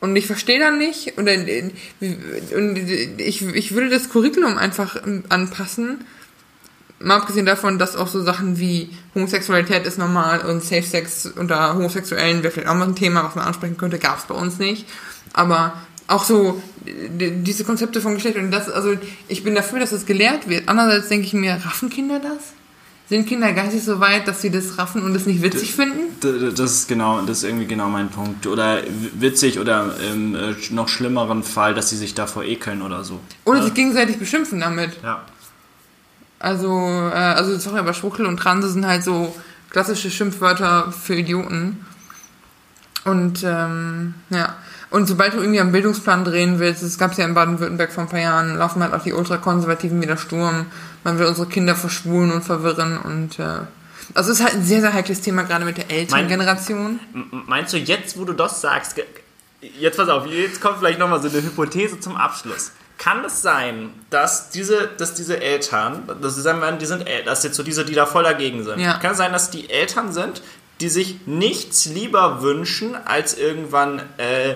Und 0.00 0.14
ich 0.14 0.26
verstehe 0.26 0.60
dann 0.60 0.78
nicht, 0.78 1.18
und, 1.18 1.26
dann- 1.26 1.72
und 2.54 2.76
ich, 2.76 3.42
ich 3.42 3.74
würde 3.74 3.90
das 3.90 4.08
Curriculum 4.10 4.56
einfach 4.56 4.96
anpassen, 5.28 6.04
mal 7.00 7.16
abgesehen 7.16 7.46
davon, 7.46 7.78
dass 7.78 7.96
auch 7.96 8.08
so 8.08 8.22
Sachen 8.22 8.58
wie 8.58 8.90
Homosexualität 9.14 9.86
ist 9.86 9.98
normal 9.98 10.40
und 10.40 10.62
Safe 10.62 10.82
Sex 10.82 11.26
unter 11.36 11.74
Homosexuellen 11.74 12.42
wäre 12.42 12.52
vielleicht 12.52 12.68
auch 12.68 12.74
mal 12.74 12.88
ein 12.88 12.94
Thema, 12.96 13.24
was 13.24 13.34
man 13.34 13.44
ansprechen 13.46 13.76
könnte, 13.76 13.98
gab 13.98 14.18
es 14.18 14.24
bei 14.24 14.34
uns 14.34 14.58
nicht. 14.58 14.86
Aber 15.32 15.74
auch 16.08 16.24
so 16.24 16.62
die- 16.86 17.32
diese 17.42 17.64
Konzepte 17.64 18.00
von 18.00 18.14
Geschlecht 18.14 18.36
und 18.36 18.50
das, 18.50 18.68
also 18.70 18.94
ich 19.28 19.42
bin 19.44 19.54
dafür, 19.54 19.80
dass 19.80 19.92
es 19.92 20.06
gelehrt 20.06 20.48
wird. 20.48 20.68
Andererseits 20.68 21.08
denke 21.08 21.26
ich 21.26 21.32
mir, 21.34 21.52
raffen 21.64 21.90
Kinder 21.90 22.18
das? 22.20 22.52
Sind 23.08 23.28
Kinder 23.28 23.52
geistig 23.52 23.84
so 23.84 24.00
weit, 24.00 24.26
dass 24.26 24.42
sie 24.42 24.50
das 24.50 24.78
raffen 24.78 25.02
und 25.04 25.14
es 25.14 25.26
nicht 25.26 25.40
witzig 25.40 25.74
finden? 25.74 26.00
Das 26.56 26.72
ist 26.72 26.88
genau, 26.88 27.20
das 27.20 27.38
ist 27.38 27.44
irgendwie 27.44 27.66
genau 27.66 27.88
mein 27.88 28.08
Punkt. 28.08 28.48
Oder 28.48 28.80
witzig 29.14 29.60
oder 29.60 29.94
im 30.12 30.34
äh, 30.34 30.54
noch 30.70 30.88
schlimmeren 30.88 31.44
Fall, 31.44 31.74
dass 31.74 31.88
sie 31.90 31.96
sich 31.96 32.14
davor 32.14 32.42
ekeln 32.42 32.82
oder 32.82 33.04
so. 33.04 33.20
Oder 33.44 33.62
sich 33.62 33.74
gegenseitig 33.74 34.18
beschimpfen 34.18 34.58
damit. 34.58 34.90
Ja. 35.04 35.24
Also, 36.38 36.70
äh, 37.12 37.14
also 37.14 37.58
sorry, 37.58 37.78
aber 37.78 37.94
Schwuchtel 37.94 38.26
und 38.26 38.36
Transe 38.38 38.68
sind 38.70 38.86
halt 38.86 39.02
so 39.04 39.34
klassische 39.70 40.10
Schimpfwörter 40.10 40.92
für 40.92 41.14
Idioten. 41.14 41.84
Und 43.04 43.42
ähm, 43.44 44.14
ja. 44.30 44.56
Und 44.90 45.06
sobald 45.06 45.34
du 45.34 45.38
irgendwie 45.38 45.60
am 45.60 45.72
Bildungsplan 45.72 46.24
drehen 46.24 46.58
willst, 46.58 46.82
das 46.82 46.96
gab 46.98 47.12
es 47.12 47.18
ja 47.18 47.24
in 47.24 47.34
Baden-Württemberg 47.34 47.92
vor 47.92 48.04
ein 48.04 48.08
paar 48.08 48.20
Jahren, 48.20 48.56
laufen 48.56 48.82
halt 48.82 48.94
auch 48.94 49.02
die 49.02 49.12
Ultrakonservativen 49.12 50.00
wieder 50.00 50.16
Sturm. 50.16 50.66
Man 51.04 51.18
will 51.18 51.26
unsere 51.26 51.48
Kinder 51.48 51.74
verschwulen 51.74 52.30
und 52.32 52.42
verwirren 52.44 52.96
und 52.98 53.38
äh, 53.38 53.44
also 54.14 54.30
es 54.30 54.38
ist 54.38 54.44
halt 54.44 54.54
ein 54.54 54.62
sehr, 54.62 54.80
sehr 54.80 54.92
heikles 54.92 55.20
Thema, 55.20 55.42
gerade 55.42 55.64
mit 55.64 55.76
der 55.78 55.90
älteren 55.90 56.20
Mein- 56.20 56.28
Generation. 56.28 57.00
Meinst 57.46 57.72
du 57.72 57.78
jetzt, 57.78 58.16
wo 58.16 58.24
du 58.24 58.32
das 58.32 58.60
sagst, 58.60 58.96
jetzt 59.60 59.96
pass 59.96 60.08
auf, 60.08 60.26
jetzt 60.26 60.60
kommt 60.60 60.78
vielleicht 60.78 61.00
nochmal 61.00 61.20
so 61.20 61.28
eine 61.28 61.42
Hypothese 61.42 61.98
zum 61.98 62.14
Abschluss. 62.16 62.70
Kann 62.98 63.24
es 63.24 63.42
sein, 63.42 63.90
dass 64.10 64.50
diese, 64.50 64.88
dass 64.96 65.14
diese 65.14 65.40
Eltern, 65.40 66.08
das 66.22 66.34
sagen 66.36 66.60
wir, 66.60 66.72
die 66.72 66.86
sind, 66.86 67.06
El- 67.06 67.24
das 67.24 67.44
jetzt 67.44 67.56
so 67.56 67.62
diese, 67.62 67.84
die 67.84 67.94
da 67.94 68.06
voll 68.06 68.24
dagegen 68.24 68.64
sind, 68.64 68.80
Ja. 68.80 68.94
kann 68.98 69.12
es 69.12 69.18
sein, 69.18 69.32
dass 69.32 69.50
die 69.50 69.68
Eltern 69.68 70.12
sind, 70.12 70.42
die 70.80 70.88
sich 70.88 71.16
nichts 71.26 71.84
lieber 71.86 72.42
wünschen, 72.42 72.94
als 73.06 73.36
irgendwann 73.36 74.00
äh, 74.18 74.54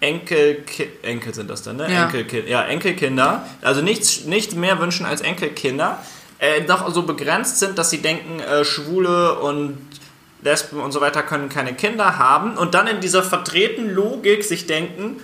Enkel, 0.00 0.64
Enkel 1.02 1.34
sind 1.34 1.50
das 1.50 1.62
dann, 1.62 1.76
ne? 1.76 1.92
Ja. 1.92 2.04
Enkelkind, 2.04 2.48
ja, 2.48 2.62
Enkelkinder, 2.62 3.44
also 3.60 3.82
nichts, 3.82 4.24
nichts 4.24 4.54
mehr 4.54 4.80
wünschen 4.80 5.04
als 5.04 5.20
Enkelkinder, 5.20 5.98
äh, 6.38 6.62
doch 6.62 6.92
so 6.94 7.02
begrenzt 7.02 7.58
sind, 7.58 7.76
dass 7.76 7.90
sie 7.90 7.98
denken, 7.98 8.40
äh, 8.40 8.64
Schwule 8.64 9.38
und 9.40 9.78
Lesben 10.42 10.80
und 10.80 10.92
so 10.92 11.02
weiter 11.02 11.22
können 11.22 11.50
keine 11.50 11.74
Kinder 11.74 12.18
haben 12.18 12.56
und 12.56 12.72
dann 12.72 12.86
in 12.86 13.00
dieser 13.00 13.22
verdrehten 13.22 13.90
Logik 13.94 14.42
sich 14.42 14.66
denken, 14.66 15.20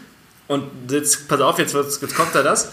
und 0.49 0.65
jetzt, 0.91 1.29
pass 1.29 1.41
auf, 1.41 1.59
jetzt, 1.59 1.75
jetzt 1.75 2.15
kommt 2.15 2.35
da 2.35 2.43
das, 2.43 2.73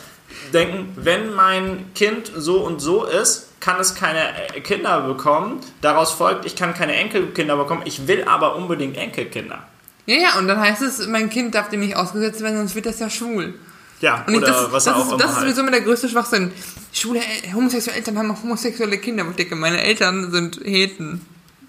denken, 0.54 0.92
wenn 0.96 1.34
mein 1.34 1.94
Kind 1.96 2.32
so 2.36 2.58
und 2.66 2.80
so 2.80 3.06
ist, 3.06 3.48
kann 3.60 3.80
es 3.80 3.96
keine 3.96 4.20
äh, 4.56 4.62
Kinder 4.62 5.02
bekommen. 5.02 5.60
Daraus 5.82 6.12
folgt, 6.12 6.46
ich 6.46 6.56
kann 6.56 6.74
keine 6.74 6.96
Enkelkinder 6.96 7.56
bekommen, 7.58 7.82
ich 7.86 8.08
will 8.08 8.24
aber 8.26 8.56
unbedingt 8.56 8.98
Enkelkinder. 8.98 9.64
Ja, 10.06 10.16
ja, 10.18 10.38
und 10.38 10.48
dann 10.48 10.60
heißt 10.60 10.82
es, 10.82 11.08
mein 11.08 11.30
Kind 11.30 11.56
darf 11.56 11.70
dem 11.70 11.80
nicht 11.80 11.96
ausgesetzt 11.96 12.42
werden, 12.42 12.58
sonst 12.58 12.76
wird 12.76 12.86
das 12.86 13.00
ja 13.00 13.10
schwul. 13.10 13.54
Ja, 14.02 14.26
Und 14.28 14.36
oder 14.36 14.48
das, 14.48 14.72
was 14.72 14.84
das, 14.84 14.96
auch 14.96 15.00
ist, 15.00 15.08
immer 15.10 15.18
das 15.18 15.28
ist 15.30 15.36
halt. 15.38 15.46
sowieso 15.46 15.62
immer 15.62 15.72
der 15.72 15.82
größte 15.82 16.10
Schwachsinn. 16.10 16.52
Schwule, 16.92 17.20
El- 17.20 17.54
homosexuelle 17.54 17.98
Eltern 18.00 18.18
haben 18.18 18.32
auch 18.32 18.44
homosexuelle 18.44 18.98
Kinder. 18.98 19.26
Ich 19.30 19.36
denke, 19.38 19.56
meine 19.56 19.82
Eltern 19.82 20.30
sind 20.32 20.60
Heten. 20.66 21.26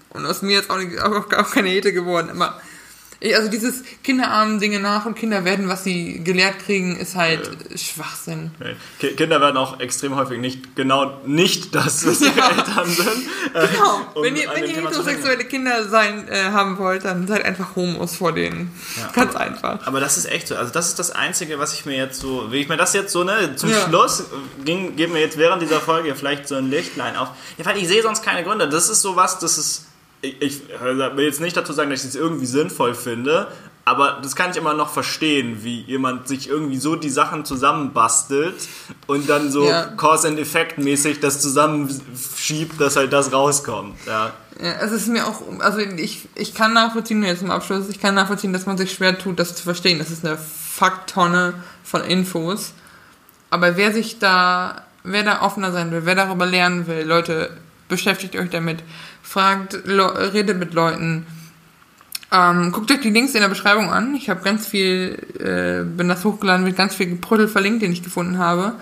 Und 0.09 0.25
aus 0.25 0.41
mir 0.41 0.57
jetzt 0.57 0.69
auch, 0.69 0.77
auch, 1.03 1.31
auch 1.33 1.51
keine 1.51 1.69
Hete 1.69 1.93
geworden. 1.93 2.29
Aber 2.31 2.59
ich, 2.59 2.74
also 3.35 3.49
dieses 3.49 3.83
Kinderarmen 4.03 4.59
Dinge 4.59 4.79
nach 4.79 5.05
und 5.05 5.15
Kinder 5.15 5.45
werden, 5.45 5.67
was 5.67 5.83
sie 5.83 6.23
gelehrt 6.23 6.59
kriegen, 6.59 6.95
ist 6.97 7.15
halt 7.15 7.49
Schwachsinn. 7.79 8.51
Nee. 8.59 8.75
Ki- 8.99 9.15
Kinder 9.15 9.39
werden 9.41 9.57
auch 9.57 9.79
extrem 9.79 10.15
häufig 10.15 10.39
nicht 10.39 10.75
genau 10.75 11.19
nicht 11.25 11.73
das, 11.75 12.05
was 12.05 12.21
ihre 12.21 12.31
Ja. 12.37 12.49
Eltern 12.49 12.89
sind. 12.89 13.07
Äh, 13.53 13.67
Genau. 13.67 14.01
um 14.13 14.23
wenn 14.23 14.35
ihr, 14.35 14.49
wenn 14.53 14.63
ihr 14.65 14.75
heterosexuelle 14.75 15.45
Kinder 15.45 15.87
sein 15.87 16.27
äh, 16.27 16.43
haben 16.51 16.77
wollt, 16.77 17.05
dann 17.05 17.27
seid 17.27 17.43
einfach 17.45 17.75
Homos 17.75 18.15
vor 18.17 18.33
denen. 18.33 18.71
Ja. 18.97 19.11
Ganz 19.13 19.35
einfach. 19.35 19.85
Aber 19.87 19.99
das 19.99 20.17
ist 20.17 20.25
echt 20.25 20.47
so. 20.47 20.55
Also 20.55 20.71
das 20.71 20.89
ist 20.89 20.99
das 20.99 21.11
Einzige, 21.11 21.57
was 21.59 21.73
ich 21.73 21.85
mir 21.85 21.95
jetzt 21.97 22.19
so, 22.19 22.51
wie 22.51 22.57
ich 22.61 22.67
mir 22.69 22.77
das 22.77 22.93
jetzt 22.93 23.11
so, 23.11 23.23
ne, 23.23 23.55
zum 23.55 23.69
Ja. 23.69 23.87
Schluss 23.87 24.23
ging, 24.63 24.95
geben 24.95 25.13
wir 25.13 25.21
jetzt 25.21 25.37
während 25.37 25.61
dieser 25.61 25.79
Folge 25.79 26.15
vielleicht 26.15 26.47
so 26.47 26.55
ein 26.55 26.69
Lichtlein 26.69 27.15
auf. 27.15 27.29
Ja, 27.57 27.65
weil 27.65 27.77
ich 27.77 27.87
sehe 27.87 28.01
sonst 28.03 28.23
keine 28.23 28.43
Gründe. 28.43 28.67
Das 28.69 28.89
ist 28.89 29.01
sowas, 29.01 29.39
das 29.39 29.57
ist, 29.57 29.85
ich, 30.21 30.41
ich 30.41 30.61
will 30.81 31.25
jetzt 31.25 31.41
nicht 31.41 31.55
dazu 31.55 31.73
sagen, 31.73 31.89
dass 31.89 32.01
ich 32.01 32.09
es 32.09 32.15
irgendwie 32.15 32.45
sinnvoll 32.45 32.93
finde, 32.95 33.47
aber 33.87 34.19
das 34.23 34.35
kann 34.35 34.49
ich 34.49 34.57
immer 34.57 34.73
noch 34.73 34.89
verstehen, 34.89 35.59
wie 35.63 35.81
jemand 35.81 36.27
sich 36.27 36.49
irgendwie 36.49 36.77
so 36.77 36.95
die 36.95 37.11
Sachen 37.11 37.45
zusammenbastelt 37.45 38.55
und 39.05 39.29
dann 39.29 39.51
so 39.51 39.67
Ja. 39.67 39.85
Cause 39.95 40.27
and 40.27 40.39
Effect 40.39 40.79
mäßig 40.79 41.19
das 41.19 41.39
zusammenschiebt, 41.39 42.81
dass 42.81 42.95
halt 42.95 43.13
das 43.13 43.31
rauskommt. 43.31 43.95
Ja. 44.07 44.33
Ja, 44.59 44.71
es 44.81 44.91
ist 44.93 45.07
mir 45.09 45.27
auch, 45.27 45.41
also 45.59 45.79
ich, 45.79 46.29
ich 46.33 46.55
kann 46.55 46.73
nachvollziehen, 46.73 47.21
jetzt 47.23 47.41
zum 47.41 47.51
Abschluss, 47.51 47.89
ich 47.89 47.99
kann 47.99 48.15
nachvollziehen, 48.15 48.53
dass 48.53 48.65
man 48.65 48.77
sich 48.77 48.93
schwer 48.93 49.17
tut, 49.19 49.37
das 49.37 49.53
zu 49.53 49.63
verstehen. 49.63 49.99
Das 49.99 50.11
ist 50.11 50.25
eine 50.25 50.37
Facktonne 50.37 51.55
von 51.83 52.01
Infos. 52.01 52.71
Aber 53.49 53.75
wer 53.75 53.91
sich 53.91 54.17
da, 54.17 54.85
wer 55.03 55.23
da 55.23 55.41
offener 55.41 55.73
sein 55.73 55.91
will, 55.91 56.05
wer 56.05 56.15
darüber 56.15 56.45
lernen 56.45 56.87
will, 56.87 57.05
Leute, 57.05 57.55
beschäftigt 57.87 58.35
euch 58.35 58.49
damit. 58.49 58.83
Fragt, 59.21 59.75
redet 59.85 60.57
mit 60.57 60.73
Leuten. 60.73 61.25
Ähm, 62.31 62.71
guckt 62.71 62.91
euch 62.91 63.01
die 63.01 63.11
Links 63.11 63.33
in 63.33 63.41
der 63.41 63.49
Beschreibung 63.49 63.91
an. 63.91 64.15
Ich 64.15 64.29
habe 64.29 64.41
ganz 64.41 64.67
viel, 64.67 65.17
äh, 65.39 65.83
bin 65.85 66.09
das 66.09 66.25
hochgeladen 66.25 66.65
mit 66.65 66.75
ganz 66.75 66.95
viel 66.95 67.07
Geprüdel 67.07 67.47
verlinkt, 67.47 67.81
den 67.81 67.91
ich 67.91 68.03
gefunden 68.03 68.37
habe. 68.39 68.73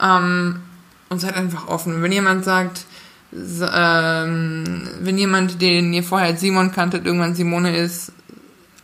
Ähm, 0.00 0.60
Und 1.08 1.20
seid 1.20 1.36
einfach 1.36 1.68
offen. 1.68 2.02
Wenn 2.02 2.10
jemand 2.10 2.44
sagt, 2.44 2.84
ähm, 3.32 4.88
wenn 5.00 5.18
jemand, 5.18 5.60
den 5.60 5.92
ihr 5.92 6.02
vorher 6.02 6.28
als 6.28 6.40
Simon 6.40 6.72
kanntet, 6.72 7.06
irgendwann 7.06 7.34
Simone 7.34 7.76
ist, 7.76 8.12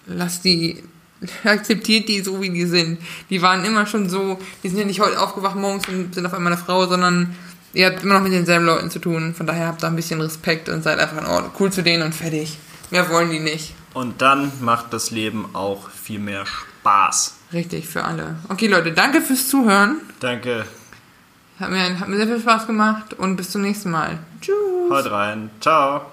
lasst 0.06 0.44
die, 0.44 0.82
akzeptiert 1.44 2.08
die 2.08 2.20
so, 2.20 2.40
wie 2.40 2.50
die 2.50 2.66
sind. 2.66 3.00
Die 3.30 3.42
waren 3.42 3.64
immer 3.64 3.86
schon 3.86 4.08
so, 4.08 4.38
die 4.62 4.68
sind 4.68 4.78
ja 4.78 4.84
nicht 4.84 5.00
heute 5.00 5.20
aufgewacht 5.20 5.56
morgens 5.56 5.88
und 5.88 6.14
sind 6.14 6.26
auf 6.26 6.34
einmal 6.34 6.52
eine 6.52 6.62
Frau, 6.62 6.86
sondern 6.86 7.34
ihr 7.72 7.86
habt 7.86 8.02
immer 8.02 8.14
noch 8.14 8.22
mit 8.22 8.32
denselben 8.32 8.66
Leuten 8.66 8.90
zu 8.90 8.98
tun. 8.98 9.34
Von 9.34 9.46
daher 9.46 9.66
habt 9.66 9.82
da 9.82 9.88
ein 9.88 9.96
bisschen 9.96 10.20
Respekt 10.20 10.68
und 10.68 10.82
seid 10.82 10.98
einfach 10.98 11.18
in 11.18 11.26
Ordnung. 11.26 11.52
cool 11.58 11.72
zu 11.72 11.82
denen 11.82 12.02
und 12.02 12.14
fertig. 12.14 12.58
Mehr 12.90 13.08
wollen 13.10 13.30
die 13.30 13.40
nicht. 13.40 13.74
Und 13.94 14.22
dann 14.22 14.52
macht 14.60 14.92
das 14.92 15.10
Leben 15.10 15.46
auch 15.54 15.90
viel 15.90 16.18
mehr 16.18 16.44
Spaß. 16.46 17.34
Richtig, 17.52 17.88
für 17.88 18.04
alle. 18.04 18.36
Okay, 18.48 18.66
Leute, 18.66 18.92
danke 18.92 19.20
fürs 19.20 19.48
Zuhören. 19.48 20.00
Danke. 20.20 20.64
Hat 21.60 21.70
mir, 21.70 22.00
hat 22.00 22.08
mir 22.08 22.16
sehr 22.16 22.26
viel 22.26 22.40
Spaß 22.40 22.66
gemacht 22.66 23.14
und 23.14 23.36
bis 23.36 23.50
zum 23.50 23.62
nächsten 23.62 23.90
Mal. 23.90 24.18
Tschüss. 24.40 24.56
Haut 24.90 25.10
rein. 25.10 25.50
Ciao. 25.60 26.11